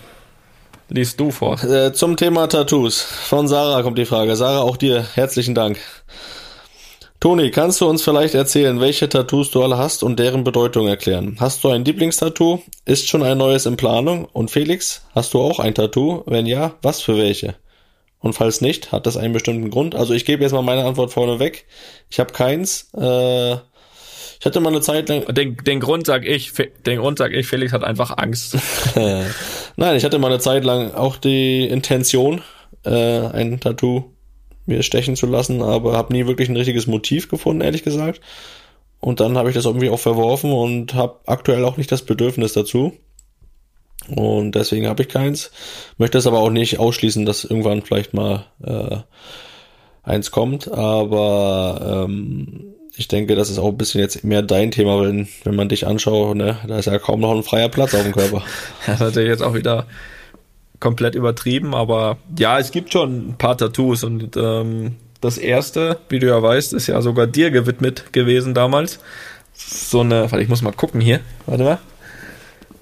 [0.90, 1.62] Liest du vor.
[1.62, 3.02] Äh, zum Thema Tattoos.
[3.02, 4.36] Von Sarah kommt die Frage.
[4.36, 5.78] Sarah, auch dir herzlichen Dank.
[7.20, 11.36] Toni, kannst du uns vielleicht erzählen, welche Tattoos du alle hast und deren Bedeutung erklären?
[11.40, 12.62] Hast du ein Lieblingstattoo?
[12.84, 14.24] Ist schon ein neues in Planung?
[14.32, 16.22] Und Felix, hast du auch ein Tattoo?
[16.26, 17.56] Wenn ja, was für welche?
[18.20, 19.94] Und falls nicht, hat das einen bestimmten Grund?
[19.94, 21.66] Also ich gebe jetzt mal meine Antwort vorne weg.
[22.10, 22.90] Ich habe keins.
[22.94, 23.54] Äh,
[24.40, 25.24] ich hatte mal eine Zeit lang.
[25.34, 26.52] Den, den Grund sag ich,
[26.86, 28.56] den Grund sag ich, Felix hat einfach Angst.
[29.76, 32.42] Nein, ich hatte mal eine Zeit lang auch die Intention,
[32.84, 34.12] äh, ein Tattoo
[34.66, 38.20] mir stechen zu lassen, aber habe nie wirklich ein richtiges Motiv gefunden, ehrlich gesagt.
[39.00, 42.52] Und dann habe ich das irgendwie auch verworfen und habe aktuell auch nicht das Bedürfnis
[42.52, 42.92] dazu.
[44.14, 45.50] Und deswegen habe ich keins.
[45.98, 48.98] Möchte es aber auch nicht ausschließen, dass irgendwann vielleicht mal äh,
[50.02, 50.72] eins kommt.
[50.72, 55.54] Aber ähm, ich denke, das ist auch ein bisschen jetzt mehr dein Thema, wenn, wenn
[55.54, 56.58] man dich anschaut, ne?
[56.66, 58.42] da ist ja kaum noch ein freier Platz auf dem Körper.
[58.86, 59.86] das ist natürlich jetzt auch wieder
[60.80, 66.18] komplett übertrieben, aber ja, es gibt schon ein paar Tattoos und ähm, das erste, wie
[66.18, 68.98] du ja weißt, ist ja sogar dir gewidmet gewesen damals.
[69.54, 71.78] So eine, weil ich muss mal gucken hier, warte mal.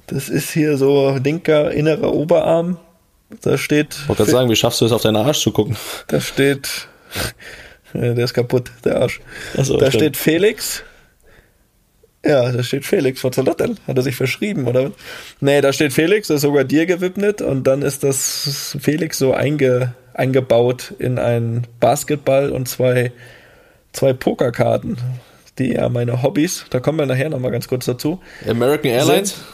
[0.07, 2.79] Das ist hier so linker innerer Oberarm.
[3.43, 3.95] Da steht.
[3.95, 5.77] Ich wollte gerade sagen, wie schaffst du es auf deinen Arsch zu gucken?
[6.09, 6.89] Da steht.
[7.93, 9.21] der ist kaputt, der Arsch.
[9.55, 10.03] So, da stimmt.
[10.03, 10.85] steht Felix.
[12.25, 13.77] Ja, da steht Felix von Zalottel.
[13.87, 14.91] Hat er sich verschrieben, oder?
[15.41, 19.33] Nee, da steht Felix, das ist sogar dir gewidmet und dann ist das Felix so
[19.33, 23.13] einge, eingebaut in einen Basketball und zwei,
[23.93, 24.99] zwei Pokerkarten,
[25.59, 28.21] die ja meine Hobbys, da kommen wir nachher nochmal ganz kurz dazu.
[28.49, 29.31] American Airlines?
[29.31, 29.45] Sind.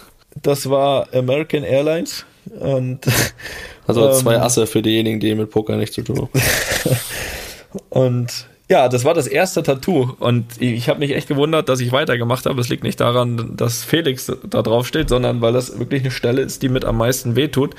[0.40, 2.24] Das war American Airlines
[2.58, 3.00] und
[3.86, 6.30] also zwei ähm, Asse für diejenigen, die mit Poker nicht zu tun haben.
[7.90, 11.92] und ja, das war das erste Tattoo und ich habe mich echt gewundert, dass ich
[11.92, 12.58] weitergemacht habe.
[12.58, 16.40] Es liegt nicht daran, dass Felix da drauf steht, sondern weil das wirklich eine Stelle
[16.40, 17.74] ist, die mit am meisten wehtut.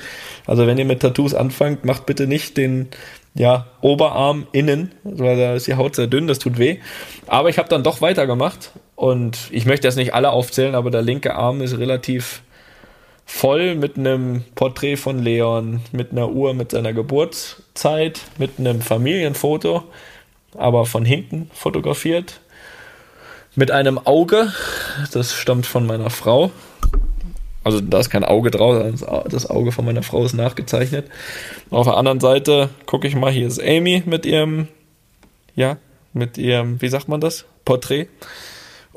[0.46, 2.88] Also wenn ihr mit Tattoos anfangt, macht bitte nicht den
[3.34, 6.78] ja, Oberarm innen, weil da ist die Haut sehr dünn, das tut weh.
[7.26, 11.02] Aber ich habe dann doch weitergemacht und ich möchte jetzt nicht alle aufzählen, aber der
[11.02, 12.42] linke Arm ist relativ
[13.26, 19.84] voll mit einem Porträt von Leon, mit einer Uhr mit seiner Geburtszeit, mit einem Familienfoto
[20.56, 22.40] aber von hinten fotografiert.
[23.56, 24.52] Mit einem Auge,
[25.12, 26.50] das stammt von meiner Frau.
[27.62, 28.82] Also da ist kein Auge drauf,
[29.30, 31.08] das Auge von meiner Frau ist nachgezeichnet.
[31.70, 34.68] Auf der anderen Seite gucke ich mal, hier ist Amy mit ihrem,
[35.54, 35.76] ja,
[36.12, 37.44] mit ihrem, wie sagt man das?
[37.64, 38.08] Porträt.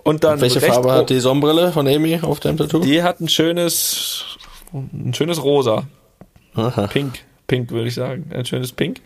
[0.08, 0.36] Und dann.
[0.36, 2.80] Und welche Farbe hat die Sonnenbrille von Amy auf dem Tattoo?
[2.80, 4.38] Die hat ein schönes,
[4.74, 5.88] ein schönes Rosa.
[6.54, 6.88] Aha.
[6.88, 8.32] Pink, Pink würde ich sagen.
[8.34, 9.02] Ein schönes Pink.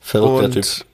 [0.00, 0.86] Verrückter Typ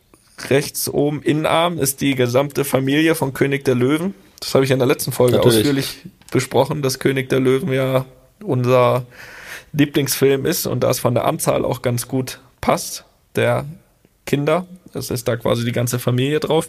[0.50, 4.14] rechts oben Innenarm ist die gesamte Familie von König der Löwen.
[4.40, 5.58] Das habe ich in der letzten Folge Natürlich.
[5.58, 5.98] ausführlich
[6.30, 8.04] besprochen, dass König der Löwen ja
[8.42, 9.06] unser
[9.72, 13.04] Lieblingsfilm ist und das von der Anzahl auch ganz gut passt,
[13.36, 13.64] der
[14.26, 14.66] Kinder.
[14.92, 16.68] Das ist da quasi die ganze Familie drauf.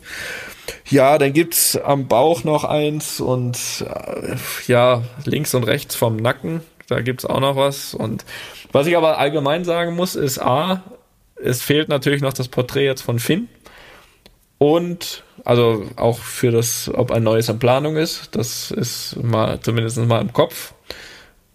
[0.90, 4.36] Ja, dann gibt's am Bauch noch eins und äh,
[4.68, 7.94] ja, links und rechts vom Nacken, da gibt's auch noch was.
[7.94, 8.26] Und
[8.72, 10.84] was ich aber allgemein sagen muss, ist A,
[11.36, 13.50] es fehlt natürlich noch das Porträt jetzt von Finn.
[14.58, 19.98] Und also auch für das, ob ein neues in Planung ist, das ist mal zumindest
[19.98, 20.74] mal im Kopf.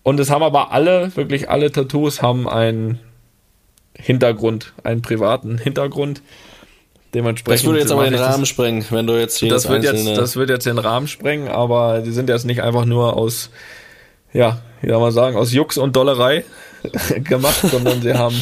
[0.03, 2.99] Und es haben aber alle, wirklich alle Tattoos haben ein
[3.95, 6.23] Hintergrund, einen privaten Hintergrund.
[7.15, 7.61] Dementsprechend.
[7.61, 10.07] Das würde jetzt aber den Rahmen das, sprengen, wenn du jetzt jedes das wird jetzt,
[10.07, 13.51] das wird jetzt den Rahmen sprengen, aber die sind jetzt nicht einfach nur aus,
[14.33, 16.45] ja, wie soll man sagen, aus Jux und Dollerei
[17.25, 18.37] gemacht, sondern sie haben,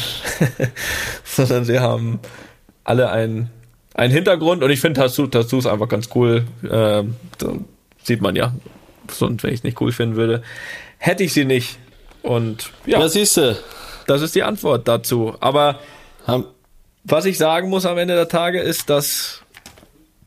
[1.23, 2.19] sondern sie haben
[2.83, 3.49] alle einen,
[3.93, 6.45] einen Hintergrund und ich finde Tattoo, Tattoos einfach ganz cool.
[6.69, 7.15] Ähm,
[8.03, 8.53] sieht man ja.
[9.09, 10.41] Sonst, wenn ich es nicht cool finden würde,
[10.97, 11.79] hätte ich sie nicht.
[12.21, 13.57] Und ja, Ja, siehst du.
[14.07, 15.35] das ist die Antwort dazu.
[15.39, 15.79] Aber
[16.25, 16.45] Haben,
[17.07, 19.41] was ich sagen muss am Ende der Tage ist, dass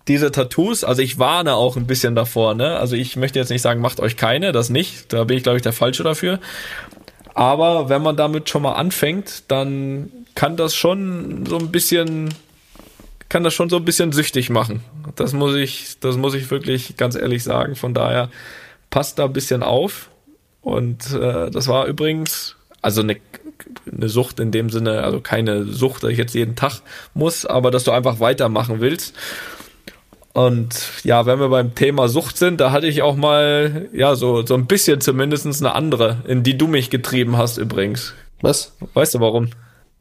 [0.09, 2.77] diese Tattoos, also ich warne auch ein bisschen davor, ne?
[2.79, 5.13] Also ich möchte jetzt nicht sagen, macht euch keine, das nicht.
[5.13, 6.41] Da bin ich, glaube ich, der Falsche dafür.
[7.35, 12.35] Aber wenn man damit schon mal anfängt, dann kann das schon so ein bisschen,
[13.29, 14.83] kann das schon so ein bisschen süchtig machen.
[15.17, 17.77] Das muss ich, das muss ich wirklich ganz ehrlich sagen.
[17.77, 18.31] Von daher
[18.89, 20.11] passt da ein bisschen auf.
[20.63, 23.17] Und äh, das war übrigens, also eine,
[23.91, 26.81] eine Sucht in dem Sinne, also keine Sucht, dass ich jetzt jeden Tag
[27.15, 29.15] muss, aber dass du einfach weitermachen willst.
[30.33, 34.47] Und ja, wenn wir beim Thema Sucht sind, da hatte ich auch mal, ja, so,
[34.47, 38.15] so ein bisschen zumindestens eine andere, in die du mich getrieben hast übrigens.
[38.41, 38.77] was?
[38.95, 39.51] Weißt du warum?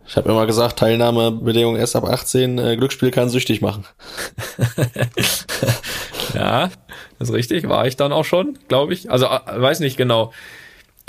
[0.07, 3.85] Ich habe immer gesagt, Teilnahmebedingung erst ab 18, äh, Glücksspiel kann süchtig machen.
[6.33, 6.69] Ja,
[7.17, 9.09] das ist richtig, war ich dann auch schon, glaube ich.
[9.11, 10.33] Also, äh, weiß nicht genau.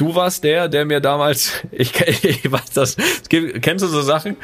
[0.01, 1.93] Du warst der, der mir damals, ich,
[2.25, 2.97] ich weiß das,
[3.29, 4.37] kennst du so Sachen,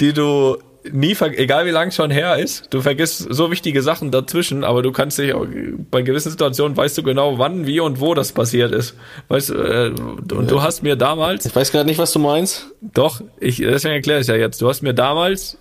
[0.00, 0.56] die du
[0.92, 4.92] nie, egal wie lang schon her ist, du vergisst so wichtige Sachen dazwischen, aber du
[4.92, 5.46] kannst dich, auch-
[5.90, 8.94] bei gewissen Situationen weißt du genau, wann, wie und wo das passiert ist.
[9.28, 9.88] Weißt du, äh,
[10.32, 12.66] und du hast mir damals, Ich weiß gerade nicht, was du meinst.
[12.80, 14.62] doch, ich, deswegen erkläre ich ja jetzt.
[14.62, 15.58] Du hast mir damals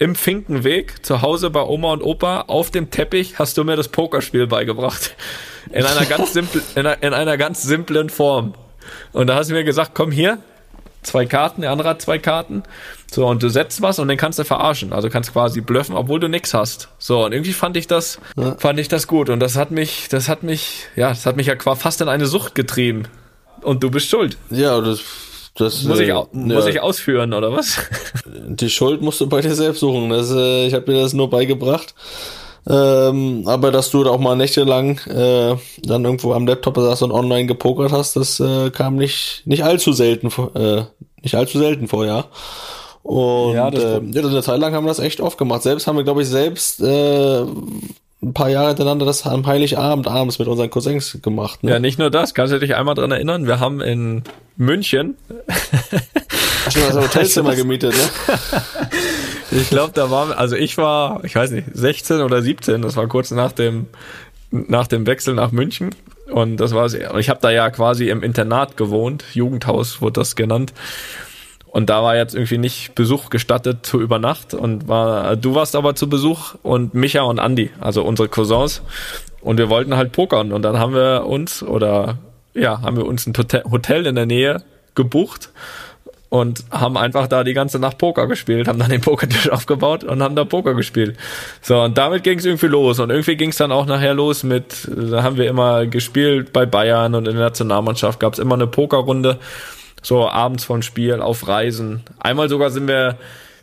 [0.00, 3.88] im Finkenweg zu Hause bei Oma und Opa auf dem Teppich hast du mir das
[3.88, 5.14] Pokerspiel beigebracht.
[5.72, 8.54] In einer ganz simpel, in in einer ganz simplen Form.
[9.12, 10.38] Und da hast du mir gesagt, komm hier,
[11.02, 12.62] zwei Karten, der andere hat zwei Karten.
[13.10, 14.92] So, und du setzt was und den kannst du verarschen.
[14.92, 16.88] Also kannst quasi bluffen, obwohl du nix hast.
[16.98, 18.18] So, und irgendwie fand ich das,
[18.58, 19.30] fand ich das gut.
[19.30, 22.26] Und das hat mich, das hat mich, ja, das hat mich ja fast in eine
[22.26, 23.04] Sucht getrieben.
[23.62, 24.36] Und du bist schuld.
[24.50, 25.00] Ja, das,
[25.56, 27.78] das Muss, äh, ich, au- muss ja, ich ausführen, oder was?
[28.24, 30.08] die Schuld musst du bei dir selbst suchen.
[30.10, 31.94] Das, äh, ich habe dir das nur beigebracht.
[32.68, 37.12] Ähm, aber dass du da auch mal nächtelang äh, dann irgendwo am Laptop saß und
[37.12, 40.84] online gepokert hast, das äh, kam nicht nicht allzu selten äh,
[41.22, 42.24] nicht allzu selten vor, ja.
[43.02, 45.62] Und Ja, das äh, ja, eine Zeit lang haben wir das echt oft gemacht.
[45.62, 47.44] Selbst haben wir, glaube ich, selbst äh,
[48.22, 51.64] ein paar Jahre hintereinander das am Heiligabend abends mit unseren Cousins gemacht.
[51.64, 51.70] Ne?
[51.72, 52.34] Ja, nicht nur das.
[52.34, 53.46] Kannst du dich einmal dran erinnern?
[53.46, 54.22] Wir haben in
[54.56, 55.16] München,
[55.48, 58.38] Ach, hast du Hotelzimmer gemietet, ne?
[59.50, 62.82] ich glaube, da waren, also ich war, ich weiß nicht, 16 oder 17.
[62.82, 63.88] Das war kurz nach dem
[64.50, 65.90] nach dem Wechsel nach München.
[66.30, 70.72] Und das war ich habe da ja quasi im Internat gewohnt, Jugendhaus wurde das genannt.
[71.66, 75.76] Und da war jetzt irgendwie nicht Besuch gestattet zu über Nacht und war, du warst
[75.76, 78.82] aber zu Besuch und Micha und Andi, also unsere Cousins.
[79.40, 82.18] Und wir wollten halt pokern und dann haben wir uns oder
[82.54, 83.34] ja, haben wir uns ein
[83.70, 84.62] Hotel in der Nähe
[84.94, 85.50] gebucht
[86.30, 90.22] und haben einfach da die ganze Nacht Poker gespielt, haben dann den Pokertisch aufgebaut und
[90.22, 91.18] haben da Poker gespielt.
[91.60, 93.00] So, und damit ging es irgendwie los.
[93.00, 96.66] Und irgendwie ging es dann auch nachher los mit, da haben wir immer gespielt bei
[96.66, 99.38] Bayern und in der Nationalmannschaft gab es immer eine Pokerrunde.
[100.02, 102.04] So abends vom Spiel auf Reisen.
[102.20, 103.18] Einmal sogar sind wir,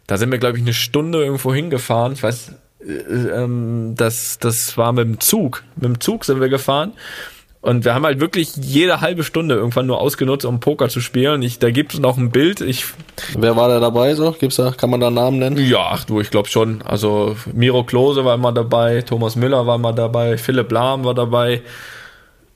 [0.06, 2.14] da sind wir, glaube ich, eine Stunde irgendwo hingefahren.
[2.14, 5.64] Ich weiß, äh, ähm, das, das war mit dem Zug.
[5.76, 6.94] Mit dem Zug sind wir gefahren.
[7.68, 11.42] Und wir haben halt wirklich jede halbe Stunde irgendwann nur ausgenutzt, um Poker zu spielen.
[11.42, 12.62] Ich, da gibt es noch ein Bild.
[12.62, 12.86] Ich,
[13.38, 14.32] Wer war da dabei so?
[14.32, 15.58] Gibt's da, kann man da Namen nennen?
[15.58, 16.82] ja, ach du, ich glaube schon.
[16.84, 21.62] Also Miro Klose war immer dabei, Thomas Müller war mal dabei, Philipp Lahm war dabei.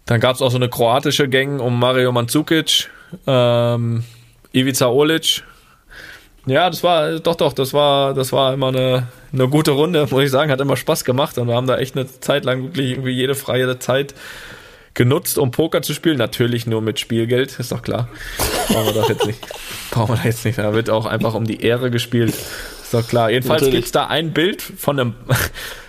[0.06, 2.90] Dann gab es auch so eine kroatische Gang um Mario Mandzukic,
[3.28, 4.06] ähm,
[4.54, 5.44] Ivica Olic.
[6.46, 10.24] Ja, das war, doch, doch, das war, das war immer eine, eine gute Runde, muss
[10.24, 12.92] ich sagen, hat immer Spaß gemacht und wir haben da echt eine Zeit lang wirklich
[12.92, 14.16] irgendwie jede freie Zeit
[14.94, 16.18] genutzt, um Poker zu spielen.
[16.18, 18.08] Natürlich nur mit Spielgeld, ist doch klar.
[18.68, 19.40] Brauchen wir doch jetzt nicht.
[19.92, 20.58] Brauchen wir da jetzt nicht.
[20.58, 22.34] Da wird auch einfach um die Ehre gespielt.
[22.84, 23.30] Ist doch klar.
[23.32, 23.76] Jedenfalls Natürlich.
[23.86, 25.14] gibt's da ein Bild von einem.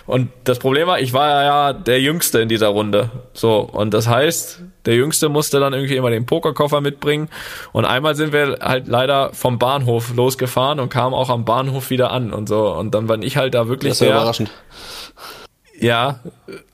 [0.05, 3.09] Und das Problem war, ich war ja der Jüngste in dieser Runde.
[3.33, 7.29] So, und das heißt, der Jüngste musste dann irgendwie immer den Pokerkoffer mitbringen.
[7.71, 12.11] Und einmal sind wir halt leider vom Bahnhof losgefahren und kamen auch am Bahnhof wieder
[12.11, 12.73] an und so.
[12.73, 14.11] Und dann war ich halt da wirklich Das sehr.
[14.11, 14.51] überraschend.
[15.83, 16.21] Ja,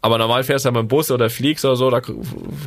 [0.03, 1.99] aber normal fährst du ja mit dem Bus oder fliegst oder so, da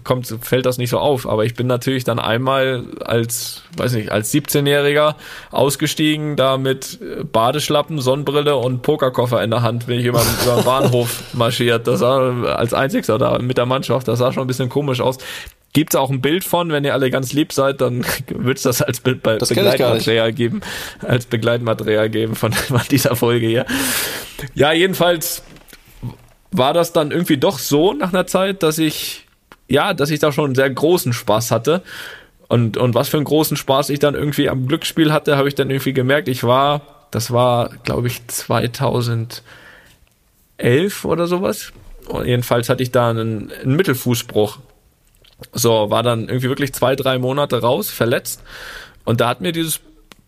[0.02, 1.28] kommt, fällt das nicht so auf.
[1.28, 5.14] Aber ich bin natürlich dann einmal als, weiß nicht, als 17-Jähriger
[5.52, 6.98] ausgestiegen, da mit
[7.30, 11.86] Badeschlappen, Sonnenbrille und Pokerkoffer in der Hand, bin ich über, über den Bahnhof marschiert.
[11.86, 15.18] Das sah als einzigster da mit der Mannschaft, das sah schon ein bisschen komisch aus.
[15.72, 18.98] Gibt's auch ein Bild von, wenn ihr alle ganz lieb seid, dann wird's das als
[18.98, 20.60] Be Be das Begleitmaterial geben,
[21.06, 23.64] als Begleitmaterial geben von, von dieser Folge hier.
[24.54, 25.44] Ja, jedenfalls
[26.52, 29.26] war das dann irgendwie doch so nach einer Zeit, dass ich
[29.72, 31.82] ja, dass ich da schon sehr großen Spaß hatte.
[32.46, 35.54] Und, und was für einen großen Spaß ich dann irgendwie am Glücksspiel hatte, habe ich
[35.54, 36.28] dann irgendwie gemerkt.
[36.28, 39.42] Ich war, das war, glaube ich, 2011
[41.04, 41.72] oder sowas.
[42.06, 44.58] Und jedenfalls hatte ich da einen, einen Mittelfußbruch.
[45.52, 48.42] So, war dann irgendwie wirklich zwei, drei Monate raus, verletzt.
[49.04, 49.80] Und da hat mir dieses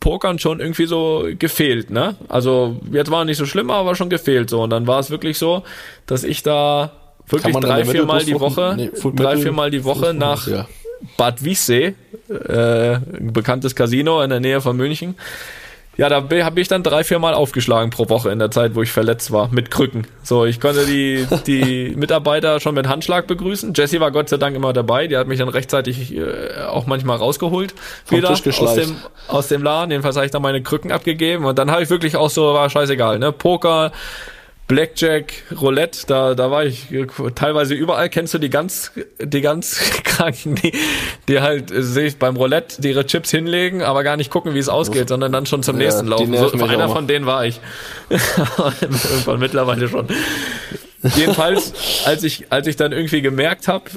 [0.05, 2.17] Pokern schon irgendwie so gefehlt, ne?
[2.29, 4.63] Also jetzt war nicht so schlimm, aber schon gefehlt so.
[4.63, 5.63] Und dann war es wirklich so,
[6.05, 6.93] dass ich da
[7.27, 10.69] wirklich drei, vier Mal die Woche, nee, drei, vier Mal die Woche nach ja.
[11.17, 11.95] Bad Wiessee,
[12.29, 15.15] äh, ein bekanntes Casino in der Nähe von München,
[15.97, 18.83] ja, da habe ich dann drei, vier Mal aufgeschlagen pro Woche in der Zeit, wo
[18.83, 20.07] ich verletzt war, mit Krücken.
[20.23, 23.73] So, ich konnte die, die Mitarbeiter schon mit Handschlag begrüßen.
[23.75, 27.19] Jessie war Gott sei Dank immer dabei, die hat mich dann rechtzeitig äh, auch manchmal
[27.19, 27.75] rausgeholt.
[28.09, 28.97] wieder aus dem,
[29.29, 29.91] aus dem Laden.
[29.91, 32.69] Jedenfalls habe ich dann meine Krücken abgegeben und dann habe ich wirklich auch so, war
[32.69, 33.33] scheißegal, ne?
[33.33, 33.93] Poker,
[34.67, 36.87] Blackjack, Roulette, da, da war ich
[37.35, 38.09] teilweise überall.
[38.09, 40.73] Kennst du die ganz, die ganz Kranken, die,
[41.29, 44.55] die halt, äh, sehe ich beim Roulette, die ihre Chips hinlegen, aber gar nicht gucken,
[44.55, 46.35] wie es ausgeht, sondern dann schon zum ja, nächsten laufen.
[46.35, 47.61] So, so einer von denen war ich.
[48.09, 50.09] Irgendwann mittlerweile schon.
[51.15, 51.75] Jedenfalls,
[52.07, 53.91] als ich, als ich dann irgendwie gemerkt habe,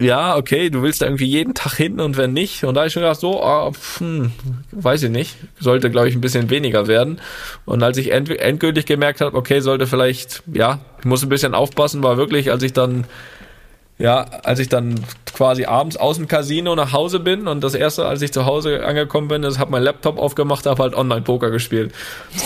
[0.00, 2.64] ja, okay, du willst da irgendwie jeden Tag hin und wenn nicht.
[2.64, 4.32] Und da habe ich schon gedacht, so, oh, hm,
[4.72, 7.20] weiß ich nicht, sollte, glaube ich, ein bisschen weniger werden.
[7.66, 11.54] Und als ich end endgültig gemerkt habe, okay, sollte vielleicht, ja, ich muss ein bisschen
[11.54, 13.04] aufpassen, war wirklich, als ich dann,
[13.98, 14.94] ja, als ich dann
[15.34, 18.86] quasi abends aus dem Casino nach Hause bin und das erste, als ich zu Hause
[18.86, 21.92] angekommen bin, ist, habe mein Laptop aufgemacht, habe halt Online-Poker gespielt.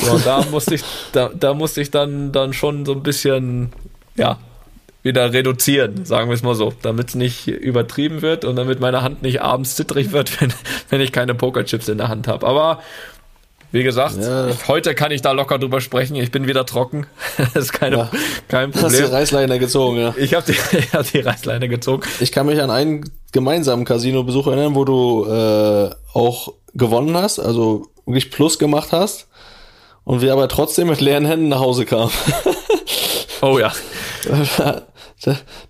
[0.02, 0.82] So, und da musste ich,
[1.12, 3.72] da, da musste ich dann, dann schon so ein bisschen,
[4.16, 4.38] ja,
[5.04, 9.02] wieder reduzieren, sagen wir es mal so, damit es nicht übertrieben wird und damit meine
[9.02, 10.52] Hand nicht abends zittrig wird, wenn,
[10.88, 12.44] wenn ich keine Pokerchips in der Hand habe.
[12.44, 12.80] Aber
[13.70, 14.48] wie gesagt, ja.
[14.66, 16.14] heute kann ich da locker drüber sprechen.
[16.16, 17.06] Ich bin wieder trocken.
[17.36, 18.10] das ist keine, ja.
[18.48, 18.92] kein Problem.
[18.92, 20.14] Du hast die Reißleine gezogen, ja.
[20.16, 22.02] Ich habe die, ich hab die Reißleine gezogen.
[22.20, 27.88] Ich kann mich an einen gemeinsamen Casino-Besuch erinnern, wo du äh, auch gewonnen hast, also
[28.06, 29.26] wirklich Plus gemacht hast
[30.04, 32.12] und wir aber trotzdem mit leeren Händen nach Hause kamen.
[33.42, 33.72] oh ja.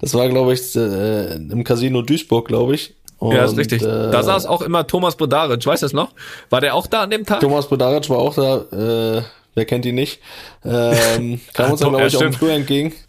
[0.01, 2.95] Das war, glaube ich, äh, im Casino Duisburg, glaube ich.
[3.19, 3.83] Und, ja, ist richtig.
[3.83, 6.13] Äh, da saß auch immer Thomas Bodaric, weißt du das noch?
[6.51, 7.41] War der auch da an dem Tag?
[7.41, 9.23] Thomas Bodaric war auch da, äh,
[9.55, 10.21] wer kennt ihn nicht?
[10.65, 12.93] Ähm, kam uns dann, glaube ich, auch im Flur entgegen.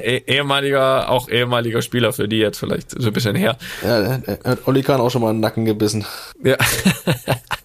[0.00, 3.56] Eh, ehemaliger, auch ehemaliger Spieler für die jetzt vielleicht so ein bisschen her.
[3.82, 6.04] Ja, hat Olli Kahn auch schon mal einen Nacken gebissen.
[6.44, 6.56] Ja.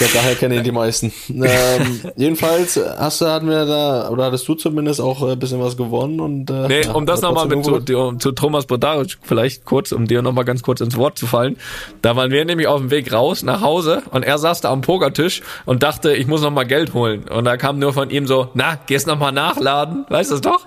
[0.00, 1.12] Ja, daher kennen ihn die meisten.
[1.28, 5.76] ähm, jedenfalls hast du, hatten wir da, oder hattest du zumindest auch ein bisschen was
[5.76, 10.06] gewonnen und äh, Nee, um das nochmal mit zu, zu Thomas Bodaric vielleicht kurz, um
[10.06, 11.56] dir nochmal ganz kurz ins Wort zu fallen.
[12.02, 14.82] Da waren wir nämlich auf dem Weg raus nach Hause und er saß da am
[14.82, 17.24] Pokertisch und dachte, ich muss nochmal Geld holen.
[17.28, 20.66] Und da kam nur von ihm so, na, gehst nochmal nachladen, weißt du das doch?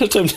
[0.06, 0.36] Stimmt.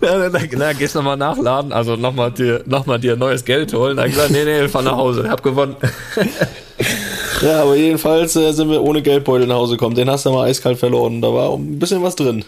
[0.00, 3.96] na, na, na, gehst nochmal nachladen, also nochmal dir, noch mal dir neues Geld holen.
[3.96, 5.76] Da hab ich gesagt, nee, nee, fahr nach Hause, ich hab gewonnen.
[7.42, 9.94] ja, aber jedenfalls äh, sind wir ohne Geldbeutel nach Hause gekommen.
[9.94, 11.20] Den hast du mal eiskalt verloren.
[11.20, 12.44] Da war ein bisschen was drin.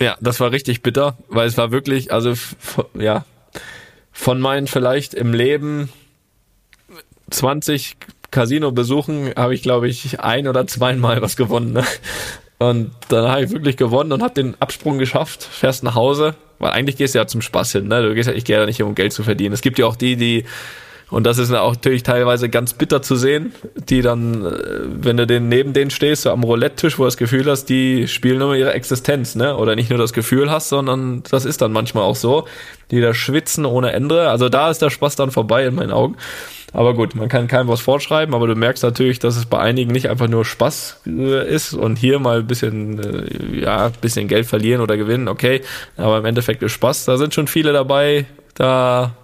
[0.00, 2.34] Ja, das war richtig bitter, weil es war wirklich, also
[2.98, 3.24] ja,
[4.12, 5.88] von meinen vielleicht im Leben
[7.30, 7.96] 20
[8.30, 11.72] Casino-Besuchen habe ich, glaube ich, ein oder zweimal was gewonnen.
[11.72, 11.84] Ne?
[12.58, 16.72] Und dann habe ich wirklich gewonnen und habe den Absprung geschafft, fährst nach Hause, weil
[16.72, 18.02] eigentlich gehst du ja zum Spaß hin, ne?
[18.02, 19.52] Du gehst ja, ich gehe ja nicht um Geld zu verdienen.
[19.52, 20.44] Es gibt ja auch die, die
[21.10, 25.48] und das ist natürlich teilweise ganz bitter zu sehen, die dann, äh, wenn du den
[25.48, 28.72] neben denen stehst, so am Roulette-Tisch, wo du das Gefühl hast, die spielen nur ihre
[28.72, 29.56] Existenz, ne?
[29.56, 32.46] Oder nicht nur das Gefühl hast, sondern das ist dann manchmal auch so,
[32.90, 34.28] die da schwitzen ohne Ende.
[34.28, 36.16] Also da ist der Spaß dann vorbei in meinen Augen.
[36.72, 39.92] Aber gut, man kann keinem was vorschreiben, aber du merkst natürlich, dass es bei einigen
[39.92, 44.46] nicht einfach nur Spaß äh, ist und hier mal ein bisschen, äh, ja, bisschen Geld
[44.46, 45.60] verlieren oder gewinnen, okay.
[45.96, 47.04] Aber im Endeffekt ist Spaß.
[47.04, 49.14] Da sind schon viele dabei, da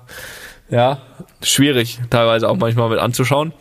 [0.70, 0.98] ja,
[1.42, 3.52] schwierig teilweise auch manchmal mit anzuschauen.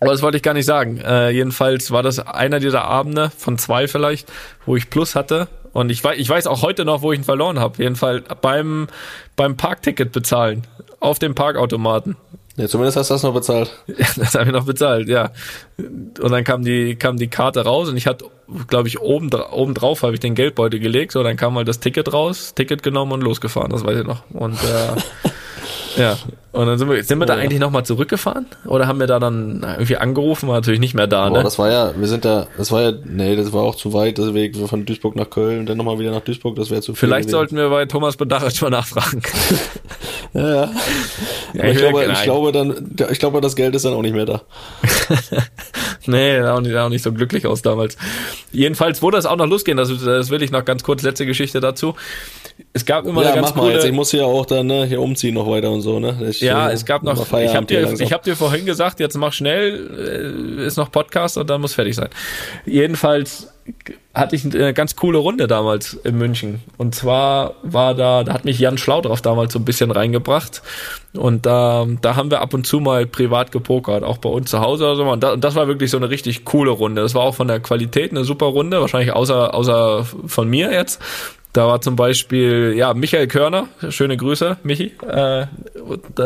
[0.00, 0.98] Aber das wollte ich gar nicht sagen.
[0.98, 4.32] Äh, jedenfalls war das einer dieser Abende von zwei vielleicht,
[4.64, 5.48] wo ich Plus hatte.
[5.72, 7.82] Und ich weiß, ich weiß auch heute noch, wo ich ihn verloren habe.
[7.82, 8.88] Jedenfalls beim,
[9.36, 10.66] beim Parkticket bezahlen.
[11.00, 12.16] Auf dem Parkautomaten.
[12.56, 13.70] Ja, zumindest hast du das noch bezahlt.
[13.86, 15.30] Ja, das habe ich noch bezahlt, ja.
[15.78, 18.26] Und dann kam die, kam die Karte raus und ich hatte,
[18.68, 21.12] glaube ich, oben, oben drauf habe ich den Geldbeutel gelegt.
[21.12, 24.24] So, dann kam halt das Ticket raus, Ticket genommen und losgefahren, das weiß ich noch.
[24.30, 25.28] Und äh,
[25.96, 26.16] Ja.
[26.52, 28.46] Und dann sind wir, sind wir da eigentlich nochmal zurückgefahren?
[28.66, 30.48] Oder haben wir da dann irgendwie angerufen?
[30.48, 31.44] War natürlich nicht mehr da, Boah, ne?
[31.44, 34.18] das war ja, wir sind da, das war ja, nee, das war auch zu weit,
[34.18, 37.08] der Weg von Duisburg nach Köln, dann nochmal wieder nach Duisburg, das wäre zu viel.
[37.08, 37.36] Vielleicht gewesen.
[37.36, 39.22] sollten wir bei Thomas Bedachert mal nachfragen.
[40.32, 40.70] Ja, ja.
[41.54, 44.26] Ja, ich, glaube, ich glaube dann, ich glaube, das Geld ist dann auch nicht mehr
[44.26, 44.42] da.
[46.06, 47.96] Nee, sah auch nicht, sah auch nicht so glücklich aus damals.
[48.52, 51.60] Jedenfalls wurde es auch noch losgehen, das, das will ich noch ganz kurz, letzte Geschichte
[51.60, 51.94] dazu.
[52.72, 53.78] Es gab immer ja, eine ganz mach mal jetzt.
[53.78, 53.92] Ich coole...
[53.92, 56.16] muss hier auch dann ne, hier umziehen noch weiter und so, ne?
[56.28, 59.32] Ich, Ja, es gab noch, ich habe dir, ich hab dir vorhin gesagt, jetzt mach
[59.32, 62.08] schnell, äh, ist noch Podcast und dann muss fertig sein.
[62.64, 63.48] Jedenfalls
[64.14, 66.60] hatte ich eine ganz coole Runde damals in München.
[66.76, 70.62] Und zwar war da, da hat mich Jan Schlaudraff damals so ein bisschen reingebracht.
[71.12, 74.60] Und da, da haben wir ab und zu mal privat gepokert, auch bei uns zu
[74.60, 75.04] Hause oder so.
[75.04, 77.02] Und, da, und das war wirklich so eine richtig coole Runde.
[77.02, 81.00] Das war auch von der Qualität eine super Runde, wahrscheinlich außer, außer von mir jetzt.
[81.52, 84.92] Da war zum Beispiel, ja, Michael Körner, schöne Grüße, Michi.
[85.06, 85.46] Äh,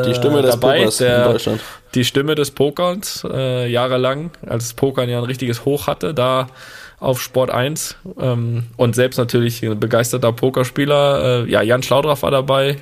[0.07, 1.61] Die Stimme des dabei, Pokers in der, Deutschland.
[1.95, 6.49] Die Stimme des Pokerns, äh, jahrelang, als Pokern ja ein richtiges Hoch hatte, da
[7.01, 11.45] auf Sport 1 ähm, und selbst natürlich ein begeisterter Pokerspieler.
[11.45, 12.79] Äh, ja, Jan Schlaudraff war dabei,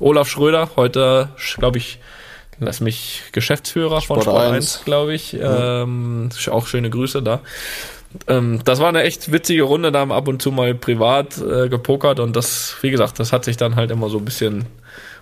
[0.00, 1.98] Olaf Schröder, heute, glaube ich,
[2.58, 4.54] lass mich Geschäftsführer von Sport Sport 1.
[4.54, 5.36] 1, glaube ich.
[5.40, 7.40] Ähm, auch schöne Grüße da.
[8.28, 11.68] Ähm, das war eine echt witzige Runde, da haben ab und zu mal privat äh,
[11.68, 14.66] gepokert und das, wie gesagt, das hat sich dann halt immer so ein bisschen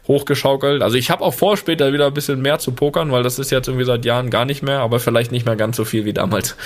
[0.07, 0.83] hochgeschaukelt.
[0.83, 3.51] Also ich habe auch vor, später wieder ein bisschen mehr zu pokern, weil das ist
[3.51, 6.13] jetzt irgendwie seit Jahren gar nicht mehr, aber vielleicht nicht mehr ganz so viel wie
[6.13, 6.57] damals.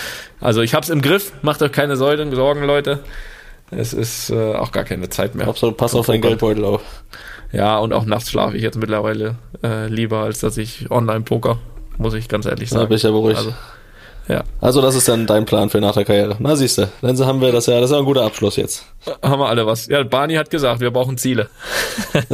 [0.40, 3.00] Also ich hab's im Griff, macht euch keine Sorgen, Sorgen Leute.
[3.70, 5.46] Es ist äh, auch gar keine Zeit mehr.
[5.46, 6.22] Absolut, pass auf deinen.
[6.22, 6.82] Geldbeutel auf.
[7.52, 11.59] Ja, und auch nachts schlafe ich jetzt mittlerweile äh, lieber, als dass ich online poker,
[11.96, 12.88] muss ich ganz ehrlich Da sagen.
[12.88, 13.38] bin ich ja beruhigt.
[13.38, 13.55] Also,
[14.28, 14.44] ja.
[14.60, 16.36] Also das ist dann dein Plan für nach der Karriere.
[16.38, 18.84] Na siehst du, dann haben wir das ja, das ist ja ein guter Abschluss jetzt.
[19.22, 19.86] Haben wir alle was.
[19.86, 21.48] Ja, Barney hat gesagt, wir brauchen Ziele.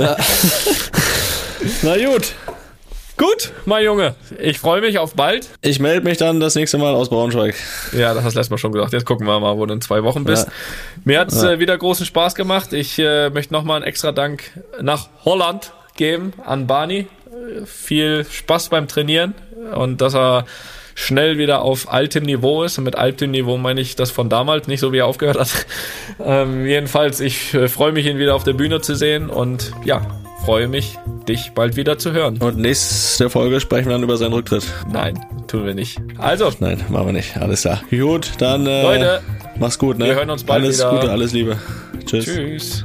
[1.83, 2.33] Na gut.
[3.17, 4.17] Gut, mein Junge.
[4.41, 5.49] Ich freue mich auf bald.
[5.63, 7.55] Ich melde mich dann das nächste Mal aus Braunschweig.
[7.93, 8.93] Ja, das hast du letztes Mal schon gesagt.
[8.93, 10.49] Jetzt gucken wir mal, wo du in zwei Wochen bist.
[10.49, 10.53] Ja.
[11.05, 12.73] Mir hat's äh, wieder großen Spaß gemacht.
[12.73, 17.07] Ich äh, möchte nochmal einen extra Dank nach Holland geben an Barney.
[17.27, 19.35] Äh, viel Spaß beim Trainieren
[19.77, 20.45] und dass er
[20.95, 22.79] schnell wieder auf altem Niveau ist.
[22.79, 25.67] Und mit altem Niveau meine ich das von damals, nicht so wie er aufgehört hat.
[26.25, 30.07] ähm, jedenfalls, ich äh, freue mich, ihn wieder auf der Bühne zu sehen und ja,
[30.45, 30.99] freue mich,
[31.29, 32.39] dich bald wieder zu hören.
[32.39, 34.65] Und nächste Folge sprechen wir dann über seinen Rücktritt.
[34.93, 35.19] Nein,
[35.49, 35.99] tun wir nicht.
[36.19, 37.37] Also, Nein, machen wir nicht.
[37.37, 37.81] Alles klar.
[37.91, 39.23] Gut, dann äh, Leute,
[39.59, 40.07] mach's gut, ne?
[40.07, 40.91] wir hören uns bald alles wieder.
[40.91, 41.59] Gute, alles Liebe.
[42.07, 42.25] Tschüss.
[42.27, 42.85] tschüss.